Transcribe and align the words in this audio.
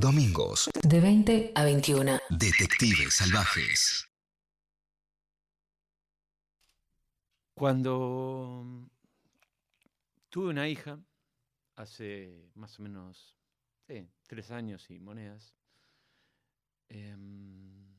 Domingos. 0.00 0.70
De 0.82 0.98
20 0.98 1.52
a 1.54 1.62
21. 1.62 2.18
Detectives 2.30 3.12
salvajes. 3.12 4.08
Cuando 7.52 8.88
tuve 10.30 10.48
una 10.48 10.66
hija, 10.68 10.98
hace 11.76 12.50
más 12.54 12.78
o 12.78 12.82
menos 12.82 13.36
tres 14.26 14.50
años 14.50 14.90
y 14.90 14.98
monedas, 15.00 15.54
em, 16.88 17.94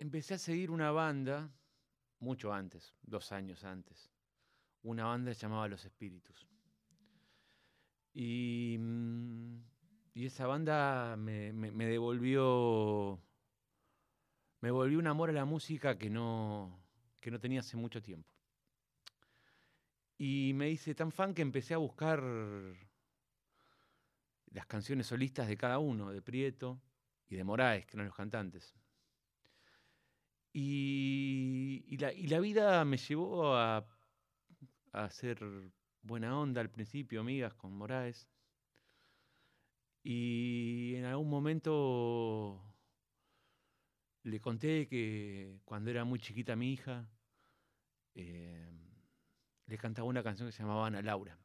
empecé 0.00 0.34
a 0.34 0.38
seguir 0.38 0.72
una 0.72 0.90
banda, 0.90 1.54
mucho 2.18 2.52
antes, 2.52 2.94
dos 3.02 3.30
años 3.30 3.62
antes, 3.62 4.10
una 4.82 5.04
banda 5.04 5.30
llamada 5.32 5.68
Los 5.68 5.84
Espíritus. 5.84 6.51
Y, 8.14 8.76
mm, 8.78 9.56
y 10.14 10.26
esa 10.26 10.46
banda 10.46 11.16
me, 11.16 11.52
me- 11.52 11.70
me 11.72 11.86
devolvió. 11.86 13.20
Me 14.62 14.70
volvió 14.70 14.98
un 14.98 15.06
amor 15.08 15.28
a 15.28 15.34
la 15.34 15.44
música 15.44 15.98
que 15.98 16.08
no, 16.08 16.82
que 17.20 17.30
no 17.30 17.38
tenía 17.38 17.60
hace 17.60 17.76
mucho 17.76 18.00
tiempo. 18.02 18.32
Y 20.16 20.52
me 20.54 20.70
hice 20.70 20.94
tan 20.94 21.12
fan 21.12 21.34
que 21.34 21.42
empecé 21.42 21.74
a 21.74 21.78
buscar 21.78 22.22
las 24.52 24.66
canciones 24.66 25.08
solistas 25.08 25.48
de 25.48 25.56
cada 25.56 25.80
uno, 25.80 26.12
de 26.12 26.22
Prieto 26.22 26.80
y 27.28 27.34
de 27.34 27.42
Moraes, 27.42 27.86
que 27.86 27.96
eran 27.96 28.06
los 28.06 28.14
cantantes. 28.14 28.76
Y, 30.54 31.84
y 31.88 31.96
la, 31.98 32.12
y 32.12 32.26
la 32.26 32.40
vida 32.40 32.84
me 32.84 32.96
llevó 32.98 33.54
a, 33.56 33.86
a 34.92 35.04
hacer 35.04 35.38
buena 36.02 36.38
onda 36.38 36.60
al 36.60 36.70
principio, 36.70 37.20
amigas 37.20 37.54
con 37.54 37.72
Moraes. 37.72 38.28
Y 40.02 40.94
en 40.96 41.04
algún 41.04 41.30
momento 41.30 42.60
le 44.24 44.40
conté 44.40 44.88
que 44.88 45.60
cuando 45.64 45.90
era 45.90 46.04
muy 46.04 46.18
chiquita 46.18 46.56
mi 46.56 46.72
hija, 46.72 47.08
eh, 48.14 48.70
le 49.66 49.78
cantaba 49.78 50.08
una 50.08 50.22
canción 50.22 50.48
que 50.48 50.52
se 50.52 50.62
llamaba 50.62 50.86
Ana 50.86 51.02
Laura. 51.02 51.38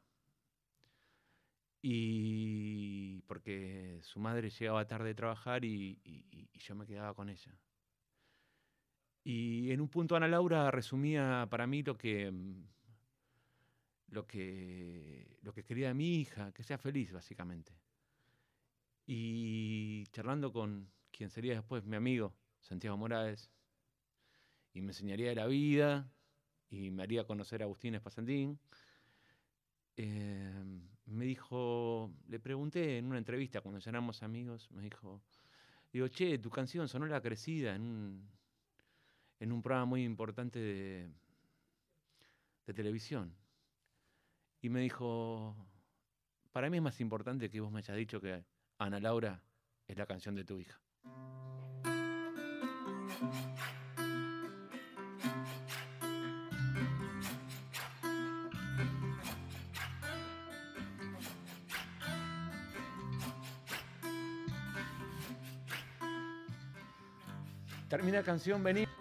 Y 1.80 3.22
porque 3.22 4.00
su 4.02 4.18
madre 4.18 4.50
llegaba 4.50 4.86
tarde 4.86 5.08
de 5.08 5.14
trabajar 5.14 5.64
y, 5.64 6.00
yo 6.54 6.74
me 6.74 6.86
quedaba 6.86 7.14
con 7.14 7.28
ella. 7.28 7.56
Y 9.22 9.70
en 9.70 9.80
un 9.80 9.88
punto 9.88 10.16
Ana 10.16 10.26
Laura 10.26 10.70
resumía 10.70 11.46
para 11.50 11.66
mí 11.66 11.82
lo 11.82 11.96
que, 11.96 12.30
mm, 12.30 12.64
lo 14.08 14.26
que, 14.26 15.38
lo 15.42 15.52
que 15.52 15.64
quería 15.64 15.94
mi 15.94 16.20
hija, 16.20 16.52
que 16.52 16.62
sea 16.62 16.78
feliz 16.78 17.12
básicamente. 17.12 17.72
Y 19.06 20.06
charlando 20.12 20.52
con 20.52 20.90
quien 21.10 21.30
sería 21.30 21.54
después 21.54 21.84
mi 21.84 21.96
amigo, 21.96 22.34
Santiago 22.60 22.96
Morales, 22.96 23.50
y 24.74 24.80
me 24.82 24.88
enseñaría 24.88 25.30
de 25.30 25.34
la 25.34 25.46
vida 25.46 26.10
y 26.70 26.90
me 26.90 27.02
haría 27.02 27.24
conocer 27.24 27.62
a 27.62 27.64
Agustín 27.64 27.94
Espasantín, 27.94 28.58
eh, 29.96 30.64
me 31.06 31.24
dijo, 31.24 32.12
le 32.28 32.38
pregunté 32.38 32.98
en 32.98 33.06
una 33.06 33.18
entrevista 33.18 33.60
cuando 33.60 33.80
ya 33.80 33.90
éramos 33.90 34.22
amigos, 34.22 34.70
me 34.70 34.82
dijo, 34.82 35.22
digo, 35.92 36.08
che, 36.08 36.38
tu 36.38 36.50
canción 36.50 36.86
sonó 36.86 37.06
la 37.06 37.20
crecida 37.20 37.74
en 37.74 37.82
un, 37.82 38.30
en 39.40 39.52
un 39.52 39.62
programa 39.62 39.86
muy 39.86 40.04
importante 40.04 40.58
de, 40.58 41.10
de 42.66 42.74
televisión. 42.74 43.34
Y 44.60 44.70
me 44.70 44.80
dijo, 44.80 45.54
para 46.52 46.68
mí 46.68 46.78
es 46.78 46.82
más 46.82 47.00
importante 47.00 47.48
que 47.48 47.60
vos 47.60 47.70
me 47.70 47.78
hayas 47.78 47.96
dicho 47.96 48.20
que 48.20 48.44
Ana 48.78 48.98
Laura 48.98 49.40
es 49.86 49.96
la 49.96 50.06
canción 50.06 50.34
de 50.34 50.44
tu 50.44 50.58
hija. 50.58 50.80
Termina 67.88 68.18
la 68.18 68.24
canción, 68.24 68.62
vení. 68.62 68.97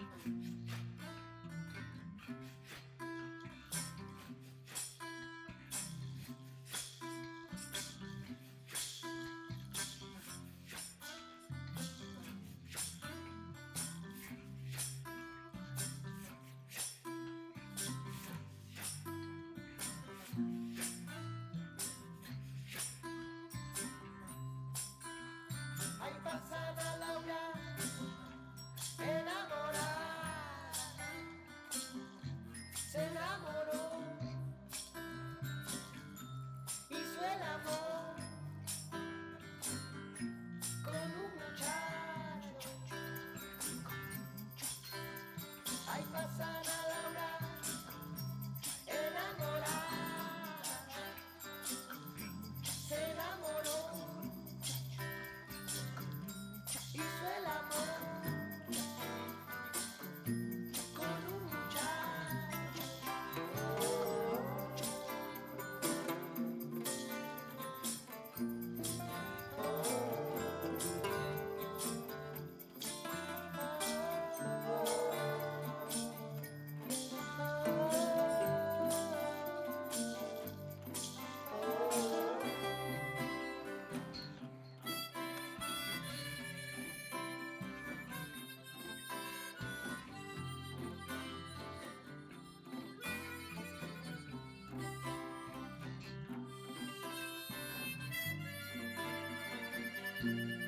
Ahí 100.27 100.66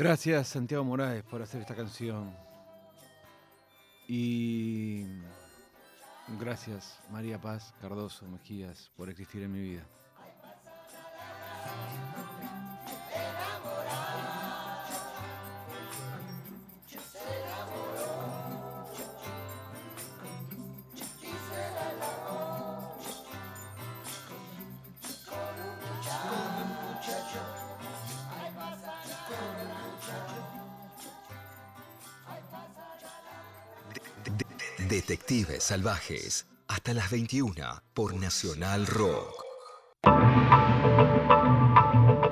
Gracias 0.00 0.48
Santiago 0.48 0.82
Morales 0.82 1.22
por 1.24 1.42
hacer 1.42 1.60
esta 1.60 1.74
canción. 1.74 2.34
Y 4.08 5.04
gracias 6.40 6.98
María 7.10 7.38
Paz 7.38 7.74
Cardoso 7.82 8.26
Mejías 8.26 8.90
por 8.96 9.10
existir 9.10 9.42
en 9.42 9.52
mi 9.52 9.60
vida. 9.60 9.86
Salvajes. 35.70 36.48
Hasta 36.66 36.92
las 36.92 37.12
21 37.12 37.54
por 37.94 38.12
Nacional 38.14 38.88
Rock. 38.88 39.44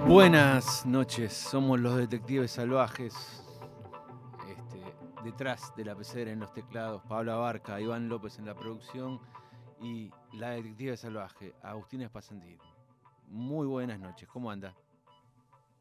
Buenas 0.09 0.85
noches, 0.85 1.35
somos 1.35 1.79
los 1.79 1.97
detectives 1.99 2.51
salvajes. 2.51 3.15
Este, 4.49 4.83
detrás 5.23 5.73
de 5.77 5.85
la 5.85 5.95
pecera 5.95 6.33
en 6.33 6.41
los 6.41 6.53
teclados, 6.53 7.01
Pablo 7.09 7.33
Abarca, 7.33 7.81
Iván 7.81 8.09
López 8.09 8.41
en 8.41 8.47
la 8.47 8.57
producción 8.57 9.21
y 9.81 10.11
la 10.33 10.51
detective 10.51 10.97
salvaje, 10.97 11.55
Agustina 11.63 12.07
Espasandín. 12.07 12.59
Muy 13.29 13.69
buenas 13.69 14.01
noches, 14.01 14.29
¿cómo 14.29 14.51
anda? 14.51 14.75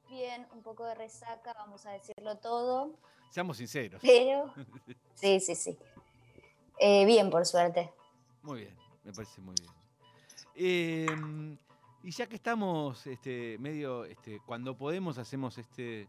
Bien, 0.08 0.46
un 0.54 0.62
poco 0.62 0.86
de 0.86 0.94
resaca, 0.94 1.54
vamos 1.56 1.88
a 1.88 1.94
decirlo 1.94 2.38
todo, 2.38 3.00
Seamos 3.32 3.58
sinceros. 3.58 4.02
pero 4.02 4.54
sí, 5.16 5.40
sí, 5.40 5.56
sí. 5.56 5.78
Eh, 6.80 7.06
bien, 7.06 7.30
por 7.30 7.46
suerte. 7.46 7.92
Muy 8.44 8.62
bien, 8.62 8.78
me 9.04 9.12
parece 9.14 9.42
muy 9.42 9.56
bien. 9.60 9.72
Eh, 10.56 11.58
y 12.04 12.12
ya 12.12 12.28
que 12.28 12.36
estamos 12.36 13.06
este, 13.08 13.58
medio, 13.60 14.06
este, 14.06 14.40
cuando 14.46 14.76
podemos 14.78 15.18
hacemos 15.18 15.58
este, 15.58 16.08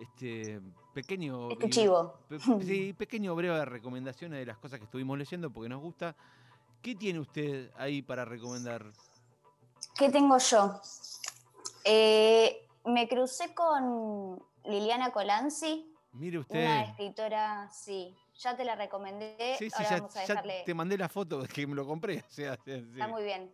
este 0.00 0.60
pequeño... 0.94 1.50
Este 1.50 1.66
vi- 1.66 1.72
chivo. 1.72 2.14
Pe- 2.28 2.38
Sí, 2.64 2.92
pequeño 2.92 3.34
breve 3.34 3.56
de 3.56 3.64
recomendaciones 3.64 4.38
de 4.38 4.46
las 4.46 4.58
cosas 4.58 4.78
que 4.78 4.84
estuvimos 4.84 5.18
leyendo 5.18 5.50
porque 5.50 5.68
nos 5.68 5.80
gusta. 5.82 6.16
¿Qué 6.82 6.94
tiene 6.94 7.18
usted 7.20 7.70
ahí 7.76 8.02
para 8.02 8.24
recomendar? 8.24 8.86
¿Qué 9.96 10.10
tengo 10.10 10.38
yo? 10.38 10.80
Eh, 11.84 12.66
me 12.84 13.08
crucé 13.08 13.52
con 13.54 14.40
Liliana 14.64 15.10
Colanzi, 15.12 15.92
Mire 16.12 16.38
usted. 16.38 16.58
una 16.64 16.84
escritora, 16.84 17.70
sí, 17.72 18.14
ya 18.38 18.56
te 18.56 18.64
la 18.64 18.74
recomendé, 18.76 19.56
Sí, 19.58 19.68
sí, 19.70 19.76
ahora 19.76 19.90
ya, 19.90 19.96
vamos 19.96 20.16
a 20.16 20.20
dejarle... 20.20 20.62
te 20.64 20.74
mandé 20.74 20.96
la 20.96 21.08
foto 21.08 21.42
que 21.54 21.66
me 21.66 21.74
lo 21.74 21.86
compré. 21.86 22.18
O 22.26 22.30
sea, 22.30 22.56
sí, 22.64 22.72
sí. 22.72 22.90
Está 22.92 23.08
muy 23.08 23.22
bien. 23.24 23.52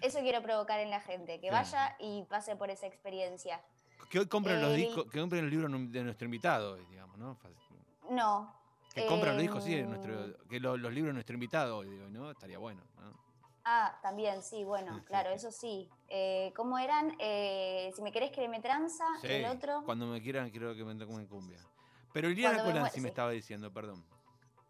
Eso 0.00 0.20
quiero 0.20 0.42
provocar 0.42 0.78
en 0.80 0.90
la 0.90 1.00
gente, 1.00 1.40
que 1.40 1.50
vaya 1.50 1.96
y 1.98 2.22
pase 2.24 2.54
por 2.56 2.70
esa 2.70 2.86
experiencia. 2.86 3.62
Que 4.10 4.20
hoy 4.20 4.26
compren 4.26 4.60
los 4.60 4.72
Eh, 4.72 4.76
discos, 4.76 5.04
que 5.10 5.20
compren 5.20 5.44
el 5.44 5.50
libro 5.50 5.68
de 5.68 6.04
nuestro 6.04 6.26
invitado, 6.26 6.76
digamos, 6.76 7.16
¿no? 7.18 7.36
No, 8.10 8.54
Que 8.94 9.06
compren 9.06 9.32
los 9.34 9.42
discos, 9.42 9.64
sí, 9.64 9.74
Em, 9.74 9.88
nuestro, 9.88 10.36
que 10.48 10.60
lo- 10.60 10.76
los 10.76 10.92
libros 10.92 11.10
de 11.10 11.14
nuestro 11.14 11.34
invitado, 11.34 11.82
digo, 11.82 12.08
¿no? 12.08 12.30
Estaría 12.30 12.58
bueno, 12.58 12.82
¿no? 12.98 13.12
Ah, 13.64 13.98
también, 14.00 14.42
sí, 14.42 14.62
bueno, 14.64 14.92
Sí, 14.94 15.00
sí, 15.00 15.06
claro, 15.06 15.30
sí. 15.30 15.36
eso 15.36 15.50
sí. 15.50 15.90
Eh, 16.08 16.52
¿Cómo 16.54 16.78
eran? 16.78 17.16
Eh, 17.18 17.90
si 17.96 18.00
me 18.00 18.12
querés 18.12 18.30
que 18.30 18.46
me 18.48 18.60
tranza, 18.60 19.04
Sí, 19.20 19.26
el 19.28 19.44
otro. 19.46 19.82
Cuando 19.84 20.06
me 20.06 20.22
quieran, 20.22 20.50
quiero 20.50 20.74
que 20.76 20.84
me 20.84 20.94
toquen 20.94 21.26
cumbia. 21.26 21.58
Pero 22.12 22.28
Liliana 22.28 22.58
me 22.58 22.62
Colanzi 22.62 22.80
muera, 22.80 22.94
me 22.96 23.00
sí. 23.02 23.08
estaba 23.08 23.30
diciendo, 23.32 23.72
perdón. 23.72 24.04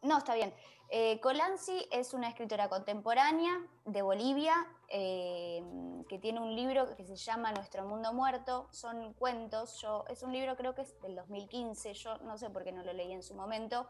No, 0.03 0.19
está 0.19 0.35
bien. 0.35 0.55
Eh, 0.89 1.19
Colanzi 1.21 1.89
es 1.91 2.15
una 2.15 2.29
escritora 2.29 2.69
contemporánea 2.69 3.61
de 3.85 4.03
Bolivia 4.03 4.55
eh, 4.89 5.61
que 6.09 6.19
tiene 6.19 6.41
un 6.41 6.55
libro 6.55 6.95
que 6.95 7.05
se 7.05 7.17
llama 7.17 7.51
Nuestro 7.53 7.85
Mundo 7.85 8.13
Muerto. 8.13 8.69
Son 8.71 9.13
cuentos. 9.15 9.81
Yo, 9.81 10.05
es 10.09 10.23
un 10.23 10.33
libro 10.33 10.57
creo 10.57 10.75
que 10.75 10.83
es 10.83 11.01
del 11.01 11.17
2015. 11.17 11.95
Yo 11.95 12.19
no 12.19 12.39
sé 12.39 12.51
por 12.51 12.63
qué 12.63 12.73
no 12.73 12.85
lo 12.85 12.93
leí 12.93 13.13
en 13.13 13.23
su 13.23 13.35
momento. 13.35 13.89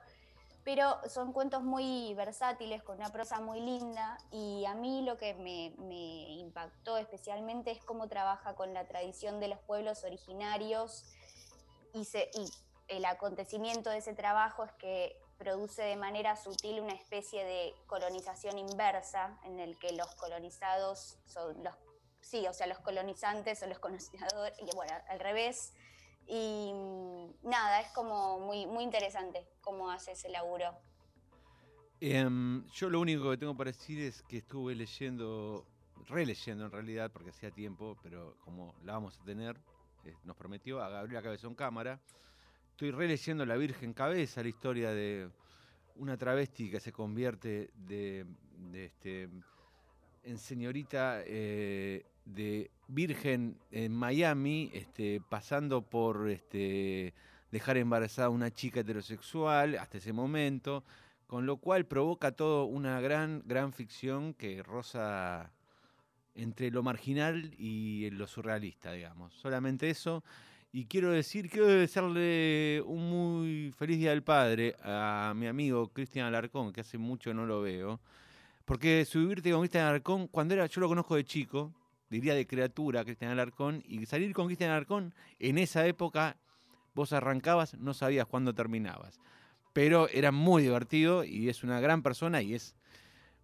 Pero 0.64 0.99
son 1.08 1.32
cuentos 1.32 1.62
muy 1.62 2.12
versátiles, 2.14 2.82
con 2.82 2.97
una 2.97 3.11
prosa 3.11 3.41
muy 3.41 3.61
linda. 3.61 4.17
Y 4.32 4.64
a 4.64 4.75
mí 4.75 5.03
lo 5.03 5.17
que 5.17 5.35
me, 5.35 5.67
impactó 6.41 6.97
especialmente 6.97 7.70
es 7.70 7.85
cómo 7.85 8.08
trabaja 8.08 8.55
con 8.55 8.73
la 8.73 8.87
tradición 8.88 9.38
de 9.38 9.49
los 9.49 9.58
pueblos 9.61 10.03
originarios 10.03 11.05
y 11.93 12.06
el 12.88 13.05
acontecimiento 13.05 13.91
de 13.91 13.99
ese 13.99 14.12
trabajo 14.12 14.64
es 14.64 14.73
que 14.73 15.19
produce 15.38 15.83
de 15.83 15.97
manera 15.97 16.37
sutil 16.37 16.81
una 16.81 16.94
especie 16.94 17.44
de 17.44 17.75
colonización 17.87 18.59
inversa 18.59 19.38
en 19.44 19.61
el 19.61 19.79
que 19.79 19.93
los 19.93 20.15
colonizados 20.15 21.19
son 21.27 21.62
los 21.62 21.75
sí, 22.21 22.44
o 22.49 22.53
sea, 22.53 22.67
los 22.67 22.79
colonizantes 22.81 23.59
son 23.59 23.69
los 23.69 23.79
colonizadores 23.81 24.55
y 24.59 24.75
bueno, 24.75 24.93
al 25.09 25.21
revés. 25.21 25.75
Y 26.27 26.73
mm, 26.75 27.49
nada, 27.49 27.81
es 27.81 27.88
como 27.93 28.41
muy 28.41 28.67
muy 28.67 28.85
interesante 28.85 29.47
cómo 29.61 29.91
hace 29.91 30.12
ese 30.12 30.29
laburo. 30.29 30.77
Em, 32.00 32.67
yo 32.73 32.91
lo 32.91 33.00
único 33.00 33.31
que 33.31 33.39
tengo 33.39 33.56
para 33.56 33.71
decir 33.71 34.00
es 34.00 34.23
que 34.23 34.39
estuve 34.39 34.75
leyendo, 34.75 35.67
releyendo 36.09 36.67
en 36.67 36.71
realidad, 36.71 37.11
porque 37.11 37.31
hacía 37.31 37.50
tiempo, 37.50 37.97
pero 38.03 38.37
como 38.44 38.75
la 38.82 38.94
vamos 38.94 39.19
a 39.19 39.25
tener, 39.25 39.59
eh, 40.05 40.15
nos 40.25 40.37
prometió 40.37 40.82
a 40.82 40.91
Gabriela 40.91 41.23
Cabezón 41.23 41.55
Cámara. 41.55 42.00
Estoy 42.76 42.90
releyendo 42.90 43.46
La 43.46 43.56
Virgen 43.56 43.94
Cabeza, 43.94 44.43
la 44.43 44.50
historia 44.50 44.90
de 44.90 45.31
una 45.94 46.19
travesti 46.19 46.70
que 46.70 46.78
se 46.78 46.93
convierte 46.93 47.70
de, 47.75 48.26
este, 48.75 49.31
en 50.25 50.37
señorita 50.37 51.23
eh, 51.25 52.05
de 52.26 52.70
virgen 52.87 53.56
en 53.70 53.94
Miami, 53.94 54.70
este, 54.75 55.23
pasando 55.26 55.81
por 55.81 56.28
este, 56.28 57.14
dejar 57.50 57.78
embarazada 57.78 58.26
a 58.26 58.31
una 58.31 58.50
chica 58.50 58.81
heterosexual 58.81 59.79
hasta 59.79 59.96
ese 59.96 60.12
momento, 60.12 60.84
con 61.26 61.46
lo 61.46 61.56
cual 61.56 61.87
provoca 61.87 62.32
todo 62.32 62.67
una 62.67 63.00
gran, 63.00 63.43
gran 63.46 63.72
ficción 63.72 64.34
que 64.34 64.62
roza 64.62 65.50
entre 66.34 66.70
lo 66.70 66.82
marginal 66.82 67.55
y 67.56 68.11
lo 68.11 68.26
surrealista, 68.26 68.93
digamos. 68.93 69.32
Solamente 69.32 69.88
eso. 69.88 70.22
Y 70.73 70.87
quiero 70.87 71.11
decir, 71.11 71.49
quiero 71.49 71.69
desearle 71.69 72.83
un 72.85 73.09
muy 73.09 73.73
feliz 73.73 73.99
Día 73.99 74.11
del 74.11 74.23
Padre 74.23 74.77
a 74.83 75.33
mi 75.35 75.47
amigo 75.47 75.89
Cristian 75.89 76.27
Alarcón, 76.27 76.73
que 76.73 76.83
hace 76.83 76.99
mucho 76.99 77.33
no 77.33 77.47
lo 77.47 77.63
veo. 77.63 78.01
Porque 78.65 79.05
subirte 79.05 79.53
con 79.53 79.61
Cristian 79.61 79.87
Alarcón, 79.87 80.27
cuando 80.29 80.55
era, 80.55 80.67
yo 80.67 80.81
lo 80.81 80.89
conozco 80.89 81.15
de 81.15 81.25
chico, 81.25 81.73
diría 82.11 82.35
de 82.35 82.47
criatura, 82.47 83.05
Cristian 83.05 83.31
Alarcón, 83.31 83.83
y 83.87 84.05
salir 84.07 84.33
con 84.35 84.47
Cristian 84.47 84.71
Alarcón, 84.71 85.15
en 85.39 85.57
esa 85.59 85.87
época, 85.87 86.37
vos 86.95 87.13
arrancabas, 87.13 87.79
no 87.79 87.95
sabías 87.95 88.27
cuándo 88.27 88.55
terminabas. 88.55 89.20
Pero 89.73 90.08
era 90.08 90.32
muy 90.32 90.63
divertido 90.63 91.25
y 91.25 91.49
es 91.49 91.63
una 91.63 91.81
gran 91.81 92.03
persona 92.03 92.43
y 92.43 92.55
es 92.55 92.75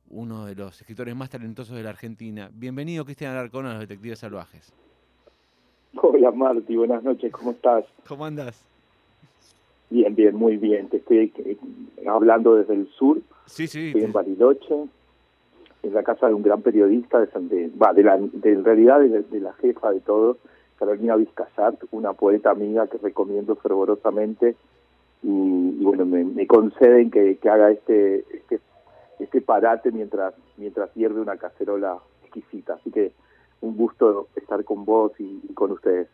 uno 0.07 0.45
de 0.45 0.55
los 0.55 0.81
escritores 0.81 1.14
más 1.14 1.31
talentosos 1.31 1.76
de 1.76 1.83
la 1.83 1.91
Argentina. 1.91 2.50
Bienvenido, 2.52 3.05
Cristian 3.05 3.33
Alarcón, 3.33 3.67
a 3.67 3.73
los 3.73 3.81
Detectives 3.81 4.19
Salvajes. 4.19 4.73
Hola 6.00 6.30
Marti, 6.30 6.76
buenas 6.76 7.02
noches, 7.02 7.32
¿cómo 7.32 7.50
estás? 7.52 7.84
¿Cómo 8.08 8.25
andás? 8.25 8.61
Bien, 9.90 10.14
bien, 10.14 10.34
muy 10.34 10.56
bien. 10.56 10.88
Te 10.88 10.96
estoy 10.99 11.32
eh, 11.37 11.56
hablando 12.08 12.54
desde 12.56 12.75
el 12.75 12.88
sur, 12.92 13.18
Sí, 13.46 13.66
sí. 13.66 13.88
estoy 13.88 14.04
en 14.04 14.12
Bariloche, 14.12 14.75
en 15.82 15.94
la 15.94 16.02
casa 16.02 16.28
de 16.28 16.34
un 16.34 16.42
gran 16.42 16.62
periodista, 16.62 17.20
de, 17.20 17.26
de, 17.40 17.70
va, 17.76 17.92
de 17.92 18.02
la, 18.02 18.16
de, 18.18 18.52
en 18.52 18.64
realidad 18.64 19.00
de, 19.00 19.08
la- 19.08 19.18
de 19.20 19.40
la 19.40 19.52
jefa 19.54 19.90
de 19.90 20.00
todo, 20.00 20.38
Carolina 20.78 21.16
Vizcayat, 21.16 21.75
una 21.90 22.14
poeta 22.14 22.50
amiga 22.50 22.87
que 22.87 22.99
recomiendo 22.99 23.54
fervorosamente 23.56 24.56
y, 25.22 25.28
y 25.28 25.84
bueno, 25.84 26.06
me, 26.06 26.25
me 26.25 26.46
conceden 26.46 27.11
que, 27.11 27.37
que 27.37 27.49
haga 27.50 27.70
este, 27.70 28.25
este 28.34 28.61
este 29.20 29.40
parate 29.40 29.92
mientras 29.92 30.34
mientras 30.56 30.92
hierve 30.94 31.20
una 31.20 31.37
cacerola 31.37 31.99
exquisita. 32.25 32.75
Así 32.75 32.90
que 32.90 33.12
un 33.62 33.76
gusto 33.76 34.28
estar 34.37 34.62
con 34.64 34.85
vos 34.85 35.12
y- 35.19 35.40
y 35.49 35.54
con 35.54 35.73
ustedes. 35.73 36.09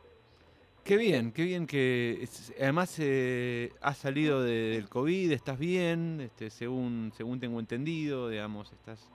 Qué 0.84 0.96
bien, 0.96 1.32
qué 1.32 1.44
bien 1.44 1.66
que 1.66 2.26
además 2.60 2.96
eh, 2.98 3.70
has 3.82 3.98
salido 3.98 4.42
de- 4.42 4.70
del 4.70 4.88
COVID, 4.88 5.32
estás 5.32 5.58
bien, 5.58 6.20
este, 6.22 6.48
según 6.50 7.10
según 7.14 7.40
tengo 7.40 7.60
entendido, 7.60 8.28
digamos, 8.30 8.72
estás 8.72 9.10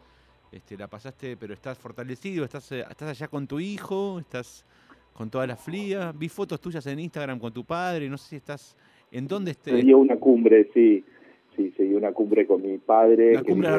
este, 0.52 0.78
la 0.78 0.88
pasaste, 0.88 1.36
pero 1.36 1.54
estás 1.56 1.80
fortalecido, 1.80 2.44
estás 2.46 2.72
eh, 2.74 2.84
estás 2.88 3.10
allá 3.10 3.28
con 3.28 3.48
tu 3.48 3.60
hijo, 3.60 4.20
estás 4.20 4.66
con 5.14 5.30
toda 5.32 5.48
la 5.48 5.56
fría, 5.56 6.12
vi 6.16 6.30
fotos 6.30 6.60
tuyas 6.62 6.86
en 6.86 7.00
Instagram 7.00 7.40
con 7.40 7.52
tu 7.54 7.64
padre, 7.64 8.08
no 8.10 8.18
sé 8.20 8.30
si 8.30 8.36
estás 8.36 8.76
en 9.12 9.28
dónde 9.28 9.54
Se 9.54 9.70
estés. 9.72 9.86
dio 9.86 9.98
una 9.98 10.18
cumbre, 10.18 10.70
sí, 10.74 11.04
sí, 11.56 11.72
se 11.78 11.84
dio 11.86 11.98
una 11.98 12.12
cumbre 12.12 12.46
con 12.46 12.62
mi 12.62 12.78
padre, 12.78 13.34
La 13.34 13.42
que 13.42 13.52
cumbre 13.52 13.70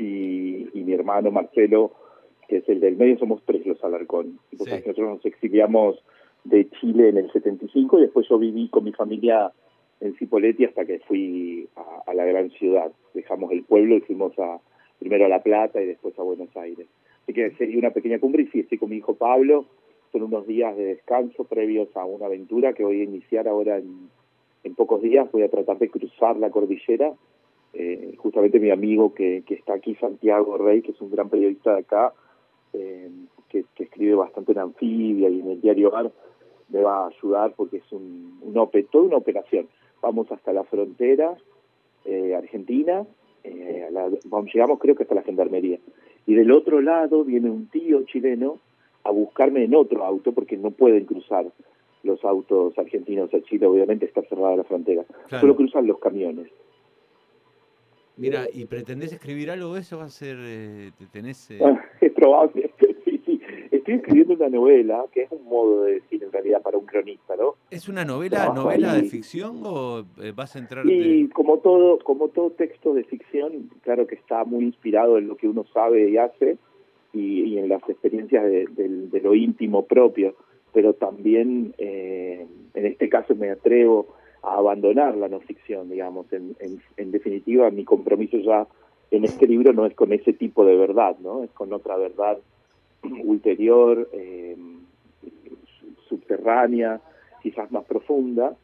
y, 0.00 0.68
y 0.72 0.84
mi 0.84 0.92
hermano 0.94 1.30
Marcelo, 1.30 1.92
que 2.48 2.58
es 2.58 2.68
el 2.68 2.80
del 2.80 2.96
medio, 2.96 3.18
somos 3.18 3.42
tres 3.44 3.64
los 3.66 3.82
Alarcón. 3.84 4.38
Pues, 4.56 4.70
Sí. 4.70 4.76
Nosotros 4.86 5.08
nos 5.16 5.26
exiliamos 5.26 6.02
de 6.44 6.68
Chile 6.80 7.10
en 7.10 7.18
el 7.18 7.30
75 7.30 7.98
y 7.98 8.02
después 8.02 8.26
yo 8.28 8.38
viví 8.38 8.68
con 8.68 8.84
mi 8.84 8.92
familia 8.92 9.52
en 10.00 10.14
Cipoletti 10.16 10.64
hasta 10.64 10.84
que 10.86 11.00
fui 11.00 11.68
a, 11.76 12.10
a 12.10 12.14
la 12.14 12.24
gran 12.24 12.50
ciudad. 12.50 12.90
Dejamos 13.14 13.52
el 13.52 13.62
pueblo 13.64 13.96
y 13.96 14.00
fuimos 14.00 14.38
a 14.38 14.58
primero 14.98 15.26
a 15.26 15.28
La 15.28 15.42
Plata 15.42 15.82
y 15.82 15.86
después 15.86 16.18
a 16.18 16.22
Buenos 16.22 16.54
Aires. 16.56 16.86
Así 17.22 17.32
que 17.32 17.50
sería 17.52 17.78
una 17.78 17.90
pequeña 17.90 18.18
cumbre 18.18 18.44
y 18.44 18.46
sí, 18.46 18.60
estoy 18.60 18.78
con 18.78 18.90
mi 18.90 18.96
hijo 18.96 19.14
Pablo. 19.14 19.66
Son 20.12 20.22
unos 20.22 20.46
días 20.46 20.76
de 20.76 20.84
descanso 20.86 21.44
previos 21.44 21.94
a 21.96 22.04
una 22.04 22.26
aventura 22.26 22.72
que 22.72 22.84
voy 22.84 23.00
a 23.00 23.04
iniciar 23.04 23.46
ahora 23.46 23.78
en, 23.78 24.08
en 24.64 24.74
pocos 24.74 25.02
días. 25.02 25.30
Voy 25.30 25.42
a 25.42 25.50
tratar 25.50 25.78
de 25.78 25.88
cruzar 25.88 26.36
la 26.36 26.50
cordillera. 26.50 27.12
Eh, 27.72 28.14
justamente 28.18 28.58
mi 28.58 28.70
amigo 28.70 29.14
que, 29.14 29.42
que 29.46 29.54
está 29.54 29.74
aquí, 29.74 29.94
Santiago 29.96 30.58
Rey, 30.58 30.82
que 30.82 30.90
es 30.92 31.00
un 31.00 31.10
gran 31.10 31.28
periodista 31.28 31.74
de 31.74 31.80
acá, 31.80 32.12
eh, 32.72 33.08
que, 33.48 33.64
que 33.74 33.84
escribe 33.84 34.14
bastante 34.14 34.52
en 34.52 34.58
Anfibia 34.58 35.28
y 35.28 35.40
en 35.40 35.50
el 35.50 35.60
diario 35.60 35.94
AR, 35.96 36.10
me 36.68 36.82
va 36.82 37.04
a 37.04 37.08
ayudar 37.08 37.52
porque 37.56 37.78
es 37.78 37.92
un, 37.92 38.38
un 38.42 38.54
ope- 38.54 38.86
toda 38.90 39.04
una 39.04 39.16
operación. 39.16 39.66
Vamos 40.02 40.30
hasta 40.32 40.52
la 40.52 40.64
frontera, 40.64 41.36
eh, 42.04 42.34
Argentina, 42.34 43.04
eh, 43.44 43.84
a 43.88 43.90
la- 43.90 44.10
vamos, 44.26 44.52
llegamos 44.52 44.78
creo 44.78 44.94
que 44.94 45.02
hasta 45.04 45.14
la 45.14 45.22
gendarmería. 45.22 45.78
Y 46.26 46.34
del 46.34 46.50
otro 46.52 46.80
lado 46.80 47.24
viene 47.24 47.50
un 47.50 47.68
tío 47.68 48.02
chileno 48.04 48.58
a 49.04 49.10
buscarme 49.10 49.64
en 49.64 49.74
otro 49.74 50.04
auto 50.04 50.32
porque 50.32 50.56
no 50.56 50.70
pueden 50.70 51.04
cruzar 51.06 51.46
los 52.02 52.24
autos 52.24 52.78
argentinos 52.78 53.32
a 53.34 53.40
Chile, 53.42 53.66
obviamente 53.66 54.06
está 54.06 54.22
cerrada 54.22 54.56
la 54.56 54.64
frontera. 54.64 55.04
Claro. 55.28 55.40
Solo 55.40 55.56
cruzan 55.56 55.86
los 55.86 55.98
camiones. 55.98 56.48
Mira, 58.16 58.46
¿y 58.52 58.66
pretendés 58.66 59.12
escribir 59.12 59.50
algo 59.50 59.74
de 59.74 59.80
eso? 59.80 59.98
¿Va 59.98 60.04
a 60.04 60.08
ser, 60.10 60.36
eh, 60.40 60.90
te- 60.98 61.06
tenés... 61.06 61.50
eh, 61.50 61.58
Es 62.00 62.12
probable. 62.12 62.70
Sí, 63.04 63.20
sí. 63.24 63.40
Estoy 63.70 63.94
escribiendo 63.94 64.34
una 64.34 64.48
novela 64.48 65.04
que 65.12 65.22
es 65.22 65.32
un 65.32 65.44
modo 65.44 65.84
de 65.84 65.94
decir 65.94 66.22
en 66.22 66.30
realidad 66.30 66.60
para 66.62 66.76
un 66.78 66.84
cronista, 66.86 67.34
¿no? 67.34 67.54
¿Es 67.70 67.88
una 67.88 68.04
novela, 68.04 68.36
trabajo 68.42 68.62
novela 68.62 68.94
de 68.94 69.02
ficción 69.04 69.60
o 69.64 70.04
eh, 70.22 70.32
vas 70.34 70.54
a 70.54 70.58
entrar 70.60 70.86
Y 70.86 71.22
de- 71.24 71.30
como 71.30 71.58
todo, 71.58 71.98
como 71.98 72.28
todo 72.28 72.50
texto 72.50 72.94
de 72.94 73.04
ficción, 73.04 73.70
claro 73.82 74.06
que 74.06 74.14
está 74.16 74.44
muy 74.44 74.64
inspirado 74.64 75.18
en 75.18 75.26
lo 75.28 75.36
que 75.36 75.48
uno 75.48 75.64
sabe 75.72 76.08
y 76.10 76.18
hace 76.18 76.58
y, 77.12 77.42
y 77.44 77.58
en 77.58 77.68
las 77.68 77.82
experiencias 77.88 78.44
de, 78.44 78.66
del- 78.66 79.10
de 79.10 79.20
lo 79.20 79.34
íntimo 79.34 79.86
propio, 79.86 80.36
pero 80.72 80.92
también 80.92 81.74
eh, 81.78 82.46
en 82.74 82.86
este 82.86 83.08
caso 83.08 83.34
me 83.34 83.50
atrevo 83.50 84.14
a 84.42 84.54
abandonar 84.54 85.16
la 85.16 85.28
no 85.28 85.40
ficción, 85.40 85.88
digamos. 85.90 86.32
En, 86.32 86.56
en, 86.60 86.80
en 86.96 87.10
definitiva, 87.10 87.70
mi 87.70 87.84
compromiso 87.84 88.38
ya 88.38 88.66
en 89.10 89.24
este 89.24 89.46
libro 89.46 89.72
no 89.72 89.86
es 89.86 89.94
con 89.94 90.12
ese 90.12 90.32
tipo 90.32 90.64
de 90.64 90.76
verdad, 90.76 91.16
¿no? 91.20 91.42
Es 91.42 91.50
con 91.50 91.72
otra 91.72 91.96
verdad 91.96 92.38
ulterior, 93.24 94.08
eh, 94.12 94.56
subterránea, 96.08 97.00
quizás 97.42 97.70
más 97.72 97.84
profunda. 97.84 98.56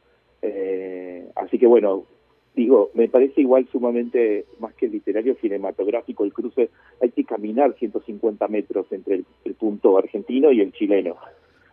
Eh, 0.42 1.28
así 1.34 1.58
que 1.58 1.66
bueno, 1.66 2.04
digo, 2.54 2.90
me 2.94 3.08
parece 3.08 3.40
igual 3.40 3.66
sumamente, 3.70 4.46
más 4.60 4.74
que 4.74 4.88
literario, 4.88 5.34
cinematográfico 5.40 6.24
el 6.24 6.32
cruce. 6.32 6.70
Hay 7.00 7.10
que 7.10 7.24
caminar 7.24 7.74
150 7.74 8.48
metros 8.48 8.86
entre 8.90 9.16
el, 9.16 9.26
el 9.44 9.54
punto 9.54 9.98
argentino 9.98 10.52
y 10.52 10.60
el 10.60 10.72
chileno. 10.72 11.16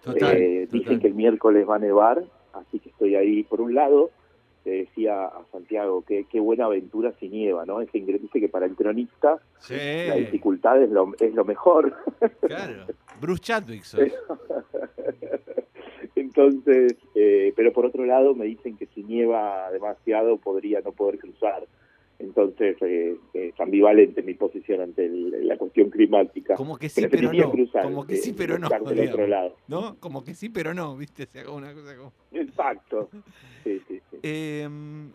Total, 0.03 0.35
Eh, 0.35 0.65
total. 0.65 0.79
Dicen 0.79 0.99
que 0.99 1.07
el 1.07 1.13
miércoles 1.13 1.67
va 1.69 1.75
a 1.75 1.79
nevar, 1.79 2.23
así 2.53 2.79
que 2.79 2.89
estoy 2.89 3.15
ahí 3.15 3.43
por 3.43 3.61
un 3.61 3.75
lado. 3.75 4.11
Le 4.65 4.85
decía 4.85 5.25
a 5.25 5.43
Santiago 5.51 6.03
que 6.03 6.25
qué 6.31 6.39
buena 6.39 6.65
aventura 6.65 7.11
si 7.19 7.27
nieva, 7.27 7.65
¿no? 7.65 7.81
Ese 7.81 7.97
ingrediente 7.97 8.39
que 8.39 8.47
para 8.47 8.65
el 8.65 8.75
cronista 8.75 9.39
Sí, 9.59 9.75
la 9.75 10.15
dificultad 10.15 10.81
es 10.81 10.89
lo, 10.89 11.11
es 11.19 11.33
lo 11.33 11.43
mejor. 11.43 11.93
claro. 12.41 12.85
Bruce 13.19 13.41
Chadwick 13.41 13.83
sos. 13.83 13.99
Entonces, 16.15 16.95
eh, 17.15 17.53
pero 17.55 17.73
por 17.73 17.85
otro 17.85 18.05
lado 18.05 18.33
me 18.35 18.45
dicen 18.45 18.77
que 18.77 18.85
si 18.87 19.03
nieva 19.03 19.69
demasiado 19.71 20.37
podría 20.37 20.81
no 20.81 20.91
poder 20.91 21.19
cruzar. 21.19 21.67
Entonces, 22.23 22.77
eh, 22.81 23.17
es 23.33 23.59
ambivalente 23.59 24.21
mi 24.23 24.33
posición 24.33 24.79
ante 24.81 25.05
el- 25.05 25.45
la 25.47 25.57
cuestión 25.57 25.89
climática. 25.89 26.55
Como 26.55 26.77
que 26.77 26.87
sí, 26.87 27.05
pero 27.11 27.33
no. 27.33 27.51
cruzar, 27.51 27.83
Como 27.83 28.07
que 28.07 28.13
eh, 28.15 28.17
sí, 28.17 28.33
pero 28.33 28.57
no. 28.57 28.67
estar 28.67 28.81
del 28.83 28.95
digamos. 28.95 29.13
otro 29.13 29.27
lado. 29.27 29.55
¿No? 29.67 29.99
Como 29.99 30.23
que 30.23 30.33
sí, 30.33 30.49
pero 30.49 30.73
no, 30.73 30.95
¿viste? 30.95 31.25
Se 31.25 31.41
haga 31.41 31.51
una 31.51 31.73
cosa 31.73 31.97
como... 31.97 32.13
Exacto. 32.31 33.09
Sí, 33.63 33.81
sí, 33.87 34.01
sí. 34.09 34.17
Em, 34.23 35.11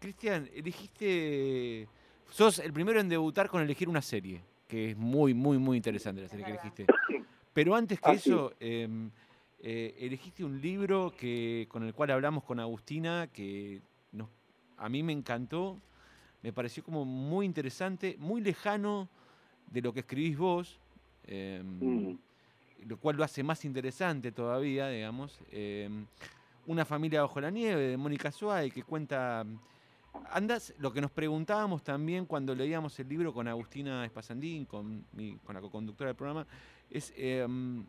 Cristian, 0.00 0.48
elegiste... 0.54 1.86
Sos 2.30 2.58
el 2.60 2.72
primero 2.72 3.00
en 3.00 3.08
debutar 3.08 3.48
con 3.48 3.62
elegir 3.62 3.88
una 3.88 4.02
serie, 4.02 4.40
que 4.68 4.90
es 4.90 4.96
muy, 4.96 5.34
muy, 5.34 5.58
muy 5.58 5.76
interesante 5.76 6.20
la 6.22 6.28
serie 6.28 6.44
que 6.44 6.50
elegiste. 6.52 6.86
Pero 7.52 7.74
antes 7.74 8.00
que 8.00 8.10
Ah, 8.10 8.14
eso, 8.14 8.52
em, 8.60 9.10
eh, 9.60 9.94
elegiste 9.98 10.44
un 10.44 10.60
libro 10.60 11.12
que, 11.16 11.66
con 11.68 11.82
el 11.84 11.92
cual 11.92 12.10
hablamos 12.12 12.44
con 12.44 12.60
Agustina, 12.60 13.28
que 13.32 13.80
nos, 14.12 14.28
a 14.76 14.88
mí 14.88 15.02
me 15.02 15.12
encantó, 15.12 15.76
me 16.42 16.52
pareció 16.52 16.82
como 16.82 17.04
muy 17.04 17.46
interesante, 17.46 18.16
muy 18.18 18.40
lejano 18.40 19.08
de 19.70 19.82
lo 19.82 19.92
que 19.92 20.00
escribís 20.00 20.36
vos, 20.38 20.78
em, 21.24 22.10
Mm. 22.10 22.18
lo 22.86 22.96
cual 22.98 23.16
lo 23.16 23.24
hace 23.24 23.42
más 23.42 23.64
interesante 23.64 24.32
todavía, 24.32 24.88
digamos. 24.88 25.38
em, 25.52 26.06
una 26.66 26.84
familia 26.84 27.22
bajo 27.22 27.40
la 27.40 27.50
nieve 27.50 27.82
de 27.88 27.96
Mónica 27.96 28.30
Suárez 28.30 28.72
que 28.72 28.82
cuenta... 28.82 29.44
Andas, 30.32 30.74
lo 30.78 30.92
que 30.92 31.00
nos 31.00 31.10
preguntábamos 31.12 31.82
también 31.84 32.26
cuando 32.26 32.52
leíamos 32.54 32.98
el 32.98 33.08
libro 33.08 33.32
con 33.32 33.46
Agustina 33.46 34.04
Espasandín, 34.04 34.64
con, 34.64 35.04
mi- 35.12 35.36
con 35.38 35.54
la 35.54 35.60
co-conductora 35.60 36.08
del 36.08 36.16
programa, 36.16 36.46
es 36.90 37.12
em, 37.16 37.84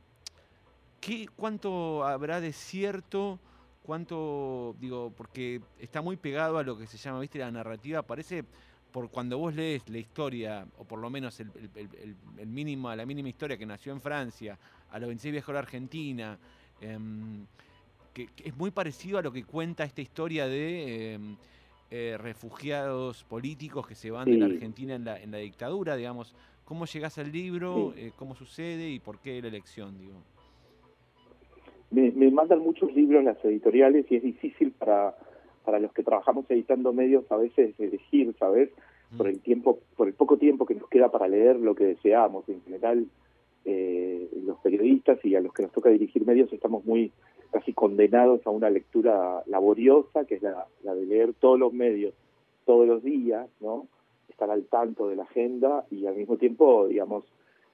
¿qué, 1.00 1.28
cuánto 1.36 2.04
habrá 2.06 2.40
de 2.40 2.54
cierto, 2.54 3.40
cuánto, 3.84 4.76
digo, 4.80 5.12
porque 5.16 5.62
está 5.80 6.02
muy 6.02 6.18
pegado 6.18 6.58
a 6.58 6.64
lo 6.64 6.78
que 6.78 6.88
se 6.88 6.98
llama, 6.98 7.20
viste, 7.20 7.40
la 7.40 7.52
narrativa, 7.52 8.02
parece, 8.02 8.44
por 8.92 9.10
cuando 9.10 9.38
vos 9.38 9.54
lees 9.56 9.88
la 9.90 9.98
historia, 9.98 10.66
o 10.78 10.84
por 10.86 11.00
lo 11.00 11.10
menos 11.10 11.40
el, 11.40 11.50
el- 11.76 12.16
el- 12.38 12.48
mínimo, 12.48 12.94
la 12.96 13.06
mínima 13.06 13.30
historia 13.30 13.58
que 13.58 13.66
nació 13.66 13.92
en 13.94 14.02
Francia, 14.02 14.58
a 14.92 15.00
los 15.00 15.08
26 15.08 15.32
viajó 15.32 15.52
a 15.52 15.54
la 15.56 15.60
Argentina, 15.62 16.38
em, 16.82 17.46
que, 18.14 18.28
que 18.28 18.50
es 18.50 18.56
muy 18.58 18.72
parecido 18.72 19.18
a 19.20 19.22
lo 19.22 19.32
que 19.32 19.44
cuenta 19.46 19.84
esta 19.86 20.02
historia 20.02 20.48
de 20.48 21.14
em, 21.14 21.38
eh, 21.90 22.18
refugiados 22.20 23.24
políticos 23.24 23.88
que 23.88 23.96
se 23.96 24.12
van 24.12 24.26
de 24.30 24.38
la. 24.38 24.46
Argentina 24.46 24.96
en 24.96 25.06
la, 25.06 25.20
en 25.20 25.32
la 25.32 25.38
dictadura, 25.40 25.96
digamos. 25.96 26.34
¿Cómo 26.66 26.86
llegás 26.86 27.18
al 27.18 27.32
libro? 27.32 27.94
Sí. 27.96 28.02
Eh, 28.02 28.12
¿Cómo 28.16 28.34
sucede? 28.36 28.90
¿Y 28.90 29.00
por 29.00 29.20
qué 29.20 29.42
la 29.42 29.50
elección? 29.50 29.98
Digo. 29.98 30.22
Me, 31.92 32.12
me 32.12 32.32
mandan 32.32 32.60
muchos 32.60 32.94
libros 32.94 33.24
las 33.24 33.44
editoriales 33.44 34.06
y 34.10 34.16
es 34.16 34.24
difícil 34.24 34.72
para, 34.72 35.16
para 35.64 35.80
los 35.80 35.94
que 35.94 36.04
trabajamos 36.04 36.46
editando 36.50 36.94
medios 36.94 37.30
a 37.32 37.38
veces 37.38 37.80
elegir, 37.80 38.34
¿sabes? 38.40 38.70
Por 39.18 39.28
el 39.28 39.42
tiempo, 39.42 39.80
por 39.98 40.08
el 40.08 40.14
poco 40.14 40.38
tiempo 40.38 40.66
que 40.66 40.76
nos 40.76 40.88
queda 40.88 41.12
para 41.12 41.28
leer 41.28 41.58
lo 41.58 41.76
que 41.76 41.84
deseamos. 41.84 42.48
En 42.48 42.62
general, 42.64 43.06
eh, 43.66 44.30
los 44.46 44.58
periodistas 44.60 45.20
y 45.26 45.36
a 45.36 45.42
los 45.42 45.54
que 45.54 45.64
nos 45.64 45.74
toca 45.74 45.90
dirigir 45.90 46.26
medios 46.26 46.52
estamos 46.54 46.86
muy 46.86 47.12
casi 47.52 47.74
condenados 47.74 48.48
a 48.48 48.52
una 48.52 48.70
lectura 48.70 49.44
laboriosa, 49.48 50.24
que 50.24 50.36
es 50.36 50.42
la, 50.42 50.66
la 50.84 50.96
de 50.96 51.06
leer 51.06 51.34
todos 51.34 51.60
los 51.60 51.74
medios 51.74 52.14
todos 52.66 52.88
los 52.88 53.04
días, 53.04 53.50
¿no? 53.60 53.88
Estar 54.30 54.50
al 54.50 54.64
tanto 54.66 55.10
de 55.10 55.16
la 55.16 55.24
agenda 55.24 55.86
y 55.92 56.06
al 56.06 56.16
mismo 56.16 56.38
tiempo, 56.38 56.88
digamos, 56.88 57.26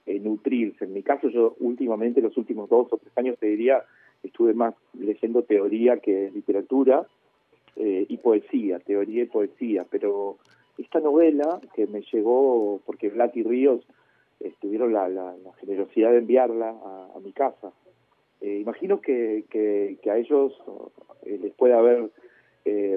eh, 0.06 0.18
nutrirse. 0.18 0.86
En 0.86 0.92
mi 0.92 1.02
caso, 1.02 1.28
yo 1.28 1.54
últimamente, 1.60 2.20
los 2.20 2.36
últimos 2.36 2.68
dos 2.68 2.88
o 2.90 2.96
tres 2.96 3.16
años, 3.16 3.38
te 3.38 3.46
diría, 3.46 3.84
estuve 4.22 4.54
más 4.54 4.74
leyendo 4.98 5.42
teoría 5.42 5.98
que 5.98 6.30
literatura 6.32 7.06
eh, 7.76 8.06
y 8.08 8.16
poesía, 8.18 8.78
teoría 8.80 9.22
y 9.22 9.26
poesía, 9.26 9.86
pero 9.90 10.38
esta 10.76 11.00
novela 11.00 11.60
que 11.74 11.86
me 11.86 12.02
llegó 12.12 12.80
porque 12.86 13.08
Blat 13.10 13.36
y 13.36 13.42
Ríos 13.42 13.84
tuvieron 14.60 14.92
la, 14.92 15.08
la- 15.08 15.34
generosidad 15.60 16.12
de 16.12 16.18
enviarla 16.18 16.70
a, 16.70 17.18
mi 17.20 17.32
casa. 17.32 17.72
Eh, 18.40 18.58
imagino 18.60 19.00
que, 19.00 19.44
que, 19.50 19.98
que 20.00 20.10
a 20.10 20.16
ellos 20.16 20.52
eh, 21.22 21.38
les 21.42 21.52
puede 21.54 21.74
haber 21.74 22.10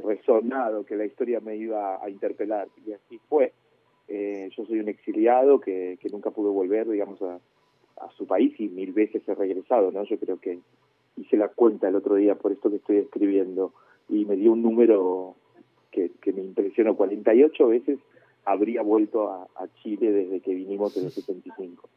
resonado 0.04 0.86
que 0.86 0.98
la 0.98 1.06
historia 1.06 1.40
me 1.40 1.56
iba 1.56 2.04
a 2.04 2.10
interpelar 2.10 2.68
y 2.86 2.92
así 2.92 3.20
fue. 3.30 3.54
Yo 4.10 4.66
soy 4.66 4.82
un 4.82 4.90
exiliado 4.90 5.62
que, 5.62 5.98
que 6.02 6.10
nunca 6.10 6.30
pudo 6.32 6.52
volver, 6.52 6.90
digamos, 6.90 7.22
a, 7.22 7.40
a 8.02 8.12
su 8.18 8.26
país 8.28 8.54
y 8.60 8.68
mil 8.68 8.92
veces 8.92 9.22
he 9.28 9.34
regresado, 9.34 9.92
¿no? 9.92 10.04
Yo 10.04 10.20
creo 10.20 10.38
que 10.38 10.60
hice 11.18 11.38
la 11.38 11.50
cuenta 11.50 11.88
el 11.88 11.96
otro 11.96 12.16
día 12.16 12.36
por 12.36 12.52
esto 12.52 12.70
que 12.70 12.78
estoy 12.78 12.98
escribiendo 12.98 13.74
y 14.10 14.26
me 14.26 14.36
dio 14.36 14.52
un 14.52 14.62
número 14.62 15.36
que, 15.92 16.12
me 16.34 16.42
impresionó. 16.42 16.96
48 16.96 17.68
veces 17.68 18.00
habría 18.46 18.82
vuelto 18.82 19.30
a, 19.30 19.48
Chile 19.82 20.12
desde 20.12 20.40
que 20.40 20.54
vinimos 20.54 20.96
en 20.98 21.06
el 21.06 21.12
75. 21.12 21.90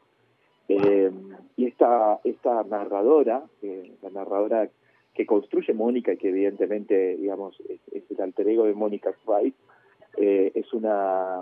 Eh, 0.67 1.11
y 1.57 1.65
esta, 1.65 2.19
esta 2.23 2.63
narradora, 2.63 3.43
eh, 3.61 3.91
la 4.01 4.09
narradora 4.09 4.69
que 5.13 5.25
construye 5.25 5.73
Mónica 5.73 6.13
y 6.13 6.17
que 6.17 6.29
evidentemente, 6.29 7.15
digamos, 7.15 7.59
es, 7.69 8.03
el 8.09 8.21
alter 8.21 8.49
ego 8.49 8.65
de 8.65 8.73
Mónica 8.73 9.13
Wright, 9.25 9.55
eh, 10.17 10.51
es 10.53 10.73
una 10.73 11.41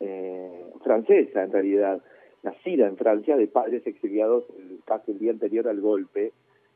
eh, 0.00 0.64
francesa 0.82 1.42
en 1.42 1.52
realidad, 1.52 2.02
nacida 2.42 2.86
en 2.86 2.96
Francia 2.96 3.36
de 3.36 3.46
padres 3.46 3.86
exiliados 3.86 4.44
casi 4.84 5.12
el 5.12 5.18
día 5.18 5.32
anterior 5.32 5.68
al 5.68 5.80
golpe. 5.80 6.32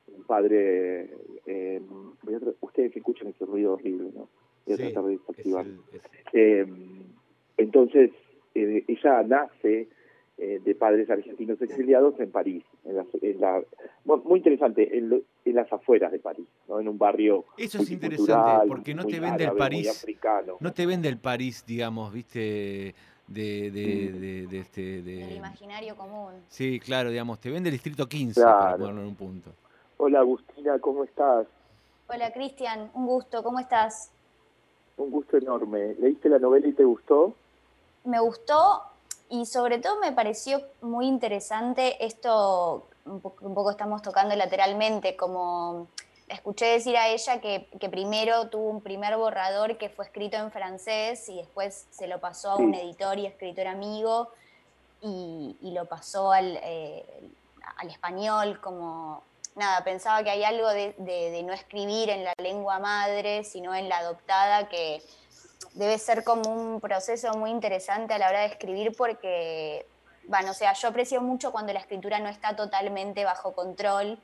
Un 0.09 0.25
padre, 0.25 1.11
eh, 1.47 1.81
voy 2.23 2.35
a 2.35 2.39
tra- 2.41 2.55
ustedes 2.61 2.95
escuchan 2.97 3.29
ese 3.29 3.45
ruido 3.45 3.75
horrible, 3.75 4.11
¿no? 4.15 4.29
Voy 4.67 4.75
a 4.75 4.77
Sí, 4.77 4.83
tratar 4.83 5.05
de 5.05 5.15
es 5.15 5.47
el- 5.47 5.81
es- 5.93 6.03
Eh, 6.33 6.67
entonces, 7.57 8.11
eh, 8.55 8.85
ella 8.89 9.23
nace 9.23 9.89
eh, 10.39 10.61
de 10.65 10.75
padres 10.75 11.09
argentinos 11.11 11.61
exiliados 11.61 12.19
en 12.19 12.31
París, 12.33 12.65
en 12.85 12.97
la, 12.97 13.07
en 13.21 13.41
la- 13.41 13.63
mu- 14.05 14.17
muy 14.25 14.39
interesante, 14.39 14.97
en, 14.97 15.11
lo- 15.11 15.21
en 15.45 15.55
las 15.55 15.71
afueras 15.73 16.11
de 16.11 16.19
París, 16.19 16.49
¿no? 16.67 16.81
en 16.81 16.89
un 16.89 16.99
barrio 16.99 17.45
Eso 17.59 17.79
es 17.79 17.91
interesante, 17.91 18.67
porque 18.67 18.95
no 18.95 19.05
te 19.05 19.21
vende 19.21 19.45
el 19.45 19.51
árabe, 19.51 19.59
París. 19.59 19.89
africano. 19.91 20.57
No 20.59 20.73
te 20.73 20.87
vende 20.87 21.09
el 21.09 21.19
París, 21.19 21.63
digamos, 21.67 22.13
viste, 22.13 22.95
de, 23.29 23.71
de, 23.71 23.71
Mm. 23.71 24.21
de, 24.21 24.47
de 24.49 24.59
este, 24.59 24.99
El 24.99 25.05
de... 25.05 25.35
imaginario 25.37 25.95
común. 25.97 26.33
Sí, 26.49 26.81
claro, 26.81 27.11
digamos, 27.11 27.39
te 27.39 27.51
vende 27.51 27.69
el 27.69 27.75
distrito 27.75 28.09
15, 28.09 28.41
para 28.43 28.77
ponerlo 28.77 29.03
en 29.03 29.09
un 29.09 29.15
punto. 29.15 29.53
Hola 30.05 30.19
Agustina, 30.19 30.81
¿cómo 30.81 31.05
estás? 31.05 31.47
Hola 32.09 32.33
Cristian, 32.33 32.91
un 32.93 33.07
gusto, 33.07 33.45
¿cómo 33.45 33.61
estás? 33.61 34.11
Un 34.97 35.13
gusto 35.13 35.37
enorme. 35.37 35.95
¿Leíste 35.95 36.29
la 36.29 36.41
novela 36.41 36.67
y 36.67 36.73
te 36.73 36.83
gustó? 36.83 37.35
Me 38.03 38.19
gustó 38.19 38.83
y 39.31 39.47
sobre 39.47 39.79
todo 39.79 40.01
me 40.01 40.11
pareció 40.11 40.61
muy 40.81 41.07
interesante 41.07 42.05
esto, 42.05 42.89
un 43.05 43.21
poco, 43.21 43.47
un 43.47 43.55
poco 43.55 43.71
estamos 43.71 44.03
tocando 44.03 44.35
lateralmente, 44.35 45.15
como 45.15 45.87
escuché 46.27 46.67
decir 46.67 46.97
a 46.97 47.07
ella 47.07 47.41
que, 47.41 47.69
que 47.79 47.89
primero 47.89 48.49
tuvo 48.49 48.71
un 48.71 48.81
primer 48.81 49.17
borrador 49.17 49.79
que 49.79 49.89
fue 49.89 50.07
escrito 50.07 50.37
en 50.37 50.51
francés 50.51 51.29
y 51.29 51.37
después 51.37 51.87
se 51.91 52.09
lo 52.09 52.19
pasó 52.19 52.51
a 52.51 52.57
un 52.57 52.75
editor 52.75 53.21
y 53.21 53.27
escritor 53.27 53.69
amigo 53.69 54.31
y, 55.01 55.57
y 55.61 55.71
lo 55.71 55.85
pasó 55.85 56.33
al, 56.33 56.59
eh, 56.61 57.05
al 57.77 57.89
español 57.89 58.61
como, 58.61 59.23
nada, 59.57 59.85
pensaba 59.85 60.23
que 60.25 60.31
hay 60.31 60.45
algo 60.45 60.69
de, 60.69 60.95
de- 60.99 61.31
de 61.31 61.43
no 61.43 61.53
escribir 61.53 62.11
en 62.11 62.25
la 62.25 62.33
lengua 62.39 62.79
madre, 62.79 63.45
sino 63.45 63.75
en 63.75 63.89
la 63.89 63.99
adoptada, 63.99 64.69
que 64.69 65.01
debe 65.75 65.99
ser 65.99 66.25
como 66.25 66.43
un 66.51 66.81
proceso 66.81 67.33
muy 67.35 67.51
interesante 67.51 68.15
a 68.15 68.19
la 68.19 68.29
hora 68.29 68.41
de 68.41 68.47
escribir 68.47 68.93
porque, 68.97 69.87
bueno, 70.29 70.51
o 70.51 70.55
sea, 70.55 70.73
yo 70.75 70.89
aprecio 70.89 71.21
mucho 71.23 71.53
cuando 71.53 71.73
la 71.73 71.79
escritura 71.79 72.19
no 72.19 72.29
está 72.29 72.57
totalmente 72.57 73.25
bajo 73.25 73.53
control 73.53 74.19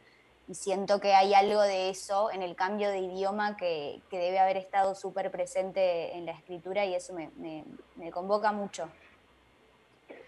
y 0.48 0.54
siento 0.54 0.98
que 1.00 1.12
hay 1.14 1.34
algo 1.34 1.60
de 1.62 1.90
eso 1.90 2.30
en 2.30 2.42
el 2.42 2.54
cambio 2.56 2.90
de 2.90 3.00
idioma 3.00 3.56
que, 3.56 4.00
que 4.10 4.18
debe 4.18 4.38
haber 4.38 4.56
estado 4.56 4.94
súper 4.94 5.30
presente 5.30 6.16
en 6.16 6.24
la 6.26 6.32
escritura 6.32 6.86
y 6.86 6.94
eso 6.94 7.14
me, 7.14 8.10
convoca 8.10 8.50
mucho. 8.52 8.88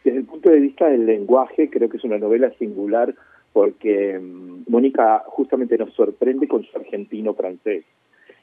Desde 0.04 0.18
el 0.18 0.26
punto 0.26 0.50
de 0.50 0.60
vista 0.60 0.86
del 0.86 1.06
lenguaje, 1.06 1.70
creo 1.70 1.88
que 1.88 1.96
es 1.96 2.04
una 2.04 2.18
novela 2.18 2.50
singular 2.58 3.14
porque 3.52 4.18
mm, 4.18 4.64
Mónica 4.68 5.22
justamente 5.26 5.76
nos 5.78 5.92
sorprende 5.94 6.46
con 6.48 6.62
su 6.64 6.76
argentino 6.76 7.34
francés. 7.34 7.84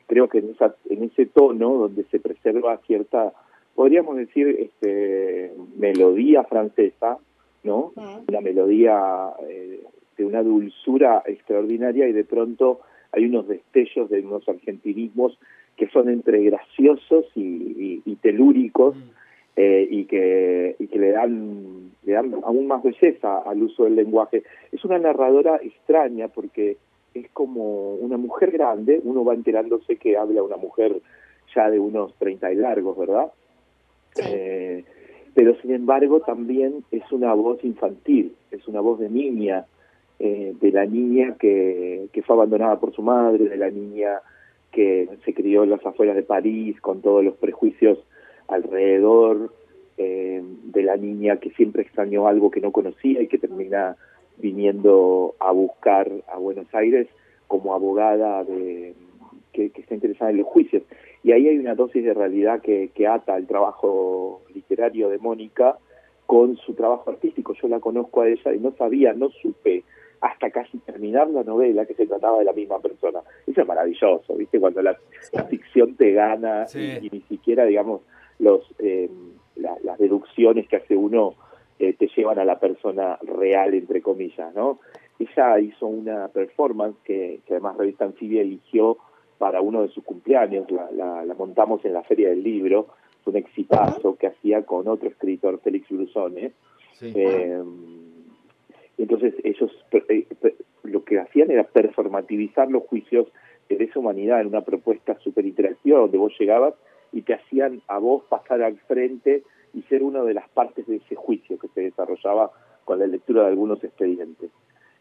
Creo 0.08 0.28
que 0.30 0.40
en, 0.40 0.52
esa, 0.52 0.76
en 0.90 1.04
ese 1.04 1.26
tono 1.26 1.74
donde 1.74 2.04
se 2.06 2.20
preserva 2.20 2.78
cierta, 2.88 3.34
podríamos 3.76 4.16
decir, 4.18 4.48
este, 4.60 5.52
melodía 5.78 6.44
francesa, 6.44 7.18
¿no? 7.64 7.92
Una 8.28 8.42
melodía 8.42 9.34
eh, 9.50 9.82
de 10.18 10.26
una 10.26 10.42
dulzura 10.44 11.24
extraordinaria 11.26 12.08
y 12.08 12.14
de 12.14 12.24
pronto 12.24 12.80
hay 13.12 13.26
unos 13.26 13.48
destellos 13.48 14.10
de 14.10 14.22
unos 14.22 14.48
argentinismos 14.48 15.38
que 15.76 15.88
son 15.90 16.10
entre 16.10 16.42
graciosos 16.44 17.26
y, 17.36 17.42
y- 17.42 18.02
y 18.06 18.16
telúricos 18.16 18.96
eh, 19.60 19.88
y 19.90 20.06
que 20.06 20.76
y 20.78 20.86
que 20.86 21.00
le 21.00 21.12
dan 21.14 21.92
le 22.04 22.14
dan 22.14 22.32
aún 22.44 22.68
más 22.68 22.84
belleza 22.84 23.40
al 23.40 23.64
uso 23.64 23.86
del 23.86 23.96
lenguaje 23.96 24.44
es 24.72 24.86
una 24.86 25.00
narradora 25.00 25.60
extraña 25.64 26.28
porque 26.28 26.78
es 27.16 27.28
como 27.32 27.96
una 27.96 28.18
mujer 28.18 28.52
grande 28.52 29.02
uno 29.04 29.26
va 29.26 29.34
enterándose 29.34 29.96
que 29.96 30.16
habla 30.16 30.44
una 30.44 30.58
mujer 30.58 31.02
ya 31.56 31.72
de 31.72 31.80
unos 31.80 32.14
30 32.20 32.54
y 32.54 32.56
largos 32.56 32.98
verdad 32.98 33.32
Sí. 34.14 34.24
Eh, 34.26 34.84
pero 35.36 35.56
sin 35.62 35.72
embargo 35.72 36.22
también 36.22 36.84
es 36.92 37.12
una 37.12 37.34
voz 37.34 37.64
infantil 37.64 38.36
es 38.52 38.68
una 38.68 38.82
voz 38.82 39.00
de 39.00 39.10
niña 39.10 39.66
eh, 40.20 40.56
de 40.60 40.72
la 40.72 40.86
niña 40.86 41.36
que, 41.40 42.10
que 42.14 42.22
fue 42.22 42.36
abandonada 42.36 42.80
por 42.80 42.94
su 42.94 43.02
madre 43.02 43.50
de 43.50 43.58
la 43.58 43.72
niña 43.72 44.22
que 44.72 45.10
se 45.26 45.34
crió 45.34 45.64
en 45.64 45.72
las 45.72 45.84
afueras 45.84 46.16
de 46.16 46.24
París 46.24 46.80
con 46.80 47.02
todos 47.02 47.24
los 47.24 47.36
prejuicios 47.38 48.00
alrededor 48.48 49.54
eh, 49.98 50.42
de 50.44 50.84
la 50.84 50.96
niña 50.98 51.38
que 51.38 51.50
siempre 51.52 51.82
extrañó 51.84 52.28
algo 52.28 52.52
que 52.52 52.62
no 52.62 52.72
conocía 52.72 53.22
y 53.22 53.28
que 53.28 53.38
termina 53.38 53.96
viniendo 54.38 55.36
a 55.40 55.52
buscar 55.52 56.10
a 56.28 56.38
Buenos 56.38 56.68
Aires 56.74 57.08
como 57.48 57.74
abogada 57.74 58.44
de, 58.44 58.94
que, 59.54 59.72
que 59.72 59.82
está 59.82 59.96
interesada 59.96 60.32
en 60.32 60.38
los 60.38 60.48
juicios. 60.48 60.84
Y 61.24 61.32
ahí 61.32 61.48
hay 61.48 61.58
una 61.58 61.76
dosis 61.76 62.04
de 62.04 62.14
realidad 62.14 62.62
que, 62.62 62.92
que 62.94 63.08
ata 63.08 63.36
el 63.38 63.48
trabajo 63.48 64.42
literario 64.54 65.10
de 65.10 65.18
Mónica 65.18 65.78
con 66.26 66.58
su 66.58 66.74
trabajo 66.74 67.10
artístico. 67.10 67.54
Yo 67.62 67.68
la 67.68 67.80
conozco 67.80 68.22
a 68.22 68.28
ella 68.28 68.54
y 68.54 68.60
no 68.60 68.72
sabía, 68.78 69.14
no 69.14 69.30
supe 69.30 69.84
hasta 70.22 70.50
casi 70.52 70.78
terminar 70.80 71.30
la 71.30 71.44
novela 71.44 71.86
que 71.86 71.94
se 71.94 72.06
trataba 72.06 72.40
de 72.40 72.46
la 72.46 72.54
misma 72.54 72.80
persona. 72.80 73.20
Eso 73.46 73.62
es 73.62 73.68
maravilloso, 73.68 74.36
¿viste? 74.36 74.60
Cuando 74.60 74.82
la, 74.82 74.98
la 75.34 75.44
ficción 75.46 75.96
te 75.96 76.12
gana 76.14 76.68
Sí. 76.68 76.80
y, 77.02 77.08
y 77.08 77.10
ni 77.12 77.22
siquiera, 77.22 77.66
digamos, 77.66 78.02
los 78.40 78.62
eh, 78.80 79.10
la- 79.56 79.78
las 79.84 79.98
deducciones 79.98 80.68
que 80.68 80.78
hace 80.78 80.96
uno 80.96 81.34
eh, 81.80 81.94
te 81.94 82.08
llevan 82.16 82.40
a 82.40 82.46
la 82.46 82.60
persona 82.60 83.18
real, 83.24 83.74
entre 83.74 84.02
comillas, 84.02 84.54
¿no? 84.56 84.80
Ella 85.20 85.60
hizo 85.60 85.88
una 85.88 86.28
performance 86.28 86.96
que, 87.04 87.40
que 87.46 87.54
además 87.54 87.78
Revista 87.78 88.06
Anfibia 88.06 88.42
eligió 88.42 88.98
para 89.38 89.62
uno 89.62 89.82
de 89.84 89.90
sus 89.90 90.04
cumpleaños, 90.04 90.70
la, 90.72 90.90
la- 90.92 91.26
la 91.26 91.34
montamos 91.34 91.84
en 91.86 91.94
la 91.94 92.04
Feria 92.04 92.30
del 92.30 92.44
Libro, 92.44 92.88
fue 93.24 93.32
un 93.32 93.38
exitazo 93.38 94.16
que 94.16 94.28
hacía 94.28 94.64
con 94.66 94.88
otro 94.88 95.10
escritor, 95.10 95.60
Félix 95.64 95.90
Brusone, 95.90 96.52
Sí. 96.94 97.14
eh, 97.16 97.62
entonces 98.98 99.36
ellos 99.44 99.72
eh, 100.10 100.26
lo 100.84 101.04
que 101.04 101.20
hacían 101.20 101.52
era 101.52 101.64
performativizar 101.64 102.70
los 102.72 102.84
juicios 102.84 103.28
de 103.70 103.84
esa 103.84 104.00
humanidad 104.00 104.42
en 104.42 104.48
una 104.48 104.62
propuesta 104.62 105.18
súper 105.20 105.46
interactiva 105.46 106.00
donde 106.00 106.18
vos 106.18 106.34
llegabas 106.40 106.74
y 107.12 107.22
te 107.22 107.34
hacían 107.34 107.82
a 107.88 108.00
vos 108.00 108.24
pasar 108.30 108.62
al 108.62 108.78
frente 108.80 109.44
y 109.74 109.82
ser 109.84 110.04
una 110.04 110.24
de 110.24 110.34
las 110.34 110.48
partes 110.50 110.88
de 110.88 110.98
ese 110.98 111.16
juicio 111.16 111.58
que 111.58 111.68
se 111.70 111.82
desarrollaba 111.82 112.52
con 112.86 113.00
la 113.00 113.08
lectura 113.08 113.44
de 113.44 113.50
algunos 113.50 113.84
expedientes. 113.84 114.52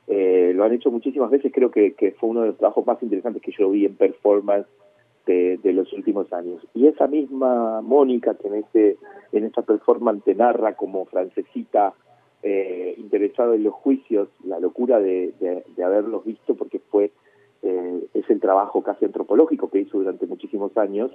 Eh, 0.09 0.53
lo 0.55 0.64
han 0.64 0.73
hecho 0.73 0.90
muchísimas 0.90 1.31
veces, 1.31 1.53
creo 1.53 1.71
que, 1.71 2.14
fue 2.19 2.29
uno 2.29 2.42
de 2.42 2.49
los 2.49 2.59
trabajos 2.59 2.87
más 2.87 3.03
interesantes 3.03 3.42
que 3.42 3.53
yo 3.53 3.71
vi 3.71 3.87
en 3.87 3.97
performance 3.97 4.66
de, 5.27 5.59
los 5.73 5.92
últimos 5.92 6.33
años. 6.33 6.64
Y 6.75 6.87
esa 6.87 7.09
misma 7.09 7.81
Mónica 7.81 8.35
que 8.35 8.49
en, 8.49 8.55
ese, 8.55 8.97
en 9.33 9.45
esta 9.45 9.62
performance 9.62 10.23
te 10.25 10.35
narra 10.35 10.75
como 10.75 11.05
francesita 11.07 11.95
eh, 12.42 12.95
interesado 12.99 13.55
en 13.55 13.64
los 13.64 13.75
juicios, 13.75 14.29
la 14.45 14.61
locura 14.61 15.01
de 15.01 15.33
haberlos 15.85 16.25
visto 16.25 16.55
porque 16.55 16.79
fue 16.79 17.11
eh, 17.62 18.07
es 18.14 18.29
el 18.31 18.40
trabajo 18.40 18.83
casi 18.83 19.05
antropológico 19.05 19.71
que 19.71 19.81
hizo 19.81 19.99
durante 19.99 20.27
muchísimos 20.27 20.77
años, 20.77 21.11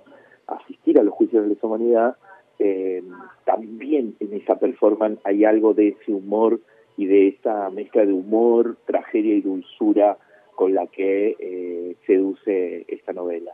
asistir 0.47 0.99
a 0.99 1.03
los 1.03 1.13
juicios 1.13 1.43
de 1.43 1.49
lesa 1.49 1.67
humanidad, 1.67 2.17
eh, 2.59 3.03
también 3.45 4.15
en 4.19 4.33
esa 4.33 4.59
performance 4.59 5.19
hay 5.23 5.45
algo 5.45 5.73
de 5.73 5.89
ese 5.89 6.13
humor 6.13 6.59
y 6.97 7.05
de 7.05 7.29
esa 7.29 7.69
mezcla 7.69 8.05
de 8.05 8.13
humor, 8.13 8.77
tragedia 8.85 9.33
y 9.33 9.41
dulzura 9.41 10.17
con 10.55 10.73
la 10.75 10.85
que 10.87 11.35
eh, 11.39 11.95
seduce 12.05 12.85
esta 12.87 13.13
novela. 13.13 13.53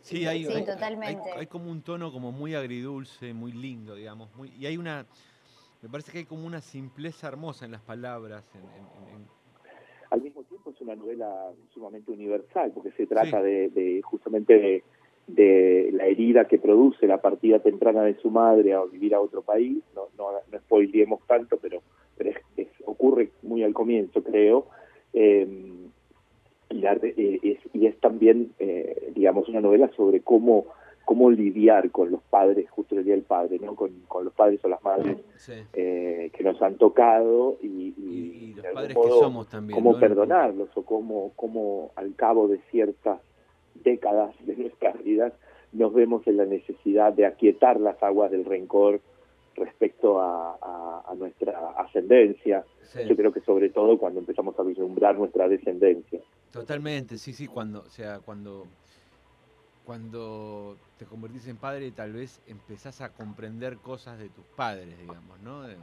Sí, 0.00 0.26
hay, 0.26 0.44
Sí, 0.44 0.52
hay- 0.52 0.58
hay- 0.60 0.64
totalmente. 0.64 1.30
hay 1.36 1.46
como 1.46 1.70
un 1.70 1.82
tono 1.82 2.10
como 2.10 2.32
muy 2.32 2.54
agridulce, 2.54 3.34
muy 3.34 3.52
lindo, 3.52 3.94
digamos. 3.94 4.34
Muy, 4.36 4.50
y 4.58 4.66
hay 4.66 4.76
una. 4.78 5.04
Me 5.82 5.88
parece 5.88 6.10
que 6.10 6.18
hay 6.18 6.24
como 6.24 6.46
una 6.46 6.60
simpleza 6.60 7.28
hermosa 7.28 7.66
en 7.66 7.72
las 7.72 7.82
palabras. 7.82 8.44
en- 8.54 8.60
en- 8.62 9.20
en- 9.20 9.28
al 10.10 10.22
mismo 10.22 10.42
tiempo 10.44 10.57
es 10.70 10.80
una 10.80 10.94
novela 10.96 11.50
sumamente 11.72 12.10
universal 12.12 12.72
porque 12.74 12.90
se 12.92 13.06
trata 13.06 13.40
Sí. 13.40 13.46
de, 13.46 13.68
de 13.70 14.02
justamente 14.02 14.58
de, 14.58 14.82
de 15.26 15.90
la 15.92 16.06
herida 16.06 16.46
que 16.46 16.58
produce 16.58 17.06
la 17.06 17.20
partida 17.20 17.58
temprana 17.58 18.02
de 18.02 18.14
su 18.16 18.30
madre 18.30 18.72
a 18.74 18.82
vivir 18.84 19.14
a 19.14 19.20
otro 19.20 19.42
país 19.42 19.78
no 19.94 20.08
no, 20.16 20.30
no 20.50 20.58
spoileemos 20.60 21.20
tanto 21.26 21.56
pero 21.58 21.80
pero 22.16 22.30
es, 22.30 22.36
es- 22.56 22.68
ocurre 22.86 23.30
muy 23.42 23.62
al 23.62 23.74
comienzo 23.74 24.22
creo 24.22 24.66
eh, 25.12 25.46
y, 26.70 26.74
la- 26.80 26.92
eh, 27.02 27.38
es, 27.42 27.58
y 27.72 27.86
es 27.86 27.98
también 28.00 28.52
eh, 28.58 29.10
digamos 29.14 29.48
una 29.48 29.60
novela 29.60 29.90
sobre 29.96 30.20
cómo 30.20 30.66
cómo 31.04 31.30
lidiar 31.30 31.90
con 31.90 32.10
los 32.10 32.22
padres 32.24 32.68
justo 32.70 32.94
el 32.94 33.04
día 33.04 33.14
del 33.14 33.22
padre 33.24 33.58
no 33.58 33.74
con, 33.74 33.90
con 34.08 34.24
los 34.26 34.34
padres 34.34 34.62
o 34.64 34.68
las 34.68 34.82
madres 34.82 35.16
sí. 35.36 35.54
eh, 35.72 36.30
que 36.36 36.44
nos 36.44 36.60
han 36.60 36.76
tocado 36.76 37.56
y, 37.62 37.66
y, 37.66 37.94
Y, 37.98 38.44
y 38.47 38.47
los 38.58 38.72
padres 38.74 38.94
modo, 38.96 39.04
que 39.06 39.10
somos 39.24 39.48
también. 39.48 39.78
cómo 39.78 39.92
¿no? 39.92 40.00
perdonarlos 40.00 40.68
o 40.76 40.84
cómo, 40.84 41.32
cómo 41.36 41.92
al 41.96 42.14
cabo 42.14 42.48
de 42.48 42.60
ciertas 42.70 43.20
décadas 43.74 44.34
de 44.40 44.56
nuestras 44.56 45.02
vidas 45.02 45.32
nos 45.72 45.92
vemos 45.92 46.26
en 46.26 46.36
la 46.38 46.44
necesidad 46.46 47.12
de 47.12 47.26
aquietar 47.26 47.78
las 47.80 48.02
aguas 48.02 48.30
del 48.30 48.44
rencor 48.44 49.00
respecto 49.54 50.20
a, 50.20 50.56
a- 50.62 51.04
a 51.08 51.14
nuestra 51.14 51.70
ascendencia. 51.78 52.64
Sí, 52.82 53.00
Yo 53.06 53.16
creo 53.16 53.32
que 53.32 53.40
sobre 53.42 53.68
todo 53.70 53.98
cuando 53.98 54.20
empezamos 54.20 54.58
a 54.58 54.62
vislumbrar 54.62 55.16
nuestra 55.18 55.48
descendencia. 55.48 56.20
Totalmente, 56.52 57.18
sí, 57.18 57.32
sí. 57.32 57.46
Cuando, 57.46 57.80
o 57.80 57.90
sea, 57.90 58.20
cuando, 58.20 58.64
cuando 59.84 60.76
te 60.98 61.04
convertís 61.06 61.48
en 61.48 61.56
padre, 61.56 61.90
tal 61.92 62.12
vez 62.12 62.40
empezás 62.46 63.00
a 63.00 63.10
comprender 63.10 63.76
cosas 63.78 64.18
de 64.18 64.28
tus 64.28 64.44
padres, 64.56 64.98
digamos, 64.98 65.40
¿no? 65.40 65.66
Es- 65.66 65.78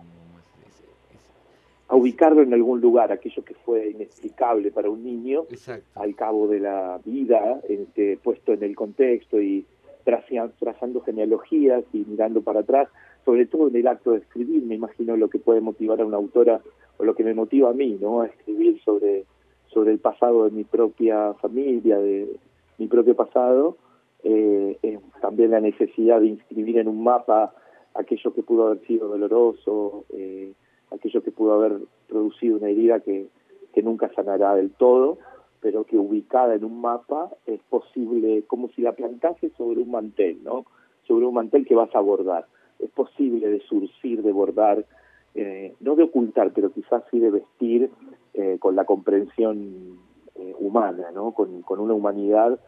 A 1.87 1.95
ubicarlo 1.95 2.41
en 2.41 2.53
algún 2.53 2.81
lugar, 2.81 3.11
aquello 3.11 3.43
que 3.43 3.53
fue 3.53 3.91
inexplicable 3.91 4.71
para 4.71 4.89
un 4.89 5.03
niño, 5.03 5.43
exacto. 5.49 5.85
al 5.99 6.15
cabo 6.15 6.47
de 6.47 6.59
la 6.59 6.99
vida, 7.05 7.61
este, 7.69 8.17
puesto 8.17 8.53
en 8.53 8.63
el 8.63 8.75
contexto 8.75 9.39
y 9.39 9.65
tracia- 10.03 10.51
trazando 10.59 11.01
genealogías 11.01 11.83
y 11.93 11.99
mirando 12.07 12.41
para 12.41 12.61
atrás, 12.61 12.89
sobre 13.23 13.45
todo 13.45 13.67
en 13.67 13.75
el 13.75 13.87
acto 13.87 14.11
de 14.11 14.17
escribir, 14.19 14.63
me 14.63 14.75
imagino 14.75 15.15
lo 15.15 15.29
que 15.29 15.39
puede 15.39 15.61
motivar 15.61 16.01
a 16.01 16.05
una 16.05 16.17
autora 16.17 16.61
o 16.97 17.03
lo 17.03 17.13
que 17.15 17.23
me 17.23 17.33
motiva 17.33 17.69
a 17.69 17.73
mí, 17.73 17.97
¿no? 18.01 18.21
A 18.21 18.27
escribir 18.27 18.81
sobre, 18.83 19.25
sobre 19.67 19.91
el 19.91 19.99
pasado 19.99 20.45
de 20.45 20.51
mi 20.51 20.63
propia 20.63 21.33
familia, 21.35 21.97
de 21.99 22.35
mi 22.77 22.87
propio 22.87 23.15
pasado, 23.15 23.77
eh, 24.23 24.77
también 25.21 25.51
la 25.51 25.59
necesidad 25.59 26.19
de 26.19 26.27
inscribir 26.27 26.79
en 26.79 26.87
un 26.87 27.03
mapa 27.03 27.53
aquello 27.93 28.33
que 28.33 28.41
pudo 28.43 28.67
haber 28.67 28.85
sido 28.87 29.07
doloroso, 29.07 30.05
eh, 30.13 30.53
aquello 30.95 31.23
que 31.23 31.31
pudo 31.31 31.53
haber 31.53 31.79
producido 32.07 32.57
una 32.57 32.69
herida 32.69 32.99
que, 32.99 33.27
que 33.73 33.83
nunca 33.83 34.11
sanará 34.13 34.55
del 34.55 34.71
todo, 34.71 35.17
pero 35.61 35.83
que 35.83 35.97
ubicada 35.97 36.55
en 36.55 36.63
un 36.63 36.79
mapa 36.79 37.31
es 37.45 37.59
posible, 37.69 38.43
como 38.47 38.69
si 38.69 38.81
la 38.81 38.93
plantase 38.93 39.49
sobre 39.57 39.81
un 39.81 39.91
mantel, 39.91 40.43
¿no? 40.43 40.65
Sobre 41.07 41.25
un 41.25 41.33
mantel 41.33 41.65
que 41.65 41.75
vas 41.75 41.93
a 41.95 41.99
bordar. 41.99 42.45
Es 42.79 42.89
posible 42.91 43.47
de 43.47 43.59
surcir, 43.61 44.21
de 44.21 44.31
bordar, 44.31 44.85
eh, 45.33 45.73
no 45.79 45.95
de 45.95 46.03
ocultar, 46.03 46.51
pero 46.53 46.71
quizás 46.71 47.03
sí 47.11 47.19
de 47.19 47.31
vestir 47.31 47.89
eh, 48.33 48.57
con 48.59 48.75
la 48.75 48.85
comprensión 48.85 49.99
eh, 50.35 50.55
humana, 50.59 51.11
¿no? 51.13 51.31
Con, 51.31 51.61
con 51.61 51.79
una 51.79 51.93
humanidad 51.93 52.59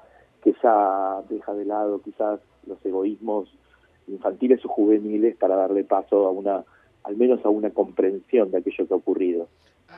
que 0.41 0.55
ya 0.63 1.21
deja 1.29 1.53
de 1.53 1.65
lado 1.65 2.01
quizás 2.01 2.39
los 2.65 2.83
egoísmos 2.85 3.49
infantiles 4.07 4.63
o 4.65 4.69
juveniles 4.69 5.35
para 5.35 5.55
darle 5.55 5.83
paso 5.83 6.25
a 6.25 6.31
una, 6.31 6.63
al 7.07 7.15
menos 7.15 7.43
a 7.45 7.49
una 7.49 7.69
comprensión 7.71 8.51
de 8.51 8.57
aquello 8.57 8.85
que 8.87 8.93
ha 8.93 8.97
ocurrido. 8.97 9.49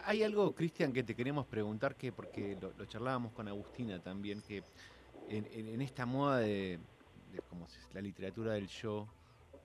Hay 0.05 0.21
algo, 0.21 0.53
Cristian, 0.53 0.93
que 0.93 1.01
te 1.03 1.15
queremos 1.15 1.47
preguntar, 1.47 1.95
que 1.95 2.11
porque 2.11 2.55
lo, 2.61 2.71
lo 2.77 2.85
charlábamos 2.85 3.31
con 3.33 3.47
Agustina 3.47 3.99
también, 3.99 4.41
que 4.47 4.61
en, 5.27 5.47
en- 5.51 5.67
en 5.69 5.81
esta 5.81 6.05
moda 6.05 6.37
de, 6.37 6.79
de 7.31 7.39
como 7.49 7.67
si 7.67 7.79
es 7.79 7.93
la 7.95 8.01
literatura 8.01 8.53
del 8.53 8.67
yo, 8.67 9.07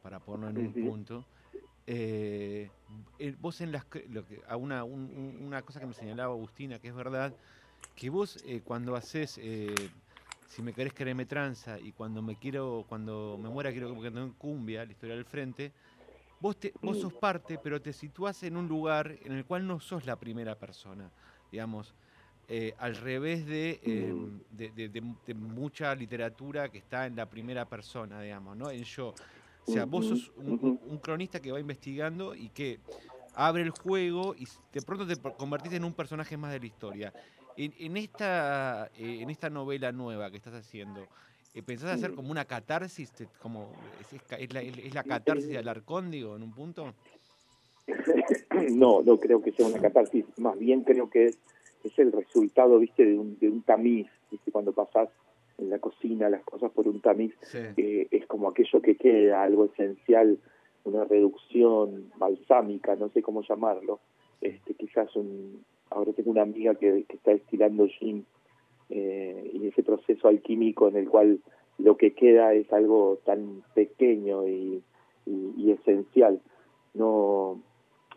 para 0.02 0.18
ponerlo 0.20 0.48
en 0.48 0.56
un 0.58 0.72
punto, 0.72 1.24
eh, 1.86 2.70
vos 3.40 3.60
en 3.60 3.72
las 3.72 3.84
lo 4.08 4.24
que, 4.24 4.40
a 4.48 4.56
una, 4.56 4.84
un- 4.84 5.10
un- 5.14 5.46
una 5.46 5.60
cosa 5.62 5.80
que 5.80 5.86
me 5.86 5.94
señalaba 5.94 6.32
Agustina, 6.32 6.78
que 6.78 6.88
es 6.88 6.94
verdad, 6.94 7.34
que 7.94 8.08
vos 8.08 8.42
eh, 8.46 8.62
cuando 8.64 8.96
haces 8.96 9.38
eh, 9.42 9.74
si 10.48 10.62
me 10.62 10.72
querés 10.72 10.94
quererme 10.94 11.26
tranza 11.26 11.78
y 11.80 11.92
cuando 11.92 12.22
me 12.22 12.36
quiero, 12.36 12.84
cuando 12.88 13.36
me 13.38 13.50
muera 13.50 13.70
quiero 13.72 14.00
que 14.00 14.10
me 14.10 14.32
cumbia, 14.38 14.84
la 14.86 14.92
historia 14.92 15.16
del 15.16 15.24
frente, 15.26 15.72
vos, 16.44 16.60
te, 16.60 16.74
vos 16.82 16.98
sos 16.98 17.14
parte, 17.14 17.56
pero 17.56 17.80
te 17.80 17.90
situás 17.94 18.42
en 18.42 18.58
un 18.58 18.68
lugar 18.68 19.16
en 19.22 19.32
el 19.32 19.46
cual 19.46 19.66
no 19.66 19.80
sos 19.80 20.04
la 20.04 20.16
primera 20.16 20.58
persona, 20.58 21.10
digamos, 21.50 21.94
eh, 22.48 22.74
al 22.76 22.96
revés 22.96 23.46
de, 23.46 23.80
eh, 23.82 24.12
Mm. 24.12 24.40
de, 24.50 24.70
de- 24.72 24.88
de- 25.24 25.34
mucha 25.34 25.94
literatura 25.94 26.68
que 26.68 26.76
está 26.76 27.06
en 27.06 27.16
la 27.16 27.24
primera 27.30 27.64
persona, 27.64 28.20
digamos, 28.20 28.58
¿no? 28.58 28.70
En 28.70 28.84
yo. 28.84 29.08
O 29.08 29.72
sea, 29.72 29.86
vos 29.86 30.04
sos 30.04 30.30
un, 30.36 30.98
cronista 30.98 31.40
que 31.40 31.50
va 31.50 31.58
investigando 31.58 32.34
y 32.34 32.50
que 32.50 32.78
abre 33.32 33.62
el 33.62 33.70
juego 33.70 34.34
y 34.36 34.46
de 34.70 34.82
pronto 34.82 35.06
te 35.06 35.16
convertís 35.38 35.72
en 35.72 35.84
un 35.84 35.94
personaje 35.94 36.36
más 36.36 36.52
de 36.52 36.60
la 36.60 36.66
historia. 36.66 37.14
En, 37.56 37.72
en 37.78 37.96
esta, 37.96 38.90
eh, 38.94 39.22
en 39.22 39.30
esta 39.30 39.48
novela 39.48 39.92
nueva 39.92 40.30
que 40.30 40.36
estás 40.36 40.52
haciendo, 40.54 41.08
¿pensás 41.62 41.90
hacer 41.92 42.14
como 42.14 42.30
una 42.30 42.44
catarsis? 42.44 43.12
Como, 43.40 43.70
es, 44.38 44.52
la, 44.52 44.60
es- 44.62 44.78
es 44.78 44.94
la 44.94 45.04
catarsis 45.04 45.48
de 45.48 45.58
Alarcón, 45.58 46.10
digo, 46.10 46.36
en 46.36 46.42
un 46.42 46.52
punto? 46.52 46.92
no, 48.72 49.02
no 49.02 49.18
creo 49.18 49.42
que 49.42 49.52
sea 49.52 49.66
una 49.66 49.80
catarsis, 49.80 50.24
más 50.38 50.58
bien 50.58 50.82
creo 50.82 51.10
que 51.10 51.26
es, 51.26 51.38
es 51.84 51.98
el 51.98 52.12
resultado, 52.12 52.78
viste, 52.78 53.04
de 53.04 53.18
un, 53.18 53.38
de 53.38 53.48
un 53.50 53.62
tamiz, 53.62 54.06
viste, 54.30 54.50
cuando 54.50 54.72
pasás 54.72 55.08
en 55.58 55.70
la 55.70 55.78
cocina 55.78 56.28
las 56.28 56.42
cosas 56.44 56.70
por 56.72 56.88
un 56.88 57.00
tamiz, 57.00 57.34
Sí. 57.42 57.58
eh, 57.76 58.08
es 58.10 58.26
como 58.26 58.48
aquello 58.48 58.80
que 58.82 58.96
queda, 58.96 59.42
algo 59.42 59.66
esencial, 59.66 60.38
una 60.84 61.04
reducción 61.04 62.10
balsámica, 62.16 62.96
no 62.96 63.08
sé 63.10 63.22
cómo 63.22 63.42
llamarlo, 63.42 64.00
este, 64.40 64.74
quizás 64.74 65.14
un, 65.16 65.64
ahora 65.90 66.12
tengo 66.12 66.30
una 66.30 66.42
amiga 66.42 66.74
que, 66.74 67.04
que 67.08 67.16
está 67.16 67.32
estilando 67.32 67.86
gin, 67.86 68.26
eh, 68.90 69.50
y 69.52 69.66
ese 69.68 69.82
proceso 69.82 70.28
alquímico 70.28 70.88
en 70.88 70.96
el 70.96 71.08
cual 71.08 71.40
lo 71.78 71.96
que 71.96 72.12
queda 72.14 72.52
es 72.54 72.72
algo 72.72 73.18
tan 73.24 73.62
pequeño 73.74 74.46
y, 74.46 74.82
y- 75.26 75.52
y 75.56 75.70
esencial. 75.72 76.40
No, 76.94 77.60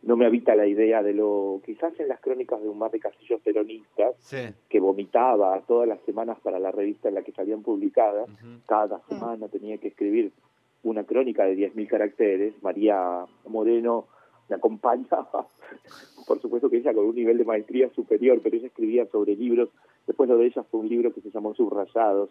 no 0.04 0.16
me 0.16 0.26
habita 0.28 0.56
la 0.56 0.68
idea 0.68 1.02
de 1.02 1.14
lo, 1.14 1.62
quizás 1.66 2.00
en 2.00 2.08
las 2.08 2.20
crónicas 2.20 2.62
de 2.62 2.70
un 2.70 2.78
mar 2.78 2.92
de 2.92 3.00
casillos 3.00 3.42
peronistas, 3.42 4.16
Sí. 4.20 4.38
que 4.70 4.80
vomitaba 4.80 5.60
todas 5.62 5.88
las 5.88 6.00
semanas 6.02 6.38
para 6.42 6.60
la 6.60 6.72
revista 6.72 7.10
en 7.10 7.16
la 7.16 7.24
que 7.24 7.32
salían 7.32 7.64
publicadas, 7.64 8.30
ujú. 8.30 8.60
cada 8.68 9.00
semana 9.08 9.48
tenía 9.48 9.78
que 9.80 9.88
escribir 9.88 10.32
una 10.84 11.04
crónica 11.04 11.46
de 11.46 11.56
10.000 11.56 11.88
caracteres. 11.88 12.54
María 12.62 13.26
Moreno 13.48 14.06
me 14.50 14.56
acompañaba, 14.58 15.48
por 16.28 16.40
supuesto 16.40 16.70
que 16.70 16.78
ella 16.78 16.94
con 16.94 17.06
un 17.06 17.16
nivel 17.16 17.38
de 17.40 17.46
maestría 17.46 17.90
superior, 17.90 18.40
pero 18.44 18.56
ella 18.56 18.68
escribía 18.68 19.06
sobre 19.08 19.36
libros. 19.36 19.70
Después 20.08 20.30
lo 20.30 20.38
de 20.38 20.48
ella 20.48 20.64
fue 20.64 20.80
un 20.80 20.90
libro 20.90 21.14
que 21.14 21.22
se 21.22 21.30
llamó 21.32 21.54
Subrayados, 21.54 22.30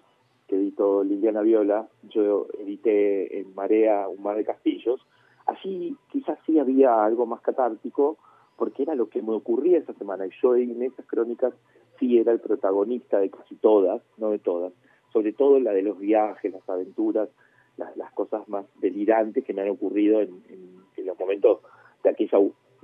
que 0.49 0.57
editó 0.57 1.05
Liliana 1.05 1.43
Viola. 1.43 1.89
Yo 2.11 2.47
edité 2.59 3.41
en 3.41 3.55
Marea 3.55 4.09
Un 4.09 4.23
mar 4.23 4.37
de 4.37 4.45
castillos. 4.45 5.01
Allí 5.47 5.97
quizás 6.11 6.39
sí 6.47 6.59
había 6.59 7.05
algo 7.05 7.27
más 7.27 7.41
catártico, 7.43 8.17
porque 8.57 8.83
era 8.83 8.95
lo 8.95 9.09
que 9.09 9.23
me 9.23 9.33
ocurría 9.33 9.79
esa 9.79 9.93
semana. 9.95 10.27
Y 10.27 10.31
yo 10.43 10.57
en 10.57 10.83
esas 10.83 11.07
crónicas 11.07 11.55
sí 11.99 12.19
era 12.19 12.33
el 12.33 12.41
protagonista 12.41 13.19
de 13.19 13.31
casi 13.31 13.55
todas, 13.57 14.03
no 14.17 14.31
de 14.31 14.39
todas, 14.39 14.73
sobre 15.13 15.33
todo 15.33 15.61
la 15.61 15.73
de 15.73 15.83
los 15.83 15.99
viajes, 15.99 16.53
las 16.53 16.69
aventuras, 16.69 17.29
las, 17.77 18.13
cosas 18.13 18.49
más 18.49 18.65
delirantes 18.81 19.45
que 19.45 19.53
me 19.53 19.63
han 19.63 19.69
ocurrido 19.69 20.21
en, 20.21 20.43
en- 20.49 20.77
los 21.07 21.19
momentos 21.21 21.61
de 22.03 22.11
aquella, 22.11 22.39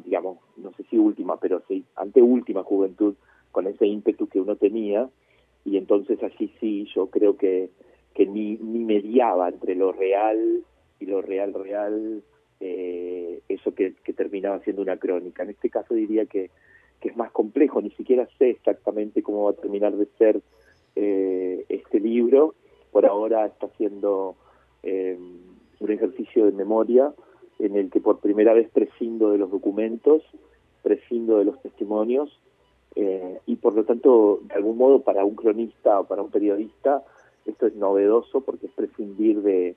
digamos, 0.04 0.38
no 0.56 0.72
sé 0.74 0.84
si 0.84 0.96
última, 0.96 1.38
pero 1.40 1.60
sí, 1.66 1.84
anteúltima 1.96 2.62
juventud, 2.62 3.14
con 3.52 3.66
ese 3.66 3.86
ímpetu 3.86 4.26
que 4.26 4.40
uno 4.40 4.56
tenía, 4.56 5.08
y 5.64 5.76
entonces 5.76 6.20
allí 6.22 6.52
sí, 6.58 6.88
yo 6.94 7.06
creo 7.06 7.36
que, 7.36 7.70
que 8.14 8.26
ni, 8.26 8.56
ni 8.56 8.84
mediaba 8.84 9.48
entre 9.48 9.76
lo 9.76 9.92
real 9.92 10.64
y 10.98 11.06
lo 11.06 11.22
real 11.22 11.54
real, 11.54 12.22
eh, 12.60 13.40
eso 13.48 13.74
que, 13.74 13.94
que 14.04 14.12
terminaba 14.12 14.60
siendo 14.60 14.82
una 14.82 14.96
crónica. 14.96 15.42
En 15.42 15.50
este 15.50 15.70
caso 15.70 15.94
diría 15.94 16.26
que, 16.26 16.50
que 17.00 17.08
es 17.08 17.16
más 17.16 17.30
complejo, 17.30 17.80
ni 17.80 17.90
siquiera 17.90 18.28
sé 18.38 18.50
exactamente 18.50 19.22
cómo 19.22 19.44
va 19.44 19.50
a 19.50 19.54
terminar 19.54 19.96
de 19.96 20.06
ser 20.18 20.40
eh, 20.96 21.64
este 21.68 22.00
libro. 22.00 22.54
Por 22.90 23.06
ahora 23.06 23.46
está 23.46 23.66
haciendo 23.66 24.36
eh, 24.82 25.16
un 25.80 25.90
ejercicio 25.90 26.46
de 26.46 26.52
memoria 26.52 27.12
en 27.58 27.76
el 27.76 27.90
que 27.90 28.00
por 28.00 28.20
primera 28.20 28.52
vez 28.52 28.68
prescindo 28.70 29.30
de 29.30 29.38
los 29.38 29.50
documentos, 29.50 30.22
prescindo 30.82 31.38
de 31.38 31.44
los 31.44 31.60
testimonios 31.62 32.41
eh, 32.94 33.40
y 33.46 33.56
por 33.56 33.74
lo 33.74 33.84
tanto, 33.84 34.40
de 34.42 34.54
algún 34.54 34.76
modo, 34.76 35.00
para 35.00 35.24
un 35.24 35.34
cronista 35.34 36.00
o 36.00 36.04
para 36.04 36.22
un 36.22 36.30
periodista, 36.30 37.02
esto 37.46 37.66
es 37.66 37.74
novedoso 37.74 38.42
porque 38.42 38.66
es 38.66 38.72
prescindir 38.72 39.42
de, 39.42 39.76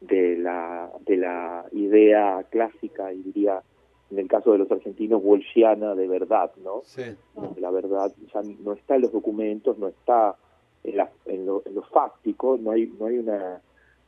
de, 0.00 0.36
la, 0.36 0.90
de 1.06 1.16
la 1.16 1.66
idea 1.72 2.44
clásica 2.50 3.12
y 3.12 3.22
diría, 3.22 3.62
en 4.10 4.18
el 4.18 4.28
caso 4.28 4.52
de 4.52 4.58
los 4.58 4.70
argentinos, 4.70 5.22
bolsiana 5.22 5.94
de 5.94 6.08
verdad, 6.08 6.50
¿no? 6.62 6.82
Sí. 6.84 7.02
la 7.58 7.70
verdad 7.70 8.12
ya 8.32 8.40
no 8.60 8.72
está 8.72 8.96
en 8.96 9.02
los 9.02 9.12
documentos, 9.12 9.78
no 9.78 9.88
está 9.88 10.36
en, 10.82 10.96
la, 10.96 11.10
en, 11.26 11.46
lo, 11.46 11.62
en 11.66 11.74
lo 11.74 11.82
fáctico, 11.82 12.58
no 12.60 12.70
hay, 12.70 12.92
no 12.98 13.06
hay 13.06 13.18
una, 13.18 13.60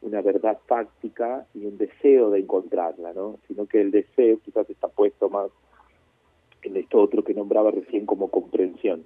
una 0.02 0.22
verdad 0.22 0.58
fáctica 0.66 1.46
y 1.54 1.66
un 1.66 1.78
deseo 1.78 2.30
de 2.30 2.40
encontrarla, 2.40 3.12
¿no? 3.12 3.38
sino 3.46 3.66
que 3.66 3.80
el 3.80 3.90
deseo 3.90 4.38
quizás 4.40 4.68
está 4.70 4.88
puesto 4.88 5.28
más 5.28 5.50
esto 6.86 7.00
otro 7.02 7.24
que 7.24 7.34
nombraba 7.34 7.72
recién 7.72 8.06
como 8.06 8.28
comprensión. 8.30 9.04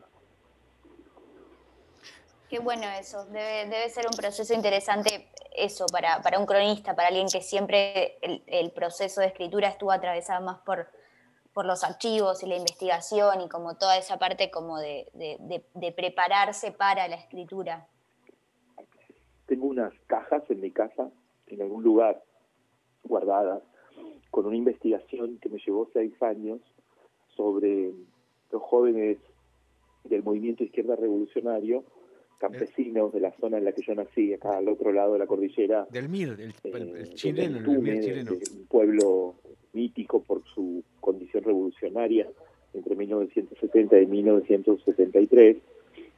Qué 2.51 2.59
bueno 2.59 2.83
eso, 2.99 3.25
debe, 3.27 3.65
debe 3.71 3.89
ser 3.89 4.07
un 4.07 4.17
proceso 4.17 4.53
interesante 4.53 5.29
eso 5.57 5.87
para, 5.91 6.21
para 6.21 6.39
un 6.39 6.47
cronista, 6.47 6.95
para 6.95 7.09
alguien 7.09 7.29
que 7.33 7.41
siempre 7.41 8.19
el, 8.23 8.43
el 8.47 8.71
proceso 8.73 9.21
de 9.21 9.29
escritura 9.29 9.69
estuvo 9.69 9.93
atravesado 9.93 10.45
más 10.45 10.59
por, 10.61 10.89
por 11.55 11.65
los 11.65 11.85
archivos 11.85 12.43
y 12.43 12.47
la 12.47 12.57
investigación 12.57 13.41
y 13.41 13.49
como 13.49 13.77
toda 13.77 13.97
esa 13.97 14.19
parte 14.19 14.51
como 14.51 14.79
de, 14.79 15.09
de- 15.15 15.37
de- 15.41 15.65
de 15.75 15.93
prepararse 15.93 16.73
para 16.73 17.07
la 17.09 17.17
escritura. 17.17 17.87
Tengo 19.47 19.67
unas 19.67 19.93
cajas 20.07 20.43
en 20.51 20.61
mi 20.61 20.71
casa, 20.73 21.09
en 21.47 21.63
algún 21.63 21.83
lugar, 21.83 22.23
guardadas, 23.05 23.63
con 24.31 24.47
una 24.47 24.57
investigación 24.57 25.39
que 25.41 25.49
me 25.49 25.59
llevó 25.59 25.89
seis 25.93 26.21
años 26.23 26.61
sobre 27.51 27.91
los 28.53 28.63
jóvenes 28.63 29.17
del 30.05 30.23
movimiento 30.23 30.63
izquierda 30.63 30.95
revolucionario, 30.97 31.85
campesinos 32.39 33.13
de 33.15 33.21
la 33.21 33.33
zona 33.41 33.57
en 33.59 33.65
la 33.65 33.73
que 33.73 33.81
yo 33.83 33.95
nací, 33.95 34.35
acá 34.35 34.59
al 34.59 34.69
otro 34.69 34.93
lado 34.93 35.15
de 35.15 35.21
la 35.21 35.27
cordillera, 35.27 35.87
Del 35.91 36.09
MIR, 36.11 36.29
el, 36.39 36.41
el- 36.65 36.75
el 36.97 36.97
eh, 37.07 37.15
chileno, 37.15 37.59
del 37.61 37.69
el 37.71 37.77
Tume, 37.77 38.01
chileno. 38.01 38.33
un 38.33 38.67
pueblo 38.67 39.35
mítico 39.73 40.23
por 40.23 40.43
su 40.55 40.83
condición 41.01 41.45
revolucionaria 41.45 42.29
entre 42.75 42.95
1970 42.95 44.01
y 44.01 44.07
1973, 44.07 45.57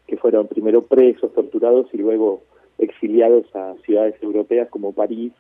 que 0.07 0.17
fueron 0.17 0.49
primero 0.49 0.83
presos, 0.83 1.33
torturados 1.33 1.87
y 1.95 1.99
luego 1.99 2.43
exiliados 2.79 3.45
a 3.55 3.75
ciudades 3.85 4.21
europeas 4.23 4.69
como 4.71 4.93
París, 4.93 5.33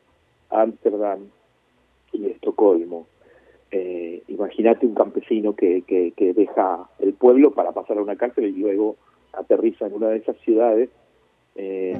Ámsterdam 0.48 1.26
y 2.12 2.26
Estocolmo. 2.26 3.06
Eh, 3.72 4.22
Imagínate 4.28 4.86
un 4.86 4.94
campesino 4.94 5.54
que, 5.54 5.82
que, 5.82 6.34
deja 6.34 6.88
el 6.98 7.12
pueblo 7.14 7.52
para 7.52 7.72
pasar 7.72 7.98
a 7.98 8.02
una 8.02 8.16
cárcel 8.16 8.46
y 8.46 8.52
luego 8.52 8.96
aterriza 9.32 9.86
en 9.86 9.94
una 9.94 10.08
de 10.08 10.18
esas 10.18 10.36
ciudades 10.38 10.90
eh, 11.54 11.98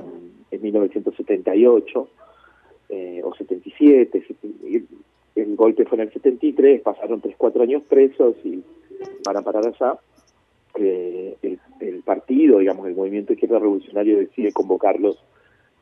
en 0.51 0.63
1978 0.63 2.09
eh, 2.89 3.21
o 3.25 3.35
77. 3.35 4.25
El, 5.35 5.57
golpe 5.57 5.85
fue 5.85 5.97
en 5.97 6.03
el 6.03 6.13
73, 6.13 6.83
pasaron 6.83 7.21
3, 7.21 7.35
4 7.37 7.63
años 7.63 7.83
presos 7.85 8.37
y 8.45 8.63
van 9.25 9.37
a 9.37 9.43
parar 9.43 9.67
allá. 9.67 9.99
Eh, 10.77 11.37
el, 11.43 11.59
el 11.81 12.03
partido, 12.03 12.59
digamos, 12.59 12.87
el 12.87 12.97
movimiento 12.97 13.35
izquierda 13.35 13.59
revolucionario 13.59 14.19
decide 14.19 14.53
convocarlos 14.53 15.23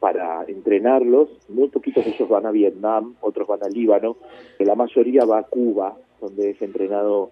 para 0.00 0.44
entrenarlos. 0.48 1.28
Muy 1.48 1.68
poquitos 1.68 2.04
de 2.04 2.10
ellos 2.10 2.28
van 2.28 2.46
a 2.46 2.50
Vietnam, 2.50 3.14
otros 3.20 3.46
van 3.46 3.62
a 3.62 3.68
Líbano, 3.68 4.16
la 4.58 4.74
mayoría 4.74 5.24
va 5.24 5.38
a 5.38 5.44
Cuba, 5.44 5.96
donde 6.20 6.50
es 6.50 6.62
entrenado 6.62 7.30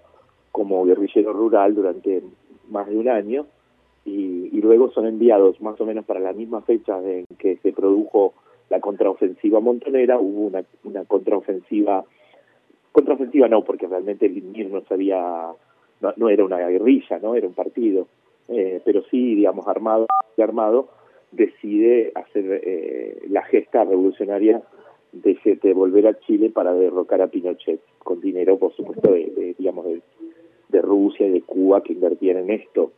como 0.53 0.85
guerrillero 0.85 1.33
rural 1.33 1.75
durante 1.75 2.23
más 2.69 2.87
de 2.89 2.97
un 2.97 3.09
año 3.09 3.47
y, 4.05 4.51
y 4.53 4.61
luego 4.61 4.91
son 4.91 5.07
enviados 5.07 5.61
más 5.61 5.81
o 5.81 5.87
menos 5.87 6.05
para 6.05 6.21
la 6.21 6.33
misma 6.33 6.61
fecha 6.63 6.99
en 7.03 7.25
que 7.39 7.57
se 7.57 7.73
produjo 7.73 8.35
la 8.71 8.81
contraofensiva 8.81 9.61
montonera, 9.61 10.19
hubo 10.19 10.47
una, 10.47 10.63
una 10.85 11.05
contraofensiva, 11.05 12.05
contraofensiva 12.93 13.49
no, 13.49 13.65
porque 13.65 13.87
realmente 13.87 14.27
el 14.27 14.39
INMIR 14.39 14.71
no 14.71 14.81
sabía, 14.83 15.49
no, 16.01 16.13
no 16.17 16.29
era 16.29 16.45
una 16.45 16.59
guerrilla, 16.59 17.19
no 17.19 17.35
era 17.35 17.47
un 17.47 17.55
partido, 17.55 18.09
eh, 18.49 18.81
pero 18.85 19.03
sí, 19.11 19.35
digamos, 19.35 19.67
armado, 19.67 20.07
armado, 20.37 20.89
decide 21.33 22.13
hacer 22.15 22.61
eh, 22.65 23.23
la 23.29 23.43
gesta 23.45 23.85
revolucionaria 23.85 24.63
de, 25.13 25.59
de 25.63 25.73
volver 25.75 26.07
a 26.07 26.19
Chile 26.21 26.51
para 26.51 26.75
derrocar 26.75 27.23
a 27.23 27.29
Pinochet, 27.29 27.81
con 27.99 28.21
dinero, 28.21 28.59
por 28.59 28.75
supuesto, 28.75 29.13
de, 29.13 29.55
digamos, 29.59 29.87
de, 29.87 30.03
de 30.69 30.83
Rusia 30.83 31.27
y 31.27 31.31
de 31.31 31.43
Cuba 31.43 31.83
que 31.83 31.93
invertían 31.93 32.39
en 32.39 32.51
esto. 32.51 32.93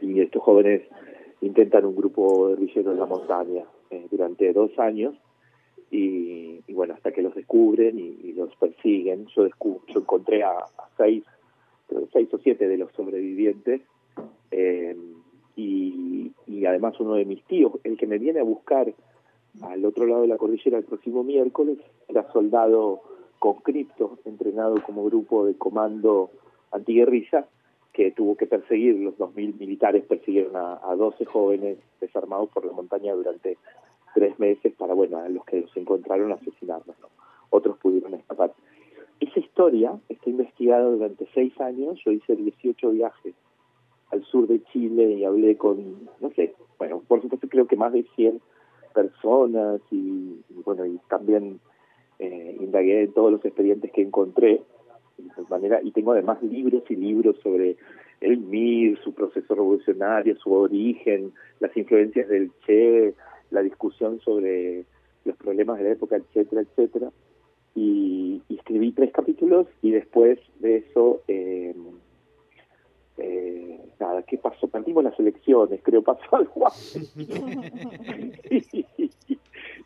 Y 0.00 0.20
estos 0.20 0.42
jóvenes 0.42 0.82
intentan 1.40 1.84
un 1.84 1.96
grupo 1.96 2.48
de 2.48 2.54
guerrilleros 2.54 2.94
en 2.94 3.00
la 3.00 3.06
montaña 3.06 3.64
eh, 3.90 4.06
durante 4.10 4.52
dos 4.52 4.78
años 4.78 5.14
y, 5.90 6.60
y, 6.66 6.72
bueno, 6.72 6.94
hasta 6.94 7.12
que 7.12 7.22
los 7.22 7.34
descubren 7.34 7.98
y, 7.98 8.32
los 8.32 8.54
persiguen. 8.56 9.26
Yo, 9.36 9.46
yo 9.46 10.00
encontré 10.00 10.42
a, 10.42 10.50
a 10.50 10.88
seis, 10.96 11.24
seis 12.12 12.28
o 12.32 12.38
siete 12.38 12.66
de 12.66 12.78
los 12.78 12.90
sobrevivientes 12.92 13.82
eh, 14.50 14.96
y, 15.56 16.32
y 16.46 16.66
además 16.66 16.98
uno 17.00 17.14
de 17.14 17.24
mis 17.24 17.42
tíos, 17.44 17.72
el 17.84 17.96
que 17.96 18.06
me 18.06 18.18
viene 18.18 18.40
a 18.40 18.44
buscar 18.44 18.92
al 19.60 19.84
otro 19.84 20.06
lado 20.06 20.22
de 20.22 20.28
la 20.28 20.38
cordillera 20.38 20.78
el 20.78 20.84
próximo 20.84 21.22
miércoles, 21.22 21.78
era 22.08 22.30
soldado 22.32 23.02
conscripto, 23.38 24.18
entrenado 24.24 24.82
como 24.82 25.04
grupo 25.04 25.44
de 25.44 25.56
comando 25.56 26.30
antiguerrilla, 26.70 27.46
que 27.92 28.10
tuvo 28.12 28.36
que 28.36 28.46
perseguir, 28.46 28.96
los 28.96 29.14
2.000 29.18 29.58
militares 29.58 30.04
persiguieron 30.06 30.56
a, 30.56 30.80
a 30.82 30.96
12 30.96 31.26
jóvenes 31.26 31.78
desarmados 32.00 32.48
por 32.48 32.64
la 32.64 32.72
montaña 32.72 33.12
durante 33.12 33.58
tres 34.14 34.38
meses 34.38 34.72
para, 34.74 34.94
bueno, 34.94 35.18
a 35.18 35.28
los 35.28 35.44
que 35.44 35.60
los 35.60 35.76
encontraron 35.76 36.32
asesinarlos. 36.32 36.98
¿no? 37.00 37.08
Otros 37.50 37.76
pudieron 37.78 38.14
escapar. 38.14 38.54
Esa 39.20 39.40
historia 39.40 39.98
está 40.08 40.30
investigada 40.30 40.84
durante 40.84 41.28
seis 41.34 41.58
años, 41.60 42.00
yo 42.04 42.12
hice 42.12 42.34
18 42.34 42.90
viajes 42.90 43.34
al 44.12 44.24
sur 44.24 44.46
de 44.46 44.62
Chile 44.64 45.12
y 45.12 45.24
hablé 45.24 45.56
con, 45.56 46.08
no 46.20 46.30
sé, 46.30 46.54
bueno, 46.78 47.02
por 47.08 47.22
supuesto 47.22 47.48
creo 47.48 47.66
que 47.66 47.76
más 47.76 47.92
de 47.92 48.04
100 48.14 48.40
personas 48.94 49.80
y, 49.90 50.40
bueno, 50.64 50.84
y 50.84 50.98
también 51.08 51.60
eh, 52.18 52.56
indagué 52.60 53.04
en 53.04 53.12
todos 53.12 53.32
los 53.32 53.44
expedientes 53.44 53.90
que 53.90 54.02
encontré 54.02 54.62
de 55.16 55.42
manera 55.48 55.80
y 55.82 55.92
tengo 55.92 56.12
además 56.12 56.42
libros 56.42 56.82
y 56.88 56.96
libros 56.96 57.36
sobre 57.42 57.76
el 58.20 58.38
MIR, 58.38 58.98
su 59.02 59.14
proceso 59.14 59.54
revolucionario, 59.54 60.36
su 60.36 60.52
origen, 60.52 61.32
las 61.60 61.76
influencias 61.76 62.28
del 62.28 62.52
Che, 62.66 63.14
la 63.50 63.62
discusión 63.62 64.20
sobre 64.20 64.84
los 65.24 65.36
problemas 65.36 65.78
de 65.78 65.84
la 65.84 65.90
época, 65.90 66.16
etcétera, 66.16 66.62
etcétera. 66.62 67.10
Y, 67.74 68.42
escribí 68.48 68.92
tres 68.92 69.12
capítulos 69.12 69.66
y 69.82 69.90
después 69.90 70.38
de 70.60 70.76
eso, 70.76 71.20
eh, 71.26 71.74
¿qué 74.32 74.38
pasó? 74.38 74.66
Perdimos 74.66 75.04
las 75.04 75.20
elecciones, 75.20 75.80
creo 75.82 76.00
pasó 76.00 76.22
algo 76.32 76.66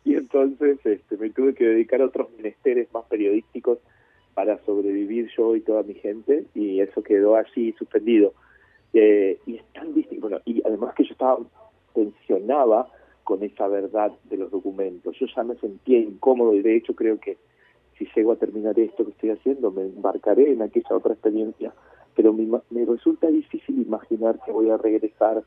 y, 0.05 0.15
entonces 0.15 0.79
este, 0.85 1.17
me 1.17 1.31
tuve 1.31 1.53
que 1.53 1.65
dedicar 1.65 2.01
a 2.01 2.05
otros 2.05 2.29
menesteres 2.37 2.87
más 2.93 3.03
periodísticos 3.07 3.79
para 4.35 4.57
sobrevivir 4.63 5.29
yo 5.35 5.53
y 5.57 5.59
toda 5.59 5.83
mi 5.83 5.95
gente 5.95 6.45
y 6.55 6.79
eso 6.79 7.03
quedó 7.03 7.35
así 7.35 7.73
suspendido. 7.73 8.33
Eh, 8.93 9.37
y 9.45 9.57
es 9.57 9.65
tan 9.73 9.93
distinto, 9.93 10.29
bueno, 10.29 10.41
y 10.45 10.65
además 10.65 10.95
que 10.95 11.03
yo 11.03 11.11
estaba, 11.11 11.39
tensionaba 11.93 12.89
con 13.25 13.43
esa 13.43 13.67
verdad 13.67 14.13
de 14.29 14.37
los 14.37 14.49
documentos, 14.49 15.13
yo 15.19 15.25
ya 15.35 15.43
me 15.43 15.55
sentía 15.55 15.99
incómodo 15.99 16.53
y 16.53 16.61
de 16.61 16.77
hecho 16.77 16.95
creo 16.95 17.19
que 17.19 17.37
si 17.97 18.07
llego 18.15 18.31
a 18.31 18.37
terminar 18.37 18.79
esto 18.79 19.03
que 19.03 19.11
estoy 19.11 19.31
haciendo 19.31 19.71
me 19.71 19.81
embarcaré 19.81 20.53
en 20.53 20.61
aquella 20.61 20.95
otra 20.95 21.11
experiencia, 21.11 21.73
pero 22.17 22.33
me, 22.33 22.47
me 22.71 22.83
resulta 22.83 23.27
difícil 23.27 23.79
imaginar 23.79 24.39
que 24.43 24.51
voy 24.51 24.71
a 24.71 24.77
regresar 24.77 25.43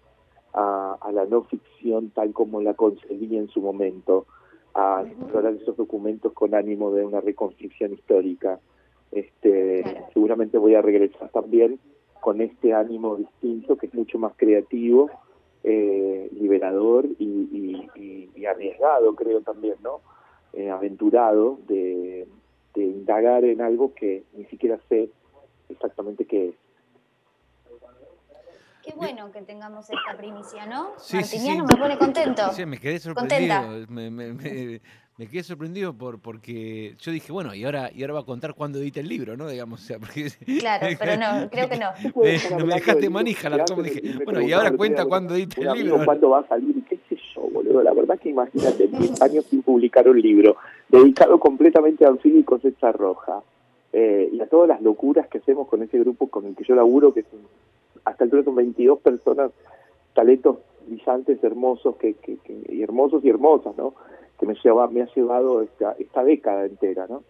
a, 0.54 0.96
a 1.00 1.12
la 1.12 1.26
no 1.26 1.42
ficción 1.42 2.10
tal 2.10 2.32
como 2.32 2.62
la 2.62 2.74
concebí 2.74 3.36
en 3.36 3.48
su 3.48 3.60
momento, 3.60 4.26
a 4.74 5.02
explorar 5.04 5.54
esos 5.54 5.76
documentos 5.76 6.32
con 6.32 6.54
ánimo 6.54 6.92
de 6.92 7.04
una 7.04 7.20
reconstrucción 7.20 7.92
histórica. 7.92 8.60
Este 9.10 9.82
claro. 9.82 10.06
seguramente 10.14 10.58
voy 10.58 10.76
a 10.76 10.82
regresar 10.82 11.28
también 11.30 11.80
con 12.20 12.40
este 12.40 12.72
ánimo 12.72 13.16
distinto 13.16 13.76
que 13.76 13.86
es 13.86 13.94
mucho 13.94 14.20
más 14.20 14.32
creativo 14.36 15.10
eh, 15.64 16.30
liberador 16.38 17.06
y, 17.18 17.24
y, 17.24 17.90
y, 17.96 18.30
y, 18.36 18.46
arriesgado 18.46 19.16
creo 19.16 19.40
también 19.40 19.74
no 19.82 20.00
eh, 20.52 20.70
aventurado 20.70 21.58
de, 21.66 22.28
de 22.74 22.82
indagar 22.84 23.44
en 23.44 23.60
algo 23.60 23.92
que 23.92 24.22
ni 24.36 24.44
siquiera 24.44 24.78
sé 24.88 25.10
exactamente 25.70 26.24
qué 26.24 26.48
es 26.48 26.54
Qué 28.82 28.94
bueno 28.96 29.30
que 29.30 29.42
tengamos 29.42 29.88
esta 29.90 30.16
primicia, 30.16 30.64
¿no? 30.64 30.92
Sí, 30.96 31.16
Martiniano 31.16 31.66
sí, 31.66 31.68
sí. 31.68 31.74
me 31.76 31.82
pone 31.82 31.98
contento. 31.98 32.42
Sí, 32.52 32.64
me 32.64 32.78
quedé 32.78 32.98
sorprendido. 32.98 33.62
Me, 33.88 34.10
me, 34.10 34.32
me, 34.32 34.80
me, 35.18 35.26
quedé 35.28 35.42
sorprendido 35.42 35.92
por 35.92 36.20
porque 36.20 36.96
yo 36.98 37.12
dije, 37.12 37.30
bueno, 37.30 37.54
y 37.54 37.64
ahora, 37.64 37.90
y 37.94 38.02
ahora 38.02 38.14
va 38.14 38.20
a 38.20 38.24
contar 38.24 38.54
cuándo 38.54 38.78
edita 38.78 39.00
el 39.00 39.08
libro, 39.08 39.36
¿no? 39.36 39.48
Digamos, 39.48 39.82
o 39.82 39.84
sea, 39.84 39.98
porque... 39.98 40.30
Claro, 40.58 40.86
pero 40.98 41.16
no, 41.18 41.50
creo 41.50 41.68
que 41.68 41.76
no. 41.76 41.90
Me, 42.16 42.58
no 42.58 42.66
me 42.66 42.74
dejaste 42.74 43.10
manija 43.10 43.50
la 43.50 43.64
toma, 43.66 43.82
dije, 43.82 44.24
bueno, 44.24 44.40
y 44.40 44.52
ahora 44.52 44.72
cuenta 44.72 45.04
cuándo 45.04 45.34
edita 45.34 45.60
el 45.60 45.78
libro. 45.78 46.02
¿Cuándo 46.04 46.30
va 46.30 46.40
a 46.40 46.48
salir? 46.48 46.82
¿Qué 46.88 46.98
sé 47.08 47.16
yo, 47.34 47.42
boludo? 47.42 47.82
La 47.82 47.92
verdad 47.92 48.18
que 48.18 48.30
imagínate, 48.30 48.88
10 48.88 49.20
años 49.20 49.44
sin 49.44 49.62
publicar 49.62 50.08
un 50.08 50.20
libro, 50.20 50.56
dedicado 50.88 51.38
completamente 51.38 52.06
a 52.06 52.08
Anfibio 52.08 52.40
y 52.40 52.44
Cosecha 52.44 52.92
Roja. 52.92 53.42
Eh, 53.92 54.30
y 54.32 54.40
a 54.40 54.46
todas 54.46 54.68
las 54.68 54.82
locuras 54.82 55.28
que 55.28 55.38
hacemos 55.38 55.66
con 55.68 55.82
ese 55.82 55.98
grupo 55.98 56.28
con 56.28 56.46
el 56.46 56.54
que 56.54 56.64
yo 56.64 56.74
laburo, 56.74 57.12
que 57.12 57.20
es 57.20 57.26
un 57.32 57.40
hasta 58.04 58.24
el 58.24 58.44
son 58.44 58.54
22 58.54 59.00
personas, 59.00 59.50
talentos 60.14 60.58
brillantes, 60.86 61.42
hermosos, 61.44 61.96
que, 61.96 62.16
y 62.68 62.82
hermosos 62.82 63.24
y 63.24 63.28
hermosas, 63.28 63.76
¿no? 63.76 63.94
Que 64.38 64.46
me, 64.46 64.54
lleva, 64.54 64.88
me 64.88 65.02
ha 65.02 65.14
llevado 65.14 65.62
esta, 65.62 65.92
esta 65.98 66.24
década 66.24 66.64
entera, 66.64 67.06
¿no? 67.08 67.22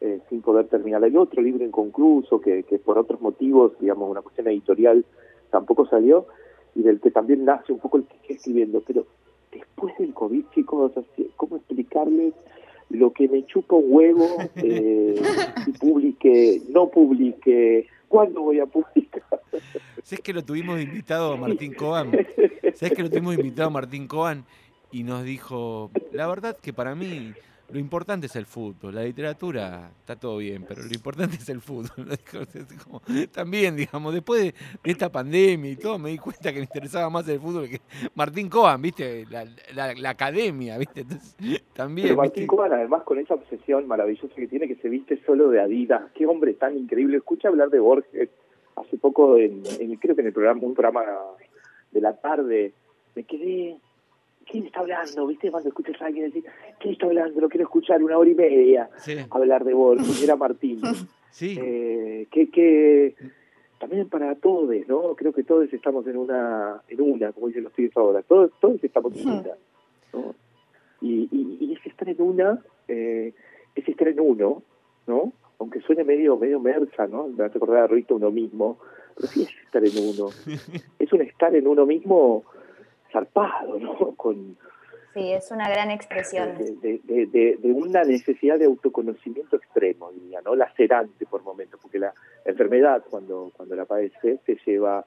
Eh, 0.00 0.20
sin 0.28 0.42
poder 0.42 0.66
terminar. 0.66 1.02
Hay 1.02 1.16
otro 1.16 1.42
libro 1.42 1.64
inconcluso 1.64 2.40
que, 2.40 2.62
que 2.62 2.78
por 2.78 2.98
otros 2.98 3.20
motivos, 3.20 3.72
digamos, 3.80 4.10
una 4.10 4.22
cuestión 4.22 4.48
editorial, 4.48 5.04
tampoco 5.50 5.86
salió, 5.86 6.26
y 6.74 6.82
del 6.82 7.00
que 7.00 7.10
también 7.10 7.44
nace 7.44 7.72
un 7.72 7.78
poco 7.80 7.96
el 7.96 8.04
que 8.04 8.16
estoy 8.16 8.36
escribiendo. 8.36 8.82
Pero 8.86 9.06
después 9.50 9.96
del 9.98 10.14
COVID, 10.14 10.44
chicos, 10.54 10.92
¿cómo 11.36 11.56
explicarles 11.56 12.34
lo 12.90 13.12
que 13.12 13.28
me 13.28 13.44
chupa 13.46 13.76
un 13.76 13.84
huevo 13.88 14.36
eh, 14.56 15.14
si 15.64 15.72
publique, 15.72 16.62
no 16.68 16.88
publique, 16.88 17.86
cuándo 18.08 18.42
voy 18.42 18.60
a 18.60 18.66
publicar? 18.66 19.22
¿Sabes 20.02 20.20
que 20.22 20.32
lo 20.32 20.44
tuvimos 20.44 20.80
invitado 20.80 21.32
a 21.32 21.36
Martín 21.36 21.74
Coan? 21.74 22.12
¿Sabes 22.74 22.96
que 22.96 23.02
lo 23.02 23.10
tuvimos 23.10 23.36
invitado 23.36 23.68
a 23.68 23.72
Martín 23.72 24.06
Coan? 24.06 24.44
Y 24.90 25.02
nos 25.02 25.24
dijo, 25.24 25.90
la 26.12 26.26
verdad 26.26 26.56
que 26.56 26.72
para 26.72 26.94
mí 26.94 27.34
lo 27.70 27.78
importante 27.78 28.26
es 28.26 28.36
el 28.36 28.46
fútbol, 28.46 28.94
la 28.94 29.02
literatura 29.02 29.90
está 30.00 30.16
todo 30.16 30.38
bien, 30.38 30.64
pero 30.66 30.82
lo 30.82 30.92
importante 30.92 31.36
es 31.36 31.48
el 31.50 31.60
fútbol. 31.60 31.90
Como, 32.84 33.02
también, 33.30 33.76
digamos, 33.76 34.14
después 34.14 34.42
de, 34.42 34.54
esta 34.84 35.10
pandemia 35.10 35.72
y 35.72 35.76
todo, 35.76 35.98
me 35.98 36.10
di 36.10 36.18
cuenta 36.18 36.50
que 36.50 36.60
me 36.60 36.64
interesaba 36.64 37.10
más 37.10 37.28
el 37.28 37.40
fútbol 37.40 37.68
que 37.68 37.80
Martín 38.14 38.48
Coan, 38.48 38.80
¿viste? 38.80 39.26
La, 39.30 39.44
la, 39.74 39.94
la 39.94 40.10
academia, 40.10 40.78
¿viste? 40.78 41.02
Entonces, 41.02 41.36
también. 41.74 42.08
Pero 42.08 42.16
Martín 42.16 42.44
¿viste? 42.44 42.56
Coan, 42.56 42.72
además, 42.72 43.02
con 43.02 43.18
esa 43.18 43.34
obsesión 43.34 43.86
maravillosa 43.86 44.34
que 44.34 44.48
tiene, 44.48 44.66
que 44.66 44.76
se 44.76 44.88
viste 44.88 45.20
solo 45.26 45.50
de 45.50 45.60
Adidas. 45.60 46.10
Qué 46.14 46.26
hombre 46.26 46.54
tan 46.54 46.76
increíble. 46.76 47.18
Escucha 47.18 47.48
hablar 47.48 47.68
de 47.68 47.80
Borges 47.80 48.30
hace 48.76 48.96
poco, 48.96 49.36
en, 49.36 49.62
en, 49.78 49.96
creo 49.96 50.14
que 50.14 50.22
en 50.22 50.28
el 50.28 50.32
programa, 50.32 50.60
un 50.62 50.74
programa 50.74 51.04
de 51.90 52.00
la 52.00 52.16
tarde, 52.16 52.72
me 53.14 53.24
quedé 53.24 53.78
¿quién 54.50 54.66
está 54.66 54.80
hablando? 54.80 55.26
¿Viste? 55.26 55.50
Cuando 55.50 55.68
escuchas 55.68 56.00
a 56.00 56.06
alguien 56.06 56.26
decir, 56.26 56.44
¿quién 56.80 56.94
está 56.94 57.06
hablando? 57.06 57.40
Lo 57.40 57.48
quiero 57.48 57.64
escuchar 57.64 58.02
una 58.02 58.18
hora 58.18 58.30
y 58.30 58.34
media 58.34 58.90
sí. 58.98 59.16
hablar 59.30 59.64
de 59.64 59.74
Borges, 59.74 60.22
era 60.22 60.36
Martín. 60.36 60.80
Sí. 61.30 61.56
Eh, 61.60 62.26
que, 62.32 62.50
que 62.50 63.14
también 63.78 64.08
para 64.08 64.34
todos, 64.34 64.74
¿no? 64.88 65.14
Creo 65.14 65.32
que 65.32 65.44
todos 65.44 65.72
estamos 65.72 66.04
en 66.06 66.16
una, 66.16 66.82
en 66.88 67.00
una, 67.00 67.32
como 67.32 67.48
dicen 67.48 67.64
los 67.64 67.72
pibes 67.74 67.96
ahora, 67.96 68.22
todos, 68.22 68.50
todos 68.60 68.82
estamos 68.82 69.14
en 69.14 69.28
una. 69.28 69.42
¿no? 70.14 70.34
Y, 71.02 71.28
y, 71.30 71.58
y 71.60 71.74
es 71.74 71.86
estar 71.86 72.08
en 72.08 72.20
una, 72.22 72.58
eh, 72.88 73.34
es 73.74 73.88
estar 73.88 74.08
en 74.08 74.18
uno, 74.18 74.62
¿no? 75.06 75.32
Aunque 75.60 75.80
suene 75.82 76.02
medio 76.02 76.36
medio 76.38 76.58
mersa, 76.58 77.06
¿no? 77.06 77.28
Me 77.28 77.44
hace 77.44 77.58
acordar 77.58 77.84
a 77.84 77.86
Rito 77.86 78.16
uno 78.16 78.30
mismo, 78.30 78.78
pero 79.14 79.28
sí 79.28 79.42
es 79.42 79.50
estar 79.64 79.84
en 79.84 79.92
uno. 79.96 80.30
es 80.98 81.12
un 81.12 81.20
estar 81.20 81.54
en 81.54 81.68
uno 81.68 81.84
mismo 81.86 82.44
zarpado, 83.12 83.78
¿no? 83.78 83.94
Con, 84.16 84.56
Sí, 85.14 85.32
es 85.32 85.50
una 85.50 85.68
gran 85.68 85.90
expresión. 85.90 86.56
de, 86.58 86.72
de- 86.76 87.00
de- 87.02 87.26
de- 87.26 87.56
de 87.56 87.72
una 87.72 88.04
necesidad 88.04 88.58
de 88.58 88.66
autoconocimiento 88.66 89.56
extremo, 89.56 90.12
diría, 90.12 90.40
¿no? 90.42 90.54
Lacerante 90.54 91.24
por 91.26 91.42
momentos, 91.42 91.80
porque 91.80 91.98
la 91.98 92.12
enfermedad, 92.44 93.02
cuando, 93.08 93.50
cuando 93.56 93.74
la 93.74 93.84
padeces, 93.86 94.40
te 94.44 94.56
lleva 94.66 95.04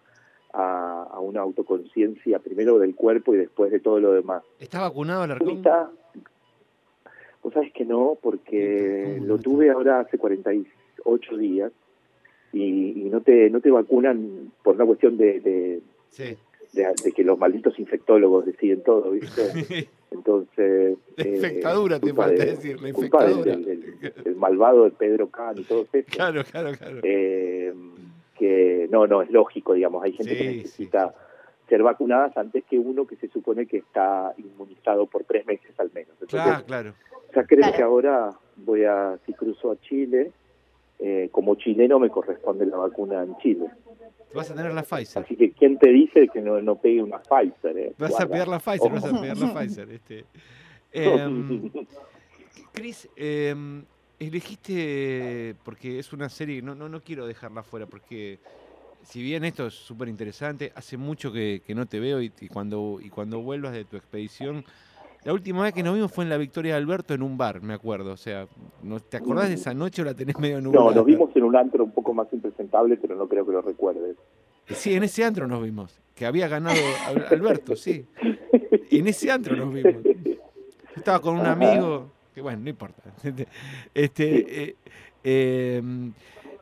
a, 0.54 1.04
a 1.10 1.20
una 1.20 1.42
autoconciencia 1.42 2.40
primero 2.40 2.78
del 2.80 2.94
cuerpo 2.96 3.34
y 3.34 3.38
después 3.38 3.72
de 3.72 3.80
todo 3.80 4.00
lo 4.00 4.12
demás. 4.14 4.44
¿Está 4.60 4.82
vacunado 4.82 5.22
Alarcón? 5.22 5.48
Ahorita, 5.50 5.92
vos 7.44 7.54
sabés 7.54 7.72
que 7.72 7.86
no, 7.86 8.18
porque 8.22 9.14
¿Cómo 9.18 9.28
lo 9.28 9.38
tuve 9.38 9.70
ahora 9.70 10.02
hace 10.02 10.18
48 10.18 11.38
días 11.38 11.72
y, 12.52 13.02
y 13.02 13.10
no 13.10 13.22
te 13.22 13.50
no 13.50 13.62
te 13.62 13.72
vacunan 13.72 14.52
por 14.64 14.76
una 14.76 14.86
cuestión 14.86 15.16
de, 15.18 15.40
de, 15.40 15.82
Sí. 16.10 16.38
De- 16.73 16.93
de 17.03 17.12
que 17.12 17.23
los 17.23 17.38
malditos 17.38 17.77
infectólogos 17.79 18.45
deciden 18.45 18.81
todo, 18.84 19.12
¿viste? 19.12 19.41
Entonces... 20.12 20.97
La 21.17 21.23
eh, 21.23 21.36
infectadura, 21.36 21.95
te 21.99 22.07
culpa 22.07 22.23
falta 22.23 22.43
de- 22.45 22.51
decir, 22.51 22.81
la 22.81 22.89
infectadura. 22.89 23.55
del- 23.55 23.65
del- 23.99 24.13
del 24.23 24.36
malvado 24.36 24.84
de 24.86 24.91
Pedro 24.91 25.29
Can 25.29 25.57
y 25.57 25.63
todo 25.63 25.86
eso. 25.91 26.07
Claro, 26.10 26.43
claro, 26.43 26.71
claro. 26.77 26.99
Eh, 27.03 27.73
que 28.38 28.88
no, 28.91 29.07
no, 29.07 29.21
es 29.21 29.29
lógico, 29.31 29.73
digamos, 29.73 30.03
hay 30.03 30.13
gente 30.13 30.34
Sí, 30.34 30.38
que 30.38 30.49
sí, 30.51 30.57
necesita 30.57 31.13
ser 31.69 31.84
vacunadas 31.84 32.36
antes 32.38 32.63
que 32.65 32.77
uno 32.77 33.05
que 33.07 33.15
se 33.15 33.29
supone 33.29 33.65
que 33.65 33.77
está 33.77 34.34
inmunizado 34.38 35.05
por 35.05 35.23
tres 35.23 35.45
meses 35.45 35.71
al 35.79 35.89
menos. 35.93 36.12
Entonces, 36.19 36.41
Claro, 36.41 36.65
claro. 36.65 36.93
ya 37.36 37.43
creo 37.45 37.60
Claro. 37.60 37.77
que 37.77 37.84
ahora 37.84 38.29
voy 38.57 38.84
a, 38.84 39.17
si 39.25 39.34
cruzo 39.34 39.71
a 39.71 39.79
Chile, 39.79 40.31
eh, 41.04 41.30
como 41.32 41.56
chileno 41.56 42.00
me 42.00 42.10
corresponde 42.10 42.66
la 42.68 42.78
vacuna 42.78 43.24
en 43.24 43.36
Chile. 43.38 43.66
Vas 44.36 44.52
a 44.52 44.56
tener 44.56 44.72
la 44.72 44.84
Pfizer. 44.84 45.24
Así 45.24 45.36
que, 45.36 45.52
¿quién 45.52 45.80
te 45.80 45.90
dice 45.90 46.28
que 46.28 46.42
no, 46.42 46.62
no 46.62 46.76
pegue 46.76 47.02
una 47.02 47.20
Pfizer? 47.20 47.78
Eh? 47.78 47.94
Vas 47.98 48.20
a 48.20 48.28
pegar 48.28 48.48
la 48.48 48.60
Pfizer, 48.60 48.92
vas 48.92 49.06
a 49.06 49.20
pegar 49.20 49.38
la 49.38 49.54
Pfizer. 49.54 49.92
Este. 49.92 50.26
Em, 50.94 51.72
Cris, 52.74 53.08
em, 53.16 53.86
elegiste, 54.20 55.56
porque 55.64 56.00
es 56.00 56.12
una 56.12 56.28
serie, 56.28 56.62
no, 56.62 56.76
no, 56.76 56.90
no 56.90 57.00
quiero 57.00 57.26
dejarla 57.26 57.64
fuera, 57.64 57.86
porque 57.86 58.40
si 59.02 59.24
bien 59.24 59.46
esto 59.46 59.68
es 59.68 59.74
súper 59.74 60.10
interesante, 60.10 60.74
hace 60.76 60.98
mucho 60.98 61.32
que, 61.32 61.62
que 61.66 61.74
no 61.74 61.86
te 61.86 62.02
veo 62.02 62.22
y, 62.22 62.34
y 62.42 62.50
cuando, 62.50 63.00
y 63.02 63.10
cuando 63.10 63.40
vuelvas 63.40 63.72
de 63.72 63.86
tu 63.86 63.96
expedición, 63.96 64.66
la 65.23 65.34
última 65.34 65.63
vez 65.63 65.73
que 65.73 65.84
nos 65.84 65.93
vimos 65.95 66.12
fue 66.12 66.23
en 66.23 66.29
la 66.29 66.38
Victoria 66.38 66.73
de 66.73 66.77
Alberto 66.81 67.13
en 67.13 67.21
un 67.21 67.38
bar, 67.38 67.62
me 67.62 67.73
acuerdo. 67.73 68.12
O 68.13 68.17
sea, 68.17 68.47
¿no, 68.84 68.99
¿te 68.99 69.17
acordás 69.17 69.49
de 69.49 69.55
esa 69.55 69.73
noche 69.73 70.01
o 70.01 70.05
la 70.05 70.13
tenés 70.13 70.38
medio 70.39 70.60
nublada? 70.62 70.86
No, 70.86 70.91
nos 70.95 71.05
vimos 71.05 71.29
en 71.36 71.43
un 71.43 71.55
antro 71.55 71.84
un 71.84 71.91
poco 71.91 72.13
más 72.13 72.27
impresentable, 72.34 72.97
pero 72.97 73.15
no 73.15 73.27
creo 73.27 73.45
que 73.45 73.51
lo 73.51 73.62
recuerdes. 73.62 74.15
Sí, 74.69 74.93
en 74.93 75.03
ese 75.03 75.23
antro 75.25 75.47
nos 75.47 75.62
vimos, 75.63 75.99
que 76.15 76.25
había 76.25 76.47
ganado 76.47 76.79
Al- 77.07 77.25
Alberto, 77.29 77.75
sí. 77.75 78.05
En 78.89 79.07
ese 79.07 79.29
antro 79.31 79.55
nos 79.55 79.73
vimos. 79.73 80.01
Yo 80.03 80.31
estaba 80.95 81.19
con 81.21 81.38
un 81.39 81.45
amigo, 81.45 82.10
que 82.34 82.41
bueno, 82.41 82.62
no 82.63 82.69
importa. 82.69 83.01
Este, 83.93 84.75
eh, 85.23 85.77
em, 85.77 86.13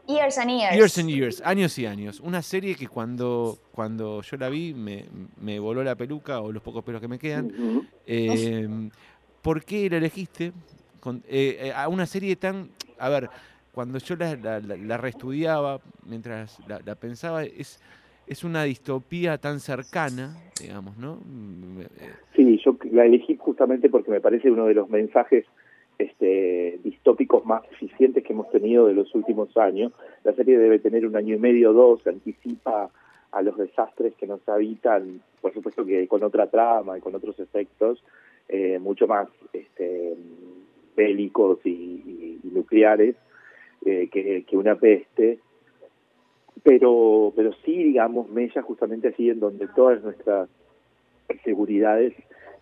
Years 0.10 0.38
and 0.40 0.50
Years. 0.50 0.76
Years 0.76 0.98
and 0.98 1.10
Years, 1.10 1.42
años 1.46 1.78
y 1.78 1.86
años. 1.86 2.20
Una 2.20 2.42
serie 2.42 2.74
que 2.76 2.88
cuando, 2.88 3.58
cuando 3.72 4.22
yo 4.24 4.38
la 4.38 4.50
vi 4.50 4.74
me, 4.74 5.06
me 5.40 5.60
voló 5.60 5.84
la 5.84 5.96
peluca 5.96 6.42
o 6.42 6.52
los 6.52 6.64
pocos 6.64 6.84
pelos 6.84 7.00
que 7.00 7.08
me 7.08 7.20
quedan. 7.20 7.46
Ujú. 7.46 7.86
Em, 8.08 8.90
¿Por 9.44 9.64
qué 9.64 9.90
la 9.90 9.98
elegiste? 9.98 10.52
Con- 11.00 11.24
eh, 11.28 11.58
eh, 11.62 11.74
a 11.76 11.88
una 11.88 12.06
serie 12.06 12.36
tan... 12.36 12.70
A 12.98 13.08
ver, 13.10 13.30
cuando 13.72 14.00
yo 14.00 14.16
la, 14.16 14.36
la, 14.36 14.60
la- 14.60 14.76
la 14.76 14.98
reestudiaba, 14.98 15.80
mientras 16.06 16.60
la, 16.68 16.82
la 16.84 16.96
pensaba, 16.96 17.44
es, 17.44 17.80
es 18.28 18.44
una 18.44 18.64
distopía 18.64 19.38
tan 19.38 19.60
cercana, 19.60 20.36
digamos, 20.60 20.98
¿no? 20.98 21.20
Mm, 21.24 21.82
eh, 21.82 21.88
Sí, 22.36 22.60
yo 22.66 22.76
la 22.92 23.06
elegí 23.06 23.36
justamente 23.38 23.90
porque 23.90 24.12
me 24.12 24.22
parece 24.22 24.50
uno 24.50 24.66
de 24.66 24.74
los 24.74 24.90
mensajes 24.90 25.46
este, 26.00 26.80
distópicos 26.82 27.46
más 27.46 27.64
eficientes 27.72 28.24
que 28.24 28.34
hemos 28.34 28.50
tenido 28.50 28.88
de 28.88 28.94
los 28.94 29.14
últimos 29.14 29.56
años. 29.58 29.92
La 30.24 30.34
serie 30.34 30.58
debe 30.58 30.80
tener 30.80 31.06
un 31.06 31.16
año 31.16 31.36
y 31.36 31.40
medio 31.40 31.72
o 31.72 31.74
dos, 31.74 32.08
anticipa 32.08 32.90
a 33.32 33.42
los 33.42 33.58
desastres 33.58 34.16
que 34.16 34.26
nos 34.26 34.48
habitan, 34.48 35.22
por 35.42 35.54
supuesto 35.54 35.86
que 35.86 36.08
con 36.08 36.24
otra 36.24 36.48
trama 36.48 36.98
y 36.98 37.02
con 37.02 37.14
otros 37.14 37.38
efectos, 37.40 38.02
eh, 38.48 38.80
mucho 38.80 39.08
más 39.08 39.28
este, 39.54 40.16
bélicos 40.96 41.60
y, 41.66 42.40
nucleares 42.44 43.16
eh, 43.86 44.10
que, 44.12 44.44
que 44.46 44.58
una 44.58 44.76
peste. 44.76 45.40
Pero, 46.64 47.32
pero 47.36 47.54
sí, 47.66 47.84
digamos, 47.84 48.30
Mella 48.30 48.62
justamente 48.62 49.10
así 49.10 49.30
en 49.30 49.40
donde 49.40 49.68
todas 49.68 50.02
nuestras 50.02 50.50
seguridades 51.44 52.14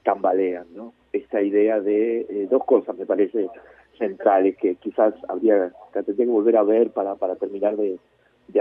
tambalean, 0.03 0.67
¿no? 0.75 0.93
Esta 1.13 1.41
idea 1.41 1.79
de 1.79 2.21
eh, 2.21 2.47
dos 2.49 2.63
cosas 2.65 2.97
me 2.97 3.05
parece 3.05 3.49
centrales 3.97 4.57
que 4.57 4.75
quizás 4.75 5.13
habría 5.27 5.71
que 5.93 6.03
tendría 6.03 6.25
que 6.25 6.31
volver 6.31 6.57
a 6.57 6.63
ver 6.63 6.91
para, 6.91 7.15
para 7.15 7.35
terminar 7.35 7.75
de, 7.77 7.99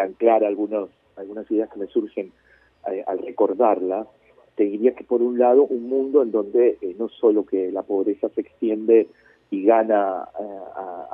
anclar 0.00 0.44
algunos 0.44 0.90
algunas 1.16 1.50
ideas 1.50 1.70
que 1.70 1.78
me 1.78 1.86
surgen 1.86 2.32
eh, 2.90 3.02
al 3.06 3.18
recordarla. 3.18 4.06
Te 4.54 4.64
diría 4.64 4.94
que 4.94 5.04
por 5.04 5.22
un 5.22 5.38
lado 5.38 5.64
un 5.64 5.88
mundo 5.88 6.22
en 6.22 6.30
donde 6.30 6.78
eh, 6.80 6.94
no 6.98 7.08
solo 7.08 7.44
que 7.44 7.70
la 7.72 7.82
pobreza 7.82 8.28
se 8.30 8.42
extiende 8.42 9.08
y 9.50 9.64
gana, 9.64 10.28
eh, 10.38 10.58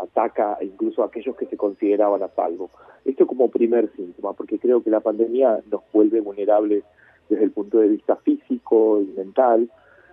ataca 0.02 0.58
incluso 0.62 1.02
a 1.02 1.06
aquellos 1.06 1.36
que 1.36 1.46
se 1.46 1.56
consideraban 1.56 2.22
a 2.22 2.28
salvo. 2.28 2.70
Esto 3.04 3.26
como 3.26 3.50
primer 3.50 3.90
síntoma, 3.94 4.32
porque 4.32 4.58
creo 4.58 4.82
que 4.82 4.90
la 4.90 5.00
pandemia 5.00 5.60
nos 5.70 5.82
vuelve 5.92 6.20
vulnerables 6.20 6.84
desde 7.28 7.44
el 7.44 7.50
punto 7.50 7.78
de 7.78 7.88
vista 7.88 8.16
físico 8.16 9.00
y 9.02 9.12
mental 9.16 9.68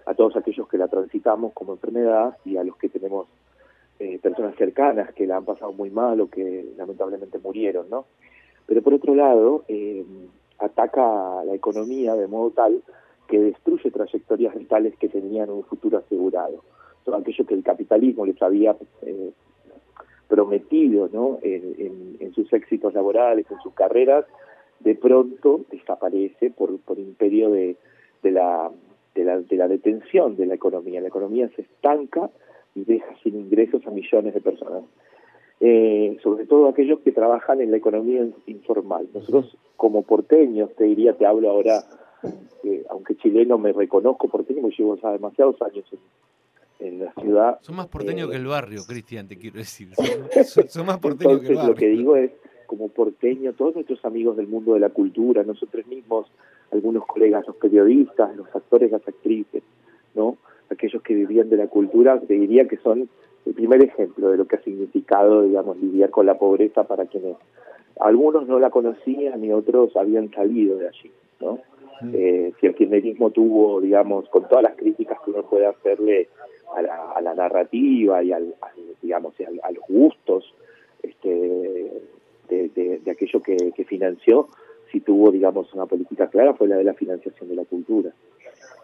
a 0.06 0.14
todos 0.14 0.36
aquellos 0.36 0.68
que 0.68 0.78
la 0.78 0.88
transitamos 0.88 1.54
como 1.54 1.74
enfermedad 1.74 2.38
y 2.46 2.58
a 2.58 2.64
los 2.64 2.76
que 2.78 2.90
tenemos 2.90 3.28
eh, 4.00 4.18
personas 4.20 4.56
cercanas 4.56 5.14
que 5.14 5.28
la 5.28 5.38
han 5.38 5.46
pasado 5.46 5.72
muy 5.74 5.90
mal 5.90 6.22
o 6.22 6.30
que 6.30 6.66
lamentablemente 6.78 7.38
murieron, 7.40 7.90
¿no? 7.90 8.06
Pero 8.66 8.82
por 8.82 8.94
otro 8.94 9.14
lado, 9.16 9.64
eh, 9.68 10.06
ataca 10.60 11.40
a 11.40 11.44
la 11.46 11.54
economía 11.56 12.16
de 12.16 12.28
modo 12.28 12.52
tal 12.52 12.82
que 13.28 13.40
destruye 13.40 13.92
trayectorias 13.92 14.56
vitales 14.56 14.96
que 14.98 15.10
tenían 15.10 15.50
un 15.50 15.64
futuro 15.64 15.98
asegurado. 16.00 16.64
Son 17.06 17.14
aquellos 17.20 17.48
que 17.48 17.54
el 17.54 17.64
capitalismo 17.64 18.26
les 18.26 18.42
había 18.42 18.76
eh, 19.04 19.32
prometido 20.28 21.10
¿no? 21.12 21.40
en, 21.42 21.76
en- 21.78 22.18
en 22.20 22.34
sus 22.34 22.52
éxitos 22.54 22.94
laborales, 22.94 23.46
en 23.50 23.60
sus 23.62 23.74
carreras, 23.74 24.26
de 24.80 24.96
pronto 24.96 25.62
desaparece 25.72 26.52
por, 26.52 26.80
por 26.80 27.00
imperio 27.00 27.50
de, 27.52 27.76
de, 28.24 28.32
la, 28.32 28.70
de, 29.16 29.24
la, 29.24 29.40
de 29.40 29.56
la 29.56 29.68
detención 29.68 30.36
de 30.36 30.46
la 30.46 30.56
economía. 30.56 31.02
La 31.02 31.08
economía 31.08 31.50
se 31.56 31.64
estanca 31.64 32.30
y 32.76 32.84
deja 32.86 33.08
sin 33.24 33.36
ingresos 33.36 33.86
a 33.88 33.92
millones 33.92 34.34
de 34.34 34.42
personas. 34.42 34.84
Eh, 35.62 36.18
sobre 36.24 36.46
todo 36.46 36.70
aquellos 36.70 37.00
que 37.02 37.12
trabajan 37.12 37.60
en 37.62 37.72
la 37.72 37.78
economía 37.78 38.26
informal. 38.48 39.08
Nosotros 39.14 39.58
como 39.76 40.04
porteños, 40.04 40.74
te 40.76 40.86
diría, 40.86 41.14
te 41.18 41.26
hablo 41.26 41.50
ahora, 41.50 41.84
eh, 42.64 42.84
aunque 42.90 43.16
chileno 43.18 43.58
me 43.58 43.74
reconozco 43.74 44.30
porteño, 44.30 44.62
porque 44.62 44.78
llevo 44.78 44.96
ya 44.98 45.12
demasiados 45.12 45.62
años 45.62 45.84
en, 46.80 46.88
en 46.88 47.04
la 47.04 47.12
ciudad, 47.14 47.60
son 47.62 47.76
más 47.76 47.88
porteños 47.88 48.30
Eh, 48.30 48.32
que 48.32 48.38
el 48.38 48.46
barrio, 48.48 48.80
Cristian, 48.88 49.28
te 49.28 49.38
quiero 49.38 49.58
decir. 49.58 49.90
Son, 49.96 50.44
son- 50.46 50.70
son 50.70 50.86
más 50.86 51.00
porteños 51.00 51.42
que 51.42 51.48
el 51.50 51.56
barrio. 51.56 51.72
lo 51.74 51.76
que 51.76 51.88
digo 51.88 52.16
es, 52.16 52.32
como 52.66 52.88
porteño, 52.88 53.52
todos 53.54 53.76
nuestros 53.76 54.04
amigos 54.06 54.38
del 54.38 54.48
mundo 54.48 54.76
de 54.76 54.80
la 54.80 54.90
cultura, 54.92 55.44
nosotros 55.44 55.86
mismos, 55.88 56.28
algunos 56.72 57.06
colegas, 57.06 57.46
los 57.48 57.56
periodistas, 57.58 58.36
los 58.36 58.48
actores, 58.56 58.92
las 58.92 59.08
actrices, 59.08 59.64
¿no? 60.16 60.38
Aquellos 60.70 61.02
que 61.02 61.14
vivían 61.16 61.50
de 61.50 61.58
la 61.58 61.68
cultura, 61.68 62.20
te 62.20 62.34
diría 62.36 62.68
que 62.68 62.78
son 62.78 63.10
el 63.46 63.54
primer 63.54 63.82
ejemplo 63.84 64.30
de 64.30 64.38
lo 64.38 64.46
que 64.46 64.58
ha 64.58 64.62
significado, 64.64 65.42
digamos, 65.44 65.78
lidiar 65.78 66.10
con 66.12 66.26
la 66.26 66.38
pobreza 66.38 66.84
para 66.84 67.06
quienes 67.06 67.36
algunos 68.00 68.48
no 68.48 68.60
la 68.60 68.70
conocían 68.70 69.44
y 69.44 69.52
otros 69.52 69.96
habían 69.98 70.30
salido 70.32 70.78
de 70.78 70.88
allí, 70.88 71.12
¿no? 71.42 71.60
Mm. 72.02 72.12
Eh, 72.14 72.54
si 72.60 72.68
el 72.68 72.76
kirchnerismo 72.76 73.32
tuvo, 73.32 73.82
digamos, 73.82 74.30
con 74.30 74.48
todas 74.48 74.64
las 74.64 74.76
críticas 74.76 75.18
que 75.26 75.32
uno 75.32 75.44
puede 75.44 75.66
hacerle 75.66 76.30
a 76.76 76.82
la, 76.82 77.12
a 77.12 77.22
la 77.22 77.34
narrativa 77.34 78.24
y 78.24 78.32
al, 78.32 78.54
al, 78.62 78.72
digamos, 79.02 79.34
y 79.40 79.44
al- 79.44 79.60
a 79.64 79.72
los 79.72 79.84
gustos 79.90 80.54
este, 81.04 81.30
de, 82.50 82.70
de- 82.70 83.00
de 83.04 83.12
aquello 83.12 83.42
que, 83.42 83.58
que 83.76 83.84
financió, 83.86 84.48
si 84.92 85.00
tuvo, 85.02 85.32
digamos, 85.32 85.74
una 85.74 85.86
política 85.86 86.28
clara 86.28 86.54
fue 86.54 86.68
la 86.68 86.78
de 86.78 86.84
la 86.84 86.94
financiación 86.94 87.50
de 87.50 87.56
la 87.56 87.66
cultura. 87.66 88.12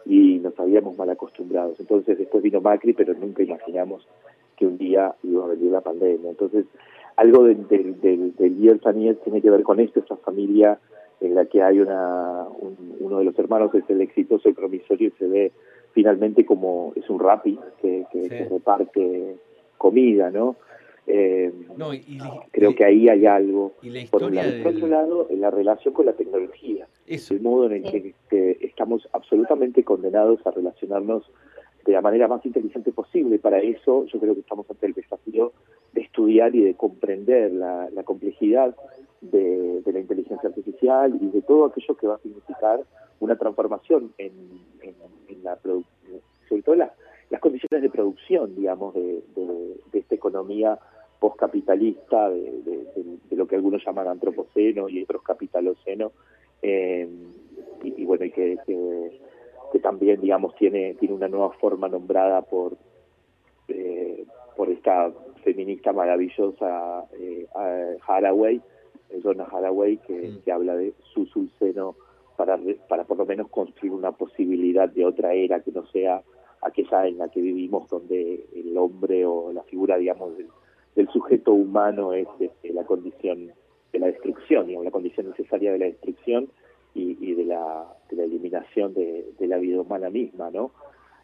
Y 0.06 0.38
nos 0.40 0.60
habíamos 0.60 0.98
mal 0.98 1.10
acostumbrados. 1.10 1.80
Entonces 1.80 2.18
después 2.18 2.44
vino 2.44 2.62
Macri, 2.62 2.94
pero 2.94 3.14
nunca 3.14 3.42
imaginamos 3.44 4.08
que 4.56 4.68
un 4.68 4.78
día 4.78 5.16
iba 5.24 5.44
a 5.46 5.48
venir 5.48 5.72
la 5.72 5.82
pandemia. 5.82 6.30
Entonces, 6.30 6.66
algo 7.16 7.44
del, 7.44 7.68
del, 7.68 8.00
del, 8.02 8.36
del 8.36 8.80
tiene 9.24 9.42
que 9.42 9.50
ver 9.50 9.64
con 9.64 9.80
esto, 9.80 10.00
esa 10.00 10.16
familia 10.18 10.78
en 11.22 11.34
la 11.34 11.46
que 11.46 11.62
hay 11.64 11.80
una 11.80 12.46
un- 12.60 12.98
uno 13.00 13.20
de 13.20 13.26
los 13.26 13.40
hermanos 13.40 13.74
es 13.74 13.84
el 13.90 14.02
exitoso, 14.02 14.48
el 14.50 14.56
promisorio 14.56 15.08
y 15.08 15.12
se 15.18 15.28
ve 15.28 15.52
finalmente 15.94 16.46
como 16.46 16.92
es 16.96 17.10
un 17.10 17.20
rapi 17.20 17.58
que, 17.82 18.06
que- 18.12 18.24
Sí. 18.24 18.30
que 18.30 18.46
reparte 18.50 19.36
comida, 19.78 20.30
¿no? 20.30 20.56
Eh, 21.08 21.54
No, 21.78 21.94
y, 21.94 22.04
y 22.08 22.18
la- 22.18 22.46
creo 22.52 22.72
y- 22.72 22.76
que 22.76 22.84
ahí 22.86 23.10
hay 23.10 23.26
algo. 23.26 23.74
y 23.82 23.90
la 23.90 24.06
Por 24.10 24.24
un 24.24 24.34
historia 24.34 24.44
lado. 24.52 24.64
Por 24.64 24.72
otro 24.74 24.82
del... 24.88 24.92
lado, 24.92 25.28
en 25.30 25.42
la 25.42 25.52
relación 25.52 25.94
con 25.94 26.06
la 26.08 26.14
tecnología, 26.14 26.88
Eso, 27.06 27.34
el 27.36 27.42
modo 27.42 27.66
en 27.68 27.74
el 27.74 27.84
Sí. 27.86 27.92
que, 27.92 28.14
que 28.30 28.66
estamos 28.66 29.08
absolutamente 29.14 29.84
condenados 29.84 30.46
a 30.48 30.52
relacionarnos 30.52 31.30
de 31.86 31.94
la 31.94 32.02
manera 32.02 32.28
más 32.28 32.44
inteligente 32.46 32.92
posible. 32.92 33.38
Para 33.38 33.60
eso 33.60 34.06
yo 34.06 34.20
creo 34.20 34.34
que 34.34 34.40
estamos 34.40 34.70
ante 34.72 34.88
el 34.88 34.94
desafío 34.94 35.54
de 35.94 36.02
estudiar 36.02 36.56
y 36.56 36.62
de 36.64 36.74
comprender 36.74 37.52
la, 37.54 37.90
la 37.92 38.04
complejidad 38.04 38.76
de, 39.22 39.82
de 39.82 39.94
la 39.94 40.00
inteligencia 40.00 40.50
artificial 40.50 41.16
y 41.22 41.28
de 41.28 41.42
todo 41.44 41.66
aquello 41.66 41.96
que 41.96 42.08
va 42.08 42.16
a 42.16 42.20
significar 42.20 42.82
una 43.20 43.36
transformación 43.38 44.12
en, 44.18 44.32
en- 44.82 44.96
en 45.30 45.44
la 45.44 45.62
produ- 45.62 45.86
sobre 46.50 46.64
todo 46.64 46.76
la- 46.76 46.94
las 47.30 47.40
condiciones 47.42 47.82
de 47.84 47.90
producción, 47.90 48.56
digamos, 48.56 48.94
de, 48.96 49.22
de- 49.36 49.76
de 49.92 50.00
esta 50.00 50.16
economía 50.16 50.78
postcapitalista, 51.30 52.30
de, 52.30 52.42
de- 52.62 52.86
de- 52.96 53.18
de 53.30 53.36
lo 53.36 53.48
que 53.48 53.56
algunos 53.56 53.84
llaman 53.86 54.08
antropoceno 54.08 54.88
y 54.90 55.02
otros 55.04 55.24
capitaloceno, 55.24 56.12
eh, 56.62 57.08
y, 57.84 58.02
y 58.02 58.06
bueno, 58.06 58.26
y 58.26 58.32
que, 58.32 58.58
que, 58.66 59.20
que 59.72 59.80
también, 59.80 60.22
digamos, 60.22 60.56
tiene, 60.56 60.94
tiene 60.96 61.16
una 61.16 61.28
nueva 61.28 61.50
forma 61.54 61.88
nombrada 61.90 62.42
por, 62.44 62.78
eh, 63.70 64.24
por 64.56 64.70
esta 64.70 65.12
feminista 65.44 65.92
maravillosa 65.94 67.06
eh, 67.20 67.48
Haraway, 68.08 68.62
Donna 69.24 69.46
Haraway, 69.46 69.98
que, 69.98 70.14
Mm. 70.30 70.42
que 70.44 70.52
habla 70.52 70.76
de 70.76 70.94
su 71.14 71.26
sulceno 71.26 71.96
para, 72.38 72.60
para 72.88 73.04
por 73.06 73.18
lo 73.18 73.26
menos 73.26 73.50
construir 73.50 73.94
una 73.94 74.12
posibilidad 74.12 74.90
de 74.90 75.06
otra 75.06 75.34
era 75.34 75.60
que 75.62 75.72
no 75.72 75.86
sea 75.88 76.22
aquella 76.62 77.08
en 77.08 77.18
la 77.18 77.30
que 77.30 77.42
vivimos 77.42 77.88
donde 77.90 78.46
el 78.56 78.78
hombre 78.78 79.26
o 79.26 79.52
la 79.54 79.64
figura, 79.64 79.98
digamos, 79.98 80.36
del, 80.38 80.48
del 80.96 81.08
sujeto 81.10 81.54
humano 81.54 82.14
es 82.14 82.28
este, 82.40 82.74
la 82.74 82.84
condición 82.86 83.52
de 83.92 84.00
la 84.00 84.08
destrucción, 84.08 84.68
digamos, 84.68 84.86
la 84.86 84.92
condición 84.92 85.30
necesaria 85.30 85.72
de 85.72 85.80
la 85.80 85.86
destrucción 85.86 86.48
y, 86.94 87.18
y 87.20 87.34
de, 87.34 87.46
la, 87.46 87.86
de 88.10 88.16
la 88.18 88.24
eliminación 88.24 88.94
de, 88.94 89.26
de 89.38 89.48
la 89.48 89.58
vida 89.58 89.82
humana 89.82 90.10
misma, 90.10 90.50
¿no? 90.52 90.72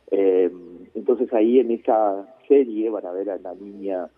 Eh, 0.09 0.51
entonces 0.93 1.31
ahí 1.33 1.59
en 1.59 1.71
esa 1.71 2.35
serie 2.47 2.89
van 2.89 3.05
a 3.05 3.13
ver 3.13 3.29
a 3.29 3.37
la 3.37 3.53
niña, 3.55 4.09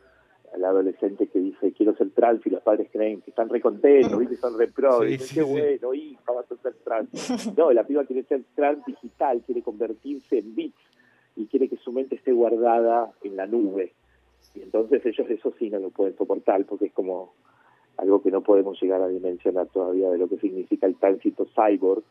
al 0.55 0.65
adolescente 0.65 1.27
que 1.27 1.39
dice 1.39 1.71
quiero 1.73 1.95
ser 1.95 2.09
trans 2.11 2.45
y 2.45 2.49
los 2.49 2.63
padres 2.63 2.87
creen 2.91 3.21
que 3.21 3.29
están 3.29 3.49
re 3.49 3.61
contentos, 3.61 4.17
¿viste? 4.17 4.35
son 4.37 4.57
re 4.57 4.67
pro, 4.69 5.01
Sí, 5.01 5.05
dicen, 5.07 5.27
sí, 5.27 5.35
qué 5.35 5.43
sí. 5.43 5.51
bueno, 5.51 5.93
hija, 5.93 6.31
vas 6.31 6.51
a 6.51 6.55
ser 6.57 6.73
trans. 6.83 7.55
No, 7.57 7.71
la 7.71 7.83
piba 7.85 8.05
quiere 8.05 8.23
ser 8.23 8.41
trans 8.55 8.83
digital, 8.85 9.41
quiere 9.45 9.61
convertirse 9.61 10.39
en 10.39 10.55
bits 10.55 10.81
y 11.35 11.45
quiere 11.45 11.69
que 11.69 11.77
su 11.77 11.91
mente 11.91 12.15
esté 12.15 12.31
guardada 12.31 13.11
en 13.23 13.35
la 13.35 13.45
nube. 13.45 13.93
Y 14.55 14.61
entonces 14.61 15.05
ellos 15.05 15.29
eso 15.29 15.53
sí 15.57 15.69
no 15.69 15.79
lo 15.79 15.89
pueden 15.89 16.15
soportar 16.17 16.65
porque 16.65 16.85
es 16.85 16.93
como 16.93 17.33
algo 17.97 18.21
que 18.21 18.31
no 18.31 18.41
podemos 18.41 18.81
llegar 18.81 19.01
a 19.01 19.07
dimensionar 19.07 19.67
todavía 19.67 20.09
de 20.09 20.17
lo 20.17 20.27
que 20.27 20.37
significa 20.37 20.87
el 20.87 20.95
tránsito 20.95 21.45
cyborg 21.55 22.03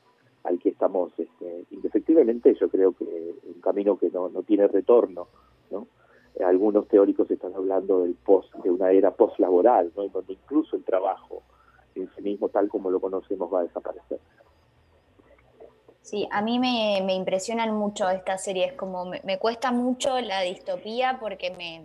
al 0.44 0.58
que 0.58 0.70
estamos 0.70 1.12
este, 1.18 1.66
indefectiblemente 1.70 2.54
yo 2.54 2.68
creo 2.68 2.92
que 2.92 3.04
un 3.04 3.60
camino 3.60 3.96
que 3.96 4.10
no, 4.10 4.28
no 4.28 4.42
tiene 4.42 4.66
retorno 4.68 5.28
no 5.70 5.86
algunos 6.44 6.88
teóricos 6.88 7.30
están 7.30 7.54
hablando 7.54 8.02
del 8.02 8.14
post 8.14 8.52
de 8.56 8.70
una 8.70 8.90
era 8.90 9.12
postlaboral 9.12 9.92
no 9.96 10.08
donde 10.08 10.32
incluso 10.32 10.76
el 10.76 10.84
trabajo 10.84 11.42
en 11.94 12.08
sí 12.14 12.22
mismo 12.22 12.48
tal 12.48 12.68
como 12.68 12.90
lo 12.90 13.00
conocemos 13.00 13.52
va 13.52 13.60
a 13.60 13.64
desaparecer. 13.64 14.18
Sí, 16.00 16.26
a 16.32 16.42
mí 16.42 16.58
me, 16.58 17.00
me 17.04 17.14
impresionan 17.14 17.74
mucho 17.74 18.08
estas 18.10 18.42
series, 18.42 18.72
como 18.72 19.04
me, 19.04 19.20
me 19.24 19.38
cuesta 19.38 19.70
mucho 19.70 20.18
la 20.20 20.40
distopía 20.40 21.18
porque 21.20 21.52
me 21.56 21.82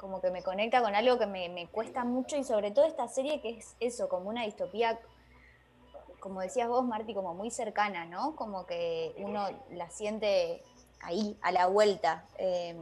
como 0.00 0.22
que 0.22 0.30
me 0.30 0.42
conecta 0.42 0.80
con 0.80 0.94
algo 0.94 1.18
que 1.18 1.26
me, 1.26 1.50
me 1.50 1.68
cuesta 1.68 2.04
mucho 2.04 2.36
y 2.38 2.42
sobre 2.42 2.70
todo 2.70 2.86
esta 2.86 3.06
serie 3.06 3.42
que 3.42 3.58
es 3.58 3.76
eso, 3.80 4.08
como 4.08 4.30
una 4.30 4.44
distopía, 4.44 4.98
como 6.20 6.40
decías 6.40 6.68
vos, 6.68 6.86
Marti, 6.86 7.12
como 7.12 7.34
muy 7.34 7.50
cercana, 7.50 8.06
¿no? 8.06 8.34
Como 8.34 8.64
que 8.64 9.14
uno 9.18 9.46
la 9.72 9.90
siente 9.90 10.64
ahí, 11.02 11.36
a 11.42 11.52
la 11.52 11.66
vuelta. 11.66 12.24
Eh, 12.38 12.74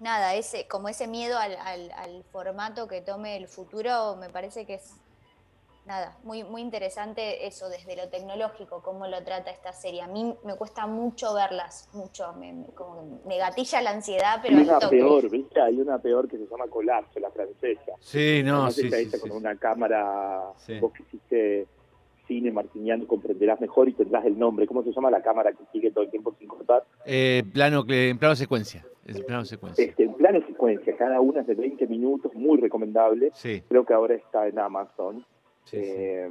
nada, 0.00 0.34
ese, 0.34 0.66
como 0.66 0.88
ese 0.88 1.06
miedo 1.06 1.38
al, 1.38 1.56
al- 1.56 1.92
al 1.92 2.24
formato 2.24 2.88
que 2.88 3.00
tome 3.00 3.36
el 3.36 3.46
futuro, 3.46 4.16
me 4.16 4.28
parece 4.30 4.66
que 4.66 4.74
es 4.74 4.94
nada, 5.86 6.16
muy, 6.22 6.44
muy 6.44 6.62
interesante 6.62 7.46
eso 7.46 7.68
desde 7.68 7.96
lo 7.96 8.08
tecnológico, 8.08 8.82
cómo 8.82 9.06
lo 9.06 9.22
trata 9.24 9.50
esta 9.50 9.72
serie. 9.72 10.02
A 10.02 10.06
mí 10.06 10.34
me 10.44 10.54
cuesta 10.56 10.86
mucho 10.86 11.34
verlas, 11.34 11.88
mucho, 11.92 12.32
me, 12.34 12.52
me- 12.52 12.66
como 12.68 13.20
que 13.22 13.28
me 13.28 13.38
gatilla 13.38 13.82
la 13.82 13.90
ansiedad, 13.90 14.38
pero 14.42 14.56
hay 14.56 14.64
una 14.64 14.78
toque. 14.78 14.96
peor 14.96 15.30
viste 15.30 15.60
hay 15.60 15.80
una 15.80 15.98
peor 15.98 16.28
que 16.28 16.38
se 16.38 16.46
llama 16.46 16.66
colapso 16.68 17.20
la 17.20 17.30
francesa 17.30 17.92
Sí, 18.00 18.42
no, 18.44 18.54
Además 18.56 18.74
sí, 18.74 18.84
está 18.86 18.96
sí, 18.96 19.02
hecha 19.04 19.16
sí, 19.16 19.20
con 19.20 19.30
sí. 19.30 19.36
una 19.36 19.56
cámara, 19.56 20.42
Sí. 20.56 20.78
vos 20.80 20.92
que 20.92 21.02
hiciste 21.02 21.66
cine 22.26 22.50
martiniano 22.50 23.06
comprenderás 23.06 23.60
mejor 23.60 23.86
y 23.90 23.92
tendrás 23.92 24.24
el 24.24 24.38
nombre. 24.38 24.66
¿Cómo 24.66 24.82
se 24.82 24.90
llama 24.92 25.10
la 25.10 25.20
cámara 25.22 25.52
que 25.52 25.62
sigue 25.72 25.90
todo 25.90 26.04
el 26.04 26.10
tiempo 26.10 26.34
sin 26.38 26.48
cortar? 26.48 26.82
Eh, 27.04 27.42
plano, 27.52 27.84
en 27.86 28.18
plano 28.18 28.34
secuencia. 28.34 28.82
Es 29.04 29.20
plano 29.20 29.44
secuencia. 29.44 29.84
Este, 29.84 30.04
en 30.04 30.14
plano 30.14 30.40
secuencia, 30.46 30.96
cada 30.96 31.20
una 31.20 31.42
es 31.42 31.46
de 31.46 31.54
20 31.54 31.86
minutos, 31.86 32.32
muy 32.34 32.58
recomendable. 32.58 33.30
Sí, 33.34 33.62
Creo 33.68 33.84
que 33.84 33.92
ahora 33.92 34.14
está 34.14 34.46
en 34.48 34.58
Amazon. 34.58 35.26
Sí, 35.64 35.76
sí. 35.76 35.82
Eh, 35.86 36.30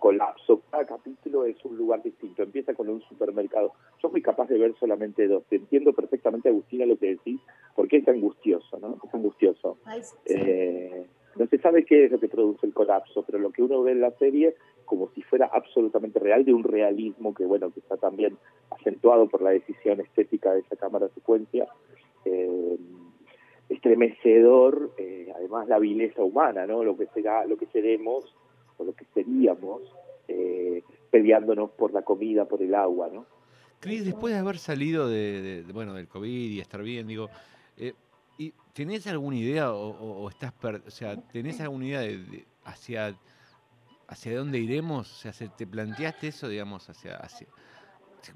colapso. 0.00 0.62
Cada 0.70 0.86
capítulo 0.86 1.44
es 1.44 1.62
un 1.64 1.76
lugar 1.76 2.02
distinto. 2.02 2.42
Empieza 2.42 2.74
con 2.74 2.88
un 2.88 3.00
supermercado. 3.02 3.72
Yo 4.02 4.10
fui 4.10 4.22
capaz 4.22 4.48
de 4.48 4.58
ver 4.58 4.74
solamente 4.80 5.28
dos. 5.28 5.44
Te 5.48 5.56
entiendo 5.56 5.92
perfectamente, 5.92 6.48
Agustina, 6.48 6.86
lo 6.86 6.98
que 6.98 7.10
decís, 7.10 7.40
porque 7.76 7.98
es 7.98 8.08
angustioso, 8.08 8.78
¿no? 8.78 8.98
Es 9.04 9.14
angustioso. 9.14 9.78
Ay, 9.84 10.02
sí. 10.02 10.34
Eh, 10.34 11.06
no 11.36 11.46
se 11.46 11.58
sabe 11.58 11.84
qué 11.84 12.06
es 12.06 12.10
lo 12.10 12.18
que 12.18 12.28
produce 12.28 12.66
el 12.66 12.74
colapso, 12.74 13.22
pero 13.22 13.38
lo 13.38 13.50
que 13.50 13.62
uno 13.62 13.82
ve 13.82 13.92
en 13.92 14.00
la 14.00 14.10
serie, 14.12 14.56
como 14.84 15.10
si 15.10 15.22
fuera 15.22 15.48
absolutamente 15.52 16.18
real, 16.18 16.44
de 16.44 16.52
un 16.52 16.64
realismo 16.64 17.34
que, 17.34 17.44
bueno, 17.44 17.70
que 17.70 17.80
está 17.80 17.96
también 17.96 18.36
acentuado 18.70 19.28
por 19.28 19.42
la 19.42 19.50
decisión 19.50 20.00
estética 20.00 20.52
de 20.52 20.60
esa 20.60 20.76
cámara 20.76 21.08
secuencia, 21.14 21.68
eh, 22.24 22.76
estremecedor, 23.68 24.90
eh, 24.98 25.32
además 25.36 25.68
la 25.68 25.78
vileza 25.78 26.24
humana, 26.24 26.66
¿no? 26.66 26.82
Lo 26.82 26.96
que 26.96 27.06
será, 27.06 27.46
lo 27.46 27.56
que 27.56 27.66
seremos 27.66 28.34
o 28.80 28.84
lo 28.84 28.92
que 28.94 29.04
seríamos 29.14 29.82
eh, 30.28 30.82
peleándonos 31.10 31.70
por 31.70 31.92
la 31.92 32.02
comida, 32.02 32.46
por 32.46 32.62
el 32.62 32.74
agua, 32.74 33.08
¿no? 33.12 33.26
Cris, 33.80 34.04
después 34.04 34.32
de 34.34 34.40
haber 34.40 34.58
salido 34.58 35.08
de, 35.08 35.40
de- 35.42 35.62
de, 35.64 35.72
bueno, 35.72 35.94
del 35.94 36.06
COVID 36.08 36.50
y 36.50 36.60
estar 36.60 36.82
bien, 36.82 37.06
digo, 37.06 37.28
eh, 37.76 37.94
¿y 38.38 38.52
¿tenés 38.74 39.06
alguna 39.06 39.36
idea 39.36 39.72
o, 39.72 39.88
o- 39.90 40.22
o 40.24 40.28
estás, 40.28 40.52
per- 40.52 40.82
o 40.86 40.90
sea, 40.90 41.16
tenés 41.32 41.60
alguna 41.60 41.86
idea 41.86 42.00
de, 42.00 42.18
de 42.18 42.44
hacia, 42.64 43.14
hacia 44.08 44.36
dónde 44.38 44.58
iremos? 44.58 45.10
O 45.10 45.14
sea, 45.16 45.32
¿se- 45.32 45.48
¿te 45.48 45.66
planteaste 45.66 46.28
eso, 46.28 46.48
digamos, 46.48 46.88
hacia... 46.90 47.16
hacia 47.16 47.46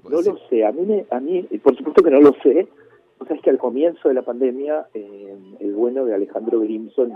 No 0.03 0.21
lo 0.21 0.37
sé, 0.49 0.65
a 0.65 0.71
mí, 0.71 0.81
me- 0.81 1.05
a 1.11 1.19
mí 1.19 1.47
eh, 1.51 1.59
por 1.59 1.75
supuesto 1.77 2.03
que 2.03 2.11
no 2.11 2.21
lo 2.21 2.33
sé. 2.41 2.67
O 3.19 3.25
sea, 3.25 3.35
es 3.35 3.41
que 3.41 3.49
al 3.51 3.57
comienzo 3.57 4.09
de 4.09 4.15
la 4.15 4.23
pandemia, 4.23 4.87
eh, 4.93 5.37
el 5.59 5.73
bueno 5.73 6.05
de 6.05 6.13
Alejandro 6.15 6.59
Grimson 6.59 7.13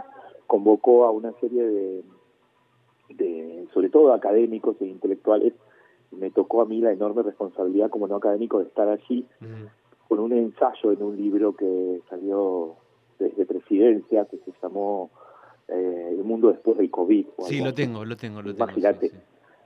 convocó 0.47 1.05
a 1.05 1.11
una 1.11 1.33
serie 1.41 1.63
de, 1.63 2.03
de, 3.09 3.67
sobre 3.73 3.89
todo 3.89 4.13
académicos 4.13 4.75
e 4.81 4.85
intelectuales. 4.85 5.53
Me 6.11 6.31
tocó 6.31 6.61
a 6.61 6.65
mí 6.65 6.81
la 6.81 6.91
enorme 6.91 7.21
responsabilidad 7.23 7.89
como 7.89 8.07
no 8.07 8.15
académico 8.15 8.59
de 8.59 8.65
estar 8.65 8.87
allí 8.87 9.25
Mm, 9.39 9.65
con 10.07 10.19
un 10.19 10.33
ensayo 10.33 10.91
en 10.91 11.03
un 11.03 11.15
libro 11.15 11.55
que 11.55 12.01
salió 12.09 12.75
desde 13.19 13.45
presidencia, 13.45 14.25
que 14.25 14.37
se 14.37 14.51
llamó 14.61 15.11
eh, 15.67 16.07
El 16.17 16.23
mundo 16.23 16.49
después 16.51 16.77
del 16.77 16.89
COVID. 16.89 17.25
Sí, 17.47 17.61
lo 17.61 17.73
tengo, 17.73 18.03
lo 18.05 18.17
tengo, 18.17 18.41
lo 18.41 18.53
tengo. 18.55 18.65
sí, 18.71 18.79
Imagínate. 18.79 19.09
sí. 19.09 19.15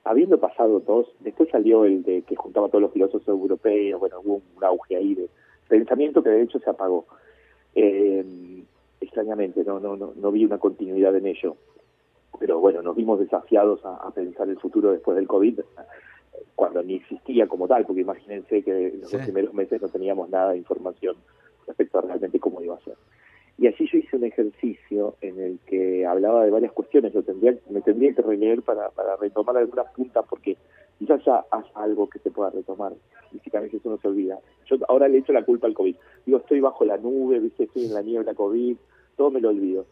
habiendo 0.03 0.37
pasado 0.39 0.81
dos, 0.81 1.07
después 1.21 1.49
salió 1.49 1.85
el 1.85 2.03
de 2.03 2.23
que 2.23 2.35
juntaba 2.35 2.67
a 2.67 2.69
todos 2.69 2.81
los 2.81 2.91
filósofos 2.91 3.25
europeos, 3.27 3.99
bueno, 4.01 4.19
hubo 4.21 4.41
un 4.57 4.63
auge 4.65 4.97
ahí 4.97 5.15
de 5.15 5.29
pensamiento 5.69 6.21
que 6.21 6.29
de 6.29 6.41
hecho 6.43 6.59
se 6.59 6.69
apagó. 6.69 7.05
Eh, 7.73 8.63
extrañamente, 8.99 9.63
no, 9.63 9.79
no, 9.79 9.95
no, 9.95 10.13
no 10.15 10.31
vi 10.31 10.43
una 10.43 10.57
continuidad 10.57 11.15
en 11.15 11.27
ello. 11.27 11.55
Pero 12.39 12.59
bueno, 12.59 12.81
nos 12.81 12.95
vimos 12.95 13.19
desafiados 13.19 13.85
a, 13.85 13.95
a 13.95 14.11
pensar 14.11 14.49
el 14.49 14.59
futuro 14.59 14.91
después 14.91 15.15
del 15.15 15.27
COVID, 15.27 15.59
cuando 16.55 16.83
ni 16.83 16.95
existía 16.95 17.47
como 17.47 17.67
tal, 17.67 17.85
porque 17.85 18.01
imagínense 18.01 18.63
que 18.63 18.87
en 18.87 19.01
los 19.01 19.09
Sí. 19.09 19.17
primeros 19.17 19.53
meses 19.53 19.81
no 19.81 19.87
teníamos 19.89 20.29
nada 20.29 20.51
de 20.51 20.57
información 20.57 21.15
respecto 21.67 21.99
a 21.99 22.01
realmente 22.01 22.39
cómo 22.39 22.61
iba 22.61 22.75
a 22.75 22.79
ser. 22.81 22.95
Y 23.57 23.67
allí 23.67 23.87
yo 23.91 23.99
hice 23.99 24.17
un 24.17 24.23
ejercicio 24.23 25.15
en 25.21 25.39
el 25.39 25.59
que 25.67 26.05
hablaba 26.07 26.43
de 26.43 26.49
varias 26.49 26.71
cuestiones. 26.71 27.13
Yo 27.13 27.21
tendría, 27.21 27.55
me 27.69 27.81
tendría 27.81 28.13
que 28.13 28.23
releer 28.23 28.63
para, 28.63 28.89
para 28.89 29.15
retomar 29.17 29.55
algunas 29.57 29.91
puntas, 29.93 30.25
porque 30.27 30.57
quizás 30.97 31.23
ya 31.23 31.45
haya 31.51 31.69
algo 31.75 32.09
que 32.09 32.17
se 32.19 32.31
pueda 32.31 32.49
retomar. 32.49 32.93
Y 33.31 33.37
si 33.39 33.55
a 33.55 33.59
veces 33.61 33.79
uno 33.83 33.97
se 33.99 34.07
olvida. 34.07 34.39
Yo 34.65 34.77
ahora 34.87 35.07
le 35.07 35.19
echo 35.19 35.33
la 35.33 35.45
culpa 35.45 35.67
al 35.67 35.75
COVID. 35.75 35.95
Digo, 36.25 36.39
estoy 36.39 36.61
bajo 36.61 36.83
la 36.83 36.97
nube, 36.97 37.39
¿viste? 37.39 37.65
estoy 37.65 37.85
en 37.85 37.93
la 37.93 38.01
niebla 38.01 38.33
COVID, 38.33 38.75
todo 39.17 39.29
me 39.29 39.39
lo 39.39 39.49
olvido. 39.49 39.85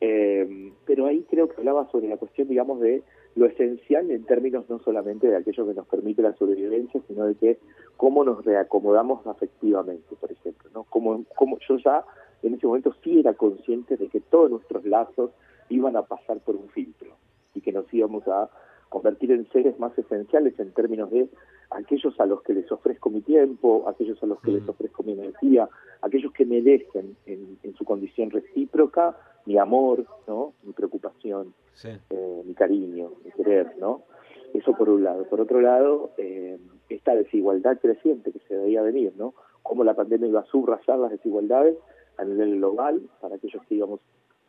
Eh, 0.00 0.72
pero 0.86 1.06
ahí 1.06 1.26
creo 1.28 1.48
que 1.48 1.56
hablaba 1.58 1.90
sobre 1.90 2.08
la 2.08 2.16
cuestión, 2.16 2.48
digamos, 2.48 2.80
de 2.80 3.02
lo 3.36 3.46
esencial 3.46 4.10
en 4.10 4.24
términos 4.24 4.64
no 4.68 4.78
solamente 4.80 5.28
de 5.28 5.36
aquello 5.36 5.66
que 5.66 5.74
nos 5.74 5.86
permite 5.86 6.22
la 6.22 6.34
sobrevivencia, 6.34 7.00
sino 7.06 7.26
de 7.26 7.34
que 7.34 7.58
cómo 7.96 8.24
nos 8.24 8.44
reacomodamos 8.44 9.26
afectivamente, 9.26 10.16
por 10.18 10.32
ejemplo, 10.32 10.70
¿no? 10.74 10.84
Como, 10.84 11.24
como 11.36 11.58
yo 11.68 11.76
ya 11.76 12.04
en 12.42 12.54
ese 12.54 12.66
momento 12.66 12.94
sí 13.04 13.20
era 13.20 13.34
consciente 13.34 13.96
de 13.96 14.08
que 14.08 14.20
todos 14.20 14.50
nuestros 14.50 14.84
lazos 14.84 15.30
iban 15.68 15.96
a 15.96 16.02
pasar 16.02 16.40
por 16.40 16.56
un 16.56 16.68
filtro 16.70 17.10
y 17.54 17.60
que 17.60 17.72
nos 17.72 17.92
íbamos 17.92 18.26
a 18.26 18.48
convertir 18.88 19.30
en 19.30 19.48
seres 19.50 19.78
más 19.78 19.96
esenciales 19.96 20.58
en 20.58 20.72
términos 20.72 21.10
de 21.10 21.28
aquellos 21.70 22.18
a 22.18 22.26
los 22.26 22.42
que 22.42 22.54
les 22.54 22.72
ofrezco 22.72 23.10
mi 23.10 23.20
tiempo, 23.20 23.84
aquellos 23.86 24.20
a 24.22 24.26
los 24.26 24.40
que 24.40 24.50
les 24.50 24.68
ofrezco 24.68 25.04
mi 25.04 25.12
energía, 25.12 25.68
aquellos 26.02 26.32
que 26.32 26.44
merecen 26.44 27.16
en, 27.26 27.58
en 27.62 27.74
su 27.74 27.84
condición 27.84 28.30
recíproca 28.30 29.16
mi 29.46 29.58
amor, 29.58 30.04
¿no? 30.26 30.52
mi 30.62 30.72
preocupación, 30.72 31.54
Sí. 31.74 31.88
eh, 32.10 32.42
mi 32.44 32.54
cariño, 32.54 33.12
mi 33.24 33.30
querer, 33.32 33.76
¿no? 33.78 34.02
Eso 34.52 34.72
por 34.74 34.88
un 34.88 35.04
lado. 35.04 35.24
Por 35.24 35.40
otro 35.40 35.60
lado, 35.60 36.10
eh, 36.18 36.58
esta 36.88 37.14
desigualdad 37.14 37.78
creciente 37.80 38.32
que 38.32 38.40
se 38.40 38.56
veía 38.56 38.82
venir, 38.82 39.12
¿no? 39.16 39.34
Cómo 39.62 39.84
la 39.84 39.94
pandemia 39.94 40.28
iba 40.28 40.40
a 40.40 40.44
subrayar 40.46 40.98
las 40.98 41.10
desigualdades 41.12 41.76
a 42.18 42.24
nivel 42.24 42.56
global, 42.56 43.00
para 43.20 43.36
aquellos 43.36 43.62
que, 43.64 43.76
digamos, 43.76 44.00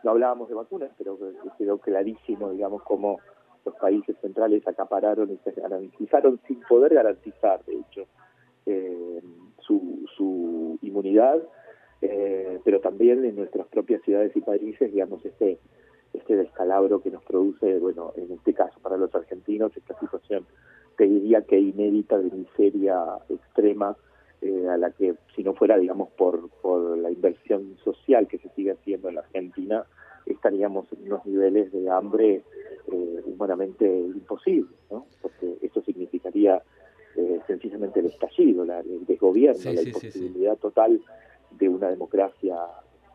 no 0.04 0.12
hablábamos 0.12 0.50
de 0.50 0.56
vacunas, 0.56 0.90
pero 0.98 1.18
que 1.18 1.32
quedó 1.58 1.78
clarísimo, 1.78 2.50
digamos, 2.52 2.82
cómo 2.84 3.20
los 3.64 3.76
países 3.76 4.16
centrales 4.22 4.68
acapararon 4.68 5.30
y 5.32 5.38
se 5.44 5.52
garantizaron 5.52 6.40
sin 6.48 6.60
poder 6.62 6.96
garantizar, 6.96 7.64
de 7.66 7.76
hecho, 7.76 8.06
eh, 8.66 9.22
su, 9.60 10.06
su 10.18 10.80
inmunidad, 10.82 11.42
eh, 12.02 12.60
pero 12.64 12.80
también 12.80 13.24
en 13.26 13.36
nuestras 13.36 13.68
propias 13.68 14.02
ciudades 14.04 14.36
y 14.36 14.42
países, 14.42 14.92
digamos, 14.92 15.24
este 15.26 15.60
este 16.14 16.36
descalabro 16.36 17.02
que 17.02 17.10
nos 17.10 17.24
produce, 17.24 17.80
bueno, 17.80 18.12
en 18.18 18.32
este 18.32 18.54
caso 18.54 18.80
para 18.82 18.98
los 18.98 19.14
argentinos, 19.16 19.76
esta 19.78 19.98
situación, 20.00 20.46
te 20.98 21.06
diría 21.06 21.42
que 21.44 21.58
inédita 21.58 22.18
de 22.18 22.30
miseria 22.32 23.02
extrema, 23.30 23.96
eh, 24.42 24.68
a 24.68 24.78
la 24.78 24.92
que 24.92 25.16
si 25.36 25.44
no 25.44 25.54
fuera, 25.54 25.78
digamos, 25.78 26.10
por, 26.12 26.50
por 26.62 26.98
la 26.98 27.12
inversión 27.12 27.78
social 27.84 28.28
que 28.28 28.40
se 28.40 28.50
sigue 28.50 28.72
haciendo 28.72 29.08
en 29.10 29.16
la 29.16 29.22
Argentina, 29.22 29.86
estaríamos 30.26 30.92
en 30.94 31.06
unos 31.06 31.26
niveles 31.26 31.72
de 31.72 31.90
hambre 31.90 32.44
eh, 32.92 33.22
humanamente 33.26 33.86
imposibles, 33.88 34.76
¿no? 34.90 35.06
Porque 35.22 35.58
esto 35.62 35.82
significaría 35.84 36.62
eh, 37.16 37.40
sencillamente 37.48 38.00
el 38.00 38.08
estallido, 38.08 38.66
la, 38.66 38.80
el 38.80 39.06
desgobierno, 39.06 39.60
Sí, 39.60 39.74
la 39.74 39.82
sí, 39.82 39.94
sí, 39.94 40.12
sí. 40.12 40.20
imposibilidad 40.20 40.58
total 40.58 41.02
de 41.52 41.70
una 41.70 41.90
democracia 41.90 42.58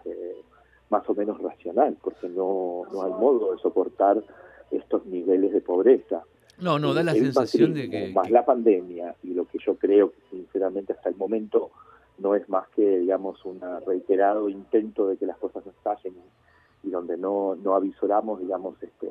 eh, 0.05 0.43
más 0.91 1.09
o 1.09 1.14
menos 1.14 1.41
racional, 1.41 1.97
porque 2.03 2.28
no, 2.28 2.82
no 2.93 3.03
hay 3.03 3.12
modo 3.12 3.53
de 3.53 3.59
soportar 3.59 4.22
estos 4.70 5.05
niveles 5.07 5.53
de 5.53 5.61
pobreza. 5.61 6.22
No, 6.59 6.78
no, 6.78 6.95
da 6.95 7.03
la 7.03 7.12
El 7.12 7.18
sensación 7.18 7.74
de 7.74 7.91
que, 7.91 8.12
Más 8.12 8.30
la 8.30 8.45
pandemia 8.45 9.14
y 9.22 9.34
lo 9.34 9.47
que 9.47 9.59
yo 9.59 9.76
creo 9.76 10.11
que 10.11 10.20
sinceramente 10.30 10.93
hasta 10.93 11.09
el 11.09 11.16
momento 11.16 11.70
no 12.18 12.34
es 12.34 12.49
más 12.49 12.66
que, 12.68 12.99
digamos, 12.99 13.45
un 13.45 13.61
reiterado 13.87 14.49
intento 14.49 15.09
de 15.09 15.18
que 15.18 15.26
las 15.26 15.37
cosas 15.37 15.66
no 15.66 15.72
estallen 15.72 16.14
y, 16.14 16.89
y 16.89 16.91
donde 16.91 17.18
no, 17.18 17.57
no 17.57 17.74
avisoramos, 17.74 18.41
digamos, 18.41 18.82
este, 18.82 19.11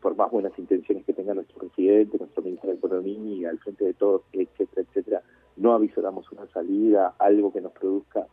por 0.00 0.16
más 0.16 0.30
buenas 0.30 0.56
intenciones 0.58 1.04
que 1.04 1.12
tenga 1.12 1.34
nuestro 1.34 1.58
presidente, 1.58 2.18
nuestro 2.18 2.42
ministro 2.42 2.70
de 2.70 2.76
Economía, 2.76 3.50
al 3.50 3.58
frente 3.58 3.84
de 3.84 3.94
todos, 3.94 4.22
etcétera, 4.32 4.82
etcétera, 4.82 5.22
no 5.56 5.74
avisoramos 5.74 6.30
una 6.32 6.46
salida, 6.48 7.14
algo 7.18 7.52
que 7.52 7.60
nos 7.60 7.72
produzca 7.72 8.26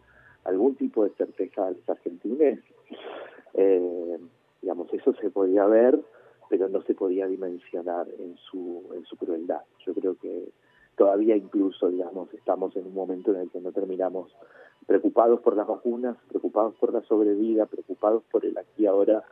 algún 0.47 0.75
tipo 0.75 1.03
de 1.03 1.11
certeza 1.11 1.67
a 1.67 1.71
los 1.71 1.89
argentines, 1.89 2.59
eh, 3.53 4.17
digamos, 4.61 4.93
eso 4.93 5.13
se 5.15 5.29
podía 5.29 5.65
ver, 5.65 5.99
pero 6.49 6.69
no 6.69 6.81
se 6.83 6.93
podía 6.93 7.27
dimensionar 7.27 8.07
en 8.17 8.37
su, 8.37 8.83
en 8.95 9.05
su 9.05 9.17
crueldad. 9.17 9.61
Yo 9.85 9.93
creo 9.93 10.15
que 10.15 10.49
todavía 10.95 11.35
incluso, 11.35 11.89
digamos, 11.89 12.33
estamos 12.33 12.75
en 12.75 12.87
un 12.87 12.93
momento 12.93 13.33
en 13.33 13.41
el 13.41 13.49
que 13.49 13.59
no 13.59 13.71
terminamos 13.71 14.33
preocupados 14.85 15.41
por 15.41 15.55
las 15.57 15.67
vacunas, 15.67 16.15
preocupados 16.29 16.75
por 16.75 16.93
la 16.93 17.01
sobrevida, 17.01 17.65
preocupados 17.65 18.23
por 18.31 18.45
el 18.45 18.57
aquí 18.57 18.83
y 18.83 18.85
ahora 18.85 19.23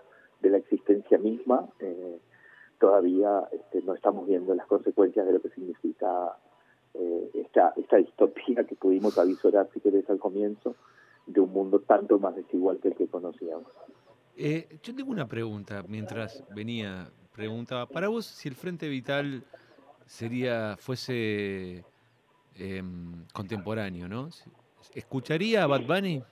de 0.41 0.49
la 0.49 0.57
existencia 0.57 1.18
misma, 1.18 1.70
eh, 1.80 2.20
todavía 2.78 3.47
este, 3.53 3.82
no 3.84 3.93
estamos 3.93 4.28
viendo 4.28 4.53
las 4.53 4.68
consecuencias 4.68 5.26
de 5.26 5.32
lo 5.32 5.41
que 5.41 5.49
significa 5.49 6.38
eh, 6.93 7.30
esta, 7.34 7.74
esta 7.78 7.97
distopía 7.97 8.66
que 8.66 8.76
pudimos 8.76 9.18
avisorar, 9.18 9.70
si 9.74 9.80
querés, 9.80 10.09
al 10.09 10.20
comienzo, 10.20 10.76
de 11.26 11.39
un 11.39 11.51
mundo 11.51 11.80
tanto 11.80 12.19
más 12.19 12.36
desigual 12.36 12.80
que 12.80 12.89
el 12.89 12.95
que 12.95 13.07
conocíamos. 13.07 13.67
Eh, 14.38 14.80
yo 14.84 14.95
tengo 14.95 15.11
una 15.11 15.28
pregunta 15.28 15.84
mientras 15.88 16.43
venía. 16.53 17.09
Preguntaba, 17.34 17.86
para 17.86 18.07
vos, 18.07 18.26
si 18.26 18.47
el 18.47 18.55
Frente 18.55 18.88
Vital 18.88 19.43
sería, 20.05 20.78
fuese 20.78 21.84
em, 22.55 23.26
contemporáneo, 23.34 24.07
¿no? 24.07 24.30
¿Escucharía 24.93 25.63
a 25.63 25.67
Bad 25.67 25.86
Bunny? 25.86 26.23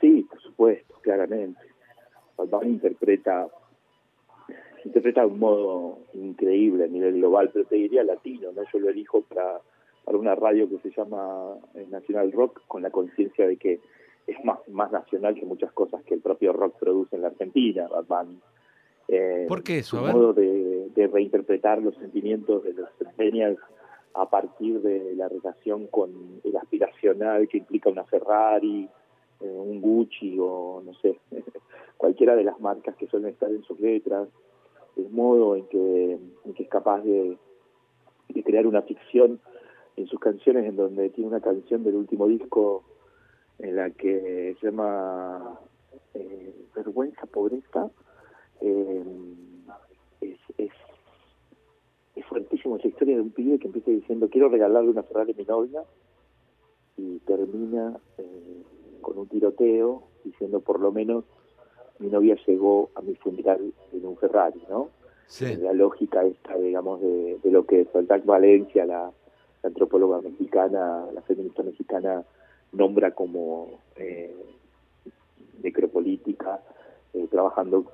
Sí, 0.00 0.22
por 0.28 0.40
supuesto, 0.40 0.94
claramente. 1.02 1.60
Bad 2.36 2.46
Bunny 2.46 2.70
interpreta 2.70 3.48
interpreta 4.84 5.20
de 5.20 5.26
un 5.28 5.38
modo 5.38 5.98
increíble 6.12 6.84
a 6.84 6.88
nivel 6.88 7.14
global, 7.14 7.50
pero 7.52 7.64
te 7.66 7.76
diría 7.76 8.02
latino, 8.02 8.52
¿no? 8.52 8.62
Yo 8.72 8.78
lo 8.78 8.88
elijo 8.88 9.22
para, 9.22 9.60
para 10.04 10.18
una 10.18 10.34
radio 10.34 10.68
que 10.68 10.78
se 10.78 10.90
llama 10.90 11.56
eh, 11.74 11.86
Nacional 11.90 12.32
Rock, 12.32 12.62
con 12.66 12.82
la 12.82 12.90
conciencia 12.90 13.46
de 13.46 13.56
que 13.56 13.80
es 14.26 14.44
más, 14.44 14.58
más 14.68 14.92
nacional 14.92 15.34
que 15.34 15.44
muchas 15.44 15.72
cosas 15.72 16.02
que 16.04 16.14
el 16.14 16.20
propio 16.20 16.52
rock 16.52 16.78
produce 16.78 17.16
en 17.16 17.22
la 17.22 17.28
Argentina, 17.28 17.88
Bad 17.88 18.04
Bunny. 18.06 18.38
Eh, 19.08 19.46
¿Por 19.48 19.62
qué 19.62 19.78
eso? 19.78 19.98
su 19.98 20.04
modo 20.04 20.32
de, 20.32 20.88
de 20.94 21.06
reinterpretar 21.08 21.82
los 21.82 21.94
sentimientos 21.96 22.62
de 22.62 22.72
los 22.72 22.88
centennials 22.98 23.58
a 24.14 24.28
partir 24.28 24.80
de 24.80 25.14
la 25.16 25.28
relación 25.28 25.86
con 25.86 26.40
el 26.44 26.56
aspiracional 26.56 27.48
que 27.48 27.58
implica 27.58 27.90
una 27.90 28.04
Ferrari, 28.04 28.88
eh, 29.40 29.44
un 29.44 29.80
Gucci 29.80 30.36
o 30.38 30.82
no 30.84 30.94
sé, 30.94 31.18
cualquiera 31.96 32.36
de 32.36 32.44
las 32.44 32.60
marcas 32.60 32.96
que 32.96 33.06
suelen 33.06 33.30
estar 33.30 33.50
en 33.50 33.62
sus 33.64 33.80
letras, 33.80 34.28
el 34.96 35.08
modo 35.10 35.56
en 35.56 35.66
que, 35.66 36.18
en 36.44 36.54
que 36.54 36.62
es 36.62 36.68
capaz 36.68 37.00
de, 37.02 37.36
de 38.28 38.42
crear 38.44 38.66
una 38.66 38.82
ficción 38.82 39.40
en 39.96 40.06
sus 40.06 40.20
canciones, 40.20 40.64
en 40.66 40.76
donde 40.76 41.10
tiene 41.10 41.28
una 41.28 41.40
canción 41.40 41.84
del 41.84 41.96
último 41.96 42.26
disco 42.26 42.84
en 43.58 43.76
la 43.76 43.90
que 43.90 44.56
se 44.60 44.66
llama 44.66 45.58
eh, 46.14 46.54
Vergüenza, 46.74 47.26
Pobreza, 47.26 47.90
eh, 48.60 49.04
es, 50.20 50.38
es, 50.56 50.70
es 52.16 52.26
fuertísimo 52.26 52.76
esa 52.76 52.88
historia 52.88 53.16
de 53.16 53.22
un 53.22 53.30
pibe 53.30 53.58
que 53.58 53.66
empieza 53.66 53.90
diciendo 53.90 54.28
quiero 54.30 54.48
regalarle 54.48 54.90
una 54.90 55.02
Ferrari 55.02 55.32
a 55.32 55.36
mi 55.36 55.44
novia 55.44 55.82
y 56.96 57.18
termina 57.20 57.98
eh, 58.18 58.62
con 59.00 59.18
un 59.18 59.28
tiroteo 59.28 60.04
diciendo 60.24 60.60
por 60.60 60.80
lo 60.80 60.92
menos 60.92 61.24
mi 61.98 62.08
novia 62.08 62.36
llegó 62.46 62.90
a 62.94 63.00
mi 63.00 63.14
funeral 63.16 63.72
en 63.92 64.06
un 64.06 64.16
Ferrari, 64.16 64.62
¿no? 64.68 64.90
Sí. 65.26 65.56
La 65.56 65.72
lógica 65.72 66.24
esta, 66.24 66.56
digamos, 66.56 67.00
de, 67.00 67.38
de 67.42 67.50
lo 67.50 67.64
que 67.64 67.86
Soltac 67.92 68.24
Valencia, 68.26 68.84
la, 68.84 69.12
la 69.62 69.68
antropóloga 69.68 70.20
mexicana, 70.20 71.06
la 71.12 71.22
feminista 71.22 71.62
mexicana, 71.62 72.24
nombra 72.72 73.12
como 73.12 73.78
eh, 73.96 74.34
necropolítica, 75.62 76.60
eh, 77.14 77.26
trabajando 77.30 77.84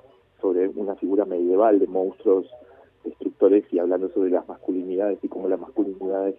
sobre 0.41 0.67
una 0.69 0.95
figura 0.95 1.25
medieval 1.25 1.79
de 1.79 1.87
monstruos 1.87 2.49
destructores 3.03 3.65
y 3.71 3.79
hablando 3.79 4.09
sobre 4.09 4.31
las 4.31 4.47
masculinidades 4.47 5.19
y 5.21 5.27
cómo 5.27 5.47
las 5.47 5.59
masculinidades 5.59 6.35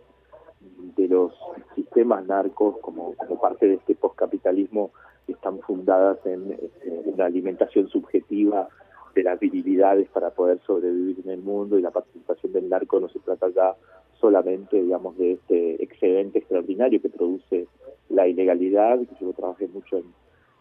de 0.96 1.08
los 1.08 1.32
sistemas 1.74 2.26
narcos 2.26 2.78
como, 2.80 3.14
parte 3.40 3.66
de 3.66 3.74
este 3.74 3.94
postcapitalismo 3.94 4.90
están 5.26 5.60
fundadas 5.60 6.18
en 6.26 6.58
una 7.04 7.26
alimentación 7.26 7.88
subjetiva 7.88 8.68
de 9.14 9.22
las 9.22 9.38
virilidades 9.40 10.08
para 10.08 10.30
poder 10.30 10.60
sobrevivir 10.66 11.20
en 11.24 11.30
el 11.30 11.40
mundo 11.40 11.78
y 11.78 11.82
la 11.82 11.90
participación 11.90 12.52
del 12.52 12.68
narco 12.68 13.00
no 13.00 13.08
se 13.08 13.18
trata 13.20 13.48
ya 13.48 13.74
solamente, 14.20 14.82
digamos, 14.82 15.16
de 15.16 15.32
este 15.32 15.82
excedente 15.82 16.38
extraordinario 16.38 17.00
que 17.00 17.08
produce 17.08 17.66
la 18.08 18.28
ilegalidad, 18.28 18.98
que 18.98 19.24
yo 19.24 19.32
trabajé 19.32 19.68
mucho 19.68 19.98
en, 19.98 20.04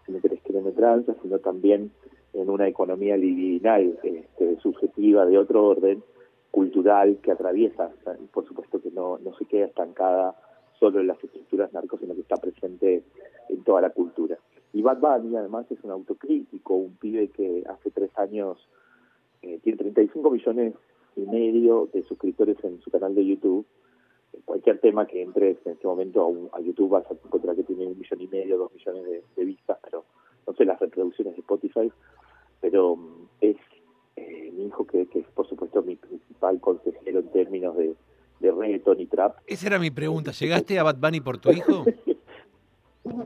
en 0.08 0.16
Interestero 0.16 0.62
de 0.62 0.72
Tranza, 0.72 1.16
sino 1.22 1.40
también 1.40 1.92
en 2.34 2.50
una 2.50 2.68
economía 2.68 3.18
libidinal, 3.18 3.98
este, 4.04 4.60
subjetiva 4.62 5.26
de 5.26 5.38
otro 5.38 5.66
orden, 5.66 6.04
cultural, 6.52 7.18
que 7.22 7.32
atraviesa, 7.32 7.92
por 8.34 8.46
supuesto 8.48 8.82
que 8.82 8.92
no, 8.92 9.18
no 9.20 9.36
se 9.36 9.46
queda 9.46 9.66
estancada 9.66 10.36
solo 10.80 11.00
en 11.00 11.08
las 11.08 11.24
estructuras 11.24 11.72
narcos, 11.74 12.00
sino 12.00 12.16
que 12.16 12.22
está 12.22 12.38
presente 12.38 13.04
en 13.50 13.64
toda 13.64 13.82
la 13.82 13.92
cultura. 13.92 14.38
Y 14.74 14.82
Bad 14.82 15.00
Bunny 15.00 15.36
además 15.36 15.66
es 15.72 15.84
un 15.84 15.92
autocrítico, 15.92 16.76
un 16.76 16.96
pibe 16.96 17.30
que 17.30 17.64
hace 17.68 17.92
tres 17.92 18.12
años 18.18 18.58
eh, 19.42 19.60
tiene 19.64 19.78
35 19.78 20.32
millones 20.32 20.74
y 21.20 21.28
medio 21.28 21.90
de 21.94 22.04
suscriptores 22.04 22.58
en 22.64 22.82
su 22.82 22.92
canal 22.92 23.16
de 23.16 23.26
YouTube. 23.26 23.66
Cualquier 24.46 24.80
tema 24.80 25.06
que 25.06 25.22
entres 25.22 25.58
en 25.66 25.74
este 25.74 25.88
momento 25.88 26.22
a, 26.22 26.28
un, 26.28 26.50
a 26.54 26.60
YouTube 26.62 26.90
vas 26.90 27.06
a 27.10 27.14
encontrar 27.14 27.56
que 27.56 27.64
tiene 27.64 27.88
un 27.88 27.98
millón 27.98 28.22
y 28.22 28.28
medio, 28.28 28.58
dos 28.58 28.74
millones 28.74 29.04
de, 29.06 29.24
de 29.36 29.46
vistas, 29.46 29.78
pero 29.84 30.06
no 30.48 30.54
sé 30.54 30.66
las 30.66 30.80
reproducciones 30.80 31.36
de 31.36 31.42
Spotify, 31.42 31.92
pero 32.62 32.94
um, 32.94 33.28
es 33.42 33.58
eh, 34.16 34.52
mi 34.54 34.66
hijo, 34.66 34.86
que, 34.86 35.06
que 35.08 35.20
es 35.20 35.28
por 35.28 35.48
supuesto 35.48 35.82
mi 35.82 35.96
principal 35.96 36.60
consejero 36.60 37.20
en 37.20 37.30
términos 37.30 37.78
de, 37.78 37.96
de 38.40 38.52
reggaeton 38.52 39.00
y 39.00 39.06
trap, 39.06 39.38
Esa 39.48 39.68
era 39.68 39.80
mi 39.80 39.92
pregunta. 39.92 40.32
¿Llegaste 40.32 40.80
a 40.80 40.84
Bad 40.84 40.98
Bunny 40.98 41.22
por 41.22 41.38
tu 41.38 41.52
hijo? 41.52 41.86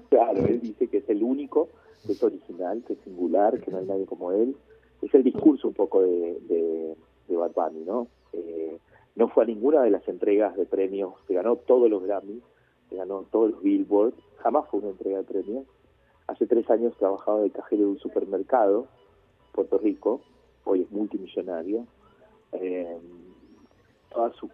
Claro, 0.10 0.46
él 0.46 0.62
dice 0.62 0.88
que 0.88 0.98
es 0.98 1.10
el 1.10 1.24
único, 1.24 1.68
que 2.06 2.14
es 2.14 2.24
original, 2.24 2.84
que 2.86 2.94
es 2.94 3.00
singular, 3.00 3.60
que 3.60 3.72
no 3.72 3.80
hay 3.80 3.86
nadie 3.86 4.06
como 4.06 4.32
él. 4.32 4.56
Es 5.02 5.14
el 5.14 5.24
discurso 5.24 5.68
un 5.68 5.74
poco 5.74 6.02
de, 6.02 6.40
de, 6.48 6.96
de 7.28 7.36
Bad 7.36 7.52
Bunny, 7.54 7.84
¿no? 7.86 8.08
Eh, 8.34 8.78
no 9.16 9.28
fue 9.30 9.44
a 9.44 9.48
ninguna 9.48 9.82
de 9.84 9.92
las 9.92 10.08
entregas 10.08 10.56
de 10.56 10.66
premios, 10.66 11.14
se 11.28 11.34
ganó 11.34 11.56
todos 11.56 11.90
los 11.90 12.04
Grammy, 12.04 12.42
se 12.90 12.96
ganó 12.96 13.26
todos 13.32 13.52
los 13.52 13.62
Billboard, 13.62 14.14
jamás 14.38 14.68
fue 14.70 14.80
una 14.80 14.90
entrega 14.90 15.20
de 15.20 15.24
premios. 15.24 15.66
Hace 16.28 16.48
tres 16.48 16.70
años 16.70 16.96
trabajaba 16.98 17.42
de 17.42 17.52
cajero 17.52 17.84
de 17.84 17.90
un 17.90 18.00
supermercado, 18.00 18.88
Puerto 19.52 19.78
Rico, 19.78 20.22
hoy 20.64 20.82
es 20.82 20.92
multimillonario. 20.92 21.86
Eh, 22.54 22.98
toda 24.12 24.32
su, 24.34 24.50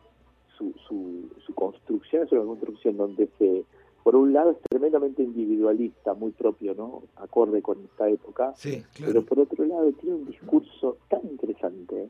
su, 0.58 0.74
su, 0.88 1.30
su 1.46 1.54
construcción 1.54 2.24
es 2.24 2.32
una 2.32 2.44
construcción 2.44 2.98
donde 2.98 3.30
se 3.38 3.66
por 4.04 4.16
un 4.16 4.34
lado 4.34 4.52
es 4.52 4.58
tremendamente 4.70 5.22
individualista, 5.22 6.14
muy 6.14 6.32
propio, 6.32 6.74
¿no? 6.74 7.04
Acorde 7.18 7.62
con 7.62 7.80
esta 7.84 8.10
época, 8.10 8.54
Sí, 8.56 8.84
pero 9.00 9.24
por 9.24 9.40
otro 9.40 9.64
lado 9.66 9.92
tiene 9.94 10.16
un 10.16 10.26
discurso 10.26 10.98
tan 11.10 11.22
interesante, 11.30 12.10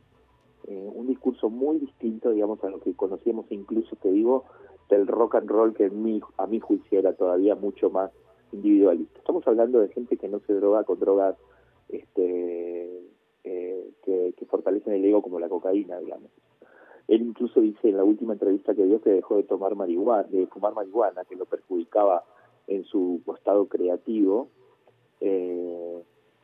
eh, 0.69 0.87
un 0.93 1.07
discurso 1.07 1.49
muy 1.49 1.79
distinto, 1.79 2.29
digamos, 2.29 2.63
a 2.63 2.69
lo 2.69 2.79
que 2.79 2.93
conocíamos 2.93 3.47
incluso, 3.49 3.95
te 3.95 4.11
digo, 4.11 4.45
del 4.87 5.07
rock 5.07 5.35
and 5.35 5.49
roll 5.49 5.73
que 5.73 5.85
en 5.85 6.03
mi, 6.03 6.21
a 6.37 6.45
mi 6.45 6.59
juicio 6.59 6.99
era 6.99 7.13
todavía 7.13 7.55
mucho 7.55 7.89
más 7.89 8.11
individualista. 8.51 9.17
Estamos 9.17 9.47
hablando 9.47 9.79
de 9.79 9.87
gente 9.87 10.17
que 10.17 10.27
no 10.27 10.39
se 10.41 10.53
droga 10.53 10.83
con 10.83 10.99
drogas 10.99 11.35
este, 11.89 13.01
eh, 13.43 13.89
que, 14.03 14.35
que 14.37 14.45
fortalecen 14.45 14.93
el 14.93 15.05
ego 15.05 15.23
como 15.23 15.39
la 15.39 15.49
cocaína, 15.49 15.99
digamos. 15.99 16.29
Él 17.07 17.23
incluso 17.23 17.61
dice 17.61 17.89
en 17.89 17.97
la 17.97 18.03
última 18.03 18.33
entrevista 18.33 18.75
que 18.75 18.85
dio 18.85 19.01
que 19.01 19.09
dejó 19.09 19.37
de 19.37 19.43
tomar 19.43 19.73
marihuana, 19.73 20.27
de 20.29 20.45
fumar 20.45 20.75
marihuana, 20.75 21.25
que 21.25 21.35
lo 21.35 21.45
perjudicaba 21.45 22.23
en 22.67 22.83
su 22.83 23.23
estado 23.35 23.65
creativo. 23.65 24.49
Eh, 25.19 26.03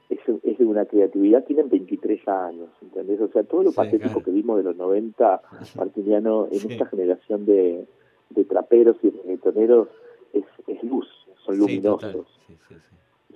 es, 0.09 0.19
es 0.43 0.57
de 0.57 0.65
una 0.65 0.85
creatividad, 0.85 1.43
tienen 1.45 1.69
23 1.69 2.27
años, 2.27 2.69
¿entendés? 2.81 3.19
O 3.21 3.27
sea, 3.29 3.43
todo 3.43 3.63
lo 3.63 3.71
Sí, 3.71 3.75
patético 3.77 4.05
claro. 4.09 4.23
que 4.23 4.31
vimos 4.31 4.57
de 4.57 4.63
los 4.63 4.75
90, 4.75 5.41
Martiniano, 5.75 6.47
en 6.51 6.59
Sí. 6.59 6.67
esta 6.71 6.85
generación 6.87 7.45
de, 7.45 7.85
de 8.29 8.43
traperos 8.45 8.97
y 9.03 9.09
reggaetoneros, 9.09 9.87
es, 10.33 10.43
es 10.67 10.83
luz, 10.83 11.07
son 11.45 11.57
luminosos. 11.57 12.27
Sí, 12.47 12.55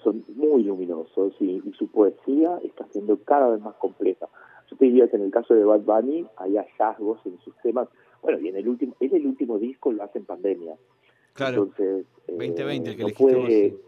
son 0.04 0.24
muy 0.36 0.64
luminosos 0.64 1.34
y, 1.42 1.62
y 1.66 1.74
su 1.78 1.88
poesía 1.88 2.58
está 2.64 2.86
siendo 2.92 3.18
cada 3.24 3.50
vez 3.50 3.62
más 3.62 3.76
compleja. 3.76 4.28
Yo 4.72 4.78
te 4.78 4.86
diría 4.86 5.10
que 5.10 5.18
en 5.18 5.24
el 5.24 5.32
caso 5.32 5.54
de 5.54 5.64
Bad 5.66 5.82
Bunny 5.82 6.26
hay 6.38 6.56
hallazgos 6.56 7.20
en 7.26 7.38
sus 7.40 7.54
temas. 7.58 7.90
Bueno, 8.22 8.40
y 8.40 8.48
en 8.50 8.56
el 8.58 8.70
último, 8.70 8.96
es 9.00 9.12
el 9.12 9.26
último 9.26 9.58
disco, 9.60 9.92
lo 9.92 10.04
hace 10.04 10.20
en 10.20 10.26
pandemia. 10.26 10.76
Claro. 11.34 11.64
Entonces, 11.64 12.06
eh, 12.28 12.32
2020, 12.38 12.90
el 12.92 12.96
que 12.96 13.02
no 13.04 13.08
elegiste 13.10 13.72
vos. 13.72 13.82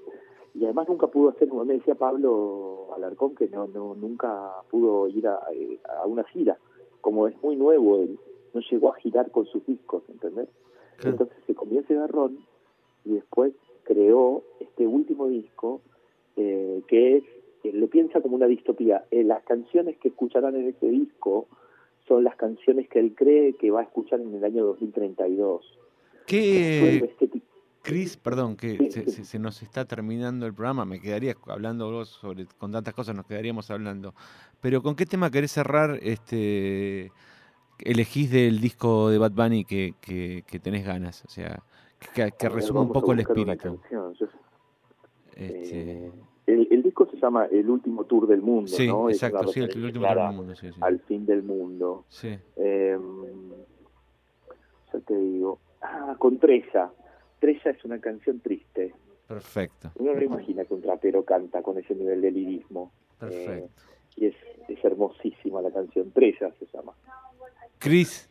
Y 0.54 0.66
además 0.66 0.88
nunca 0.90 1.08
pudo 1.08 1.30
hacer, 1.30 1.48
como 1.48 1.66
me 1.66 1.76
decía 1.76 1.96
Pablo 1.96 2.90
Alarcón, 2.96 3.36
que 3.36 3.48
no, 3.48 3.68
no 3.68 3.96
nunca 3.96 4.52
pudo 4.70 5.08
ir 5.08 5.28
a, 5.28 5.40
eh, 5.54 5.80
a 6.02 6.06
una 6.06 6.24
gira. 6.26 6.58
Como 7.00 7.28
es 7.28 7.42
muy 7.42 7.56
nuevo, 7.56 8.02
él 8.02 8.20
no 8.54 8.62
llegó 8.62 8.94
a 8.94 8.96
girar 8.98 9.32
con 9.32 9.46
sus 9.46 9.66
discos, 9.66 10.04
¿entendés? 10.10 10.50
Entonces 11.04 11.36
se 11.48 11.56
comió 11.56 11.80
ese 11.80 11.96
garrón 11.96 12.38
y 13.06 13.14
después 13.14 13.54
creó 13.84 14.44
este 14.60 14.86
último 14.86 15.28
disco 15.28 15.82
eh, 16.36 16.82
que 16.88 17.18
es, 17.18 17.24
él 17.64 17.80
lo 17.80 17.88
piensa 17.88 18.22
como 18.22 18.36
una 18.36 18.48
distopía. 18.48 19.06
Eh, 19.12 19.24
las 19.24 19.44
canciones 19.44 19.98
que 19.98 20.10
escucharán 20.10 20.56
en 20.56 20.68
ese 20.68 20.88
disco 20.88 21.48
son 22.08 22.24
las 22.24 22.36
canciones 22.36 22.88
que 22.90 23.00
él 23.00 23.14
cree 23.16 23.54
que 23.54 23.72
va 23.72 23.82
a 23.82 23.84
escuchar 23.84 24.20
en 24.22 24.34
el 24.34 24.44
año 24.44 24.66
2032. 24.66 25.80
¿Qué, 26.28 26.98
este 26.98 27.42
Cris, 27.84 28.16
perdón, 28.18 28.56
que 28.56 28.78
Sí, 28.78 28.92
se, 28.92 29.04
sí. 29.06 29.12
se- 29.12 29.26
se 29.26 29.40
nos 29.40 29.62
está 29.64 29.86
terminando 29.86 30.46
el 30.46 30.54
programa, 30.54 30.86
me 30.86 31.00
quedaría 31.00 31.36
hablando 31.48 31.90
vos 31.92 32.10
sobre, 32.10 32.46
con 32.58 32.72
tantas 32.72 32.94
cosas 32.94 33.16
nos 33.16 33.26
quedaríamos 33.26 33.72
hablando. 33.72 34.14
Pero 34.62 34.82
¿con 34.84 34.96
qué 34.96 35.06
tema 35.06 35.32
querés 35.32 35.52
cerrar 35.52 35.98
este 36.02 37.12
elegís 37.80 38.30
del 38.32 38.62
disco 38.62 39.10
de 39.10 39.18
Bad 39.18 39.32
Bunny 39.32 39.66
que, 39.66 39.96
que, 40.00 40.44
que 40.46 40.60
tenés 40.60 40.86
ganas? 40.86 41.26
O 41.26 41.30
sea, 41.30 41.64
que, 42.14 42.32
que 42.32 42.50
resuma 42.50 42.82
un 42.82 42.92
poco 42.92 43.14
el 43.14 43.22
espíritu. 43.22 43.80
Yo- 43.92 44.12
Este, 45.36 46.06
eh, 46.08 46.12
el, 46.46 46.68
el 46.70 46.84
disco 46.84 47.08
se 47.10 47.18
llama 47.18 47.46
El 47.46 47.68
último 47.70 48.04
tour 48.04 48.28
del 48.28 48.42
mundo, 48.42 48.68
sí, 48.68 48.86
¿no? 48.88 49.10
Exacto, 49.10 49.48
sí, 49.48 49.60
el, 49.62 49.84
último 49.84 50.04
clara 50.06 50.28
del 50.28 50.36
mundo, 50.36 50.56
sí, 50.56 50.70
sí. 50.72 50.78
al 50.82 51.00
fin 51.00 51.26
del 51.26 51.42
mundo. 51.42 52.06
Sí. 52.10 52.38
Eh, 52.58 52.98
ya 54.94 55.00
te 55.00 55.16
digo. 55.18 55.60
Ah, 55.82 56.16
con 56.20 56.38
Trella. 57.42 57.60
Trella 57.62 57.78
es 57.78 57.84
una 57.86 58.00
canción 58.00 58.40
triste. 58.40 58.94
Perfecto, 59.28 59.92
Uno 59.98 60.14
no 60.14 60.22
imagina 60.22 60.64
que 60.66 60.74
un 60.74 60.82
trapero 60.82 61.24
canta 61.26 61.62
con 61.62 61.78
ese 61.78 61.96
nivel 61.96 62.22
de 62.22 62.32
lirismo. 62.32 62.92
perfecto. 63.20 63.70
Y 64.18 64.26
es, 64.28 64.36
es 64.68 64.84
hermosísima 64.84 65.62
la 65.62 65.72
canción. 65.72 66.12
Trella 66.12 66.52
se 66.60 66.66
llama. 66.74 66.92
Cris, 67.80 68.30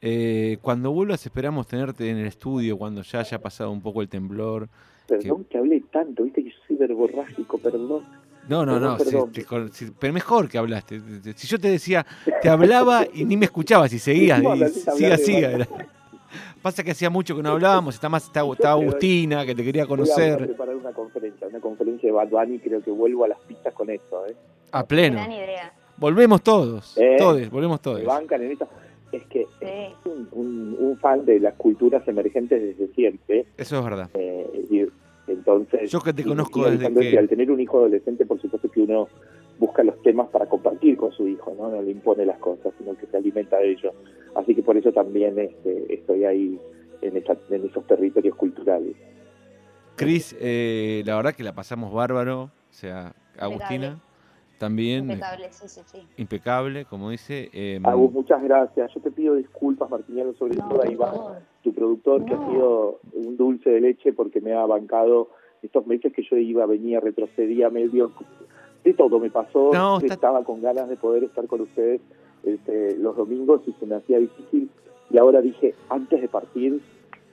eh, 0.00 0.58
cuando 0.60 0.92
vuelvas 0.92 1.24
esperamos 1.24 1.66
tenerte 1.66 2.08
en 2.10 2.18
el 2.18 2.26
estudio 2.26 2.76
cuando 2.76 3.02
ya 3.02 3.20
haya 3.20 3.38
pasado 3.40 3.70
un 3.70 3.80
poco 3.80 4.02
el 4.02 4.08
temblor. 4.08 4.68
Perdón 5.08 5.44
que 5.44 5.58
hablé 5.58 5.80
tanto, 5.92 6.24
viste 6.24 6.44
que 6.44 6.50
yo 6.50 6.56
soy 6.66 6.76
verborrágico, 6.76 7.58
perdón. 7.58 8.04
No, 8.48 8.66
no, 8.66 8.72
Perdón, 8.74 8.82
no, 8.82 8.98
perdón. 9.32 9.72
si- 9.72 9.90
pero 9.98 10.12
mejor 10.12 10.48
que 10.48 10.58
hablaste. 10.58 11.00
Si 11.36 11.46
yo 11.46 11.58
te 11.58 11.68
decía, 11.68 12.04
te 12.42 12.48
hablaba 12.48 13.06
y 13.14 13.24
ni 13.24 13.36
me 13.36 13.44
escuchabas 13.46 13.92
y 13.92 13.98
seguías, 13.98 14.42
¿Cómo 14.42 14.56
y 14.56 14.68
siga, 14.68 15.16
siga. 15.16 15.68
Pasa 16.62 16.82
que 16.82 16.90
hacía 16.92 17.10
mucho 17.10 17.36
que 17.36 17.42
no 17.42 17.50
hablábamos, 17.50 17.94
está 17.94 18.08
más, 18.08 18.24
está, 18.24 18.42
está 18.52 18.72
Agustina, 18.72 19.44
que 19.46 19.54
te 19.54 19.64
quería 19.64 19.84
Voy 19.84 19.86
a 19.86 19.96
conocer 19.96 20.36
preparar 20.38 20.76
una 20.76 20.92
conferencia, 20.92 21.46
una 21.48 21.60
conferencia 21.60 22.08
de 22.08 22.12
Bad 22.12 22.28
Bunny, 22.28 22.58
creo 22.58 22.82
que 22.82 22.90
vuelvo 22.90 23.24
a 23.24 23.28
las 23.28 23.38
pistas 23.40 23.72
con 23.74 23.90
esto, 23.90 24.26
¿eh? 24.26 24.34
a 24.72 24.84
pleno. 24.86 25.16
Gran 25.16 25.32
idea. 25.32 25.72
Volvemos 25.96 26.42
todos, 26.42 26.96
Eh, 26.98 27.16
todos, 27.18 27.50
volvemos 27.50 27.80
todos. 27.80 28.00
Me 28.00 28.06
bancan 28.06 28.42
en 28.42 28.52
esto. 28.52 28.66
Es 29.12 29.24
que 29.26 29.40
Sí. 29.60 29.66
es 29.66 29.92
un, 30.06 30.26
un- 30.32 30.76
un 30.80 30.96
fan 30.98 31.24
de 31.26 31.38
las 31.38 31.54
culturas 31.54 32.06
emergentes 32.08 32.60
desde 32.62 32.92
siempre. 32.94 33.44
Eso 33.58 33.78
es 33.78 33.84
verdad. 33.84 34.08
eh, 34.14 34.88
entonces, 35.28 35.90
Yo 35.90 36.00
que 36.00 36.12
te 36.12 36.24
conozco 36.24 36.66
y 36.68 36.76
desde 36.76 36.92
que- 37.10 37.18
al 37.18 37.28
tener 37.28 37.50
un 37.50 37.60
hijo 37.60 37.78
adolescente, 37.78 38.26
por 38.26 38.40
supuesto 38.40 38.70
que 38.70 38.80
uno 38.80 39.08
busca 39.58 39.82
los 39.84 40.00
temas 40.02 40.28
para 40.28 40.46
compartir 40.46 40.96
con 40.96 41.12
su 41.12 41.28
hijo, 41.28 41.54
¿no? 41.56 41.68
No 41.70 41.80
le 41.82 41.90
impone 41.92 42.26
las 42.26 42.38
cosas, 42.38 42.72
sino 42.78 42.96
que 42.96 43.06
se 43.06 43.16
alimenta 43.16 43.58
de 43.58 43.70
ellos. 43.72 43.94
Así 44.34 44.54
que 44.54 44.62
por 44.62 44.76
eso 44.76 44.92
también 44.92 45.38
este, 45.38 45.92
estoy 45.94 46.24
ahí 46.24 46.58
en, 47.02 47.16
esa- 47.16 47.36
en 47.50 47.66
esos 47.66 47.86
territorios 47.86 48.34
culturales. 48.36 48.96
Cris, 49.96 50.34
eh, 50.40 51.02
la 51.04 51.16
verdad 51.16 51.34
que 51.34 51.42
la 51.42 51.52
pasamos 51.54 51.92
bárbaro, 51.92 52.44
o 52.44 52.50
sea, 52.70 53.12
Agustina 53.38 54.00
también 54.58 55.10
eh, 55.10 55.14
Impecable, 55.14 55.48
sí, 55.52 55.68
sí, 55.68 55.80
sí. 55.84 56.06
impecable, 56.16 56.84
como 56.84 57.10
dice. 57.10 57.50
eh, 57.52 57.80
Agus, 57.82 58.12
muchas 58.12 58.42
gracias. 58.42 58.92
Yo 58.94 59.00
te 59.00 59.10
pido 59.10 59.34
disculpas, 59.34 59.90
Martiniano, 59.90 60.32
sobre 60.34 60.54
No, 60.54 60.68
todo 60.68 60.82
a 60.82 60.88
Iván, 60.90 61.14
tu 61.62 61.74
productor, 61.74 62.24
que 62.24 62.32
ha 62.34 62.38
sido 62.48 63.00
un 63.12 63.36
dulce 63.36 63.70
de 63.70 63.80
leche 63.80 64.12
porque 64.12 64.40
me 64.40 64.52
ha 64.54 64.64
bancado 64.64 65.30
estos 65.62 65.86
meses 65.86 66.12
que 66.12 66.22
yo 66.22 66.36
iba, 66.36 66.64
venía, 66.66 67.00
retrocedía 67.00 67.70
medio. 67.70 68.12
De 68.84 68.94
todo 68.94 69.18
me 69.20 69.30
pasó. 69.30 69.70
No, 69.72 69.98
está- 69.98 70.14
Estaba 70.14 70.42
con 70.44 70.62
ganas 70.62 70.88
de 70.88 70.96
poder 70.96 71.24
estar 71.24 71.46
con 71.48 71.60
ustedes 71.62 72.00
este, 72.44 72.96
los 72.98 73.16
domingos 73.16 73.60
y 73.66 73.72
se 73.78 73.86
me 73.86 73.96
hacía 73.96 74.18
difícil. 74.18 74.70
Y 75.10 75.18
ahora 75.18 75.40
dije, 75.40 75.74
antes 75.90 76.20
de 76.20 76.28
partir, 76.28 76.80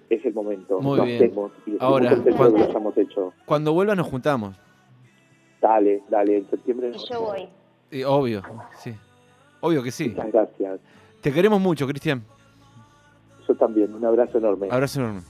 es 0.09 0.25
el 0.25 0.33
momento. 0.33 0.79
Muy 0.81 0.97
lo 0.97 1.03
bien. 1.05 1.23
hacemos. 1.23 1.51
Y 1.65 1.77
Ahora, 1.79 2.09
cuando- 2.09 2.23
que 2.25 2.57
lo 2.59 2.63
hayamos 2.65 2.97
hecho. 2.97 3.33
Cuando 3.45 3.73
vuelva 3.73 3.95
nos 3.95 4.07
juntamos. 4.07 4.55
Dale, 5.61 6.01
dale, 6.09 6.37
en 6.37 6.49
septiembre. 6.49 6.91
Y 6.95 7.11
yo 7.13 7.21
voy. 7.21 7.47
Eh, 7.91 8.05
obvio, 8.05 8.41
sí. 8.79 8.93
Obvio 9.61 9.83
que 9.83 9.91
sí. 9.91 10.09
Muchas 10.09 10.31
gracias. 10.31 10.79
Te 11.21 11.31
queremos 11.33 11.59
mucho, 11.59 11.85
Cristian. 11.87 12.23
Yo 13.47 13.55
también. 13.55 13.93
Un 13.93 14.05
abrazo 14.05 14.37
enorme. 14.37 14.67
Abrazo 14.71 14.99
enorme. 15.01 15.21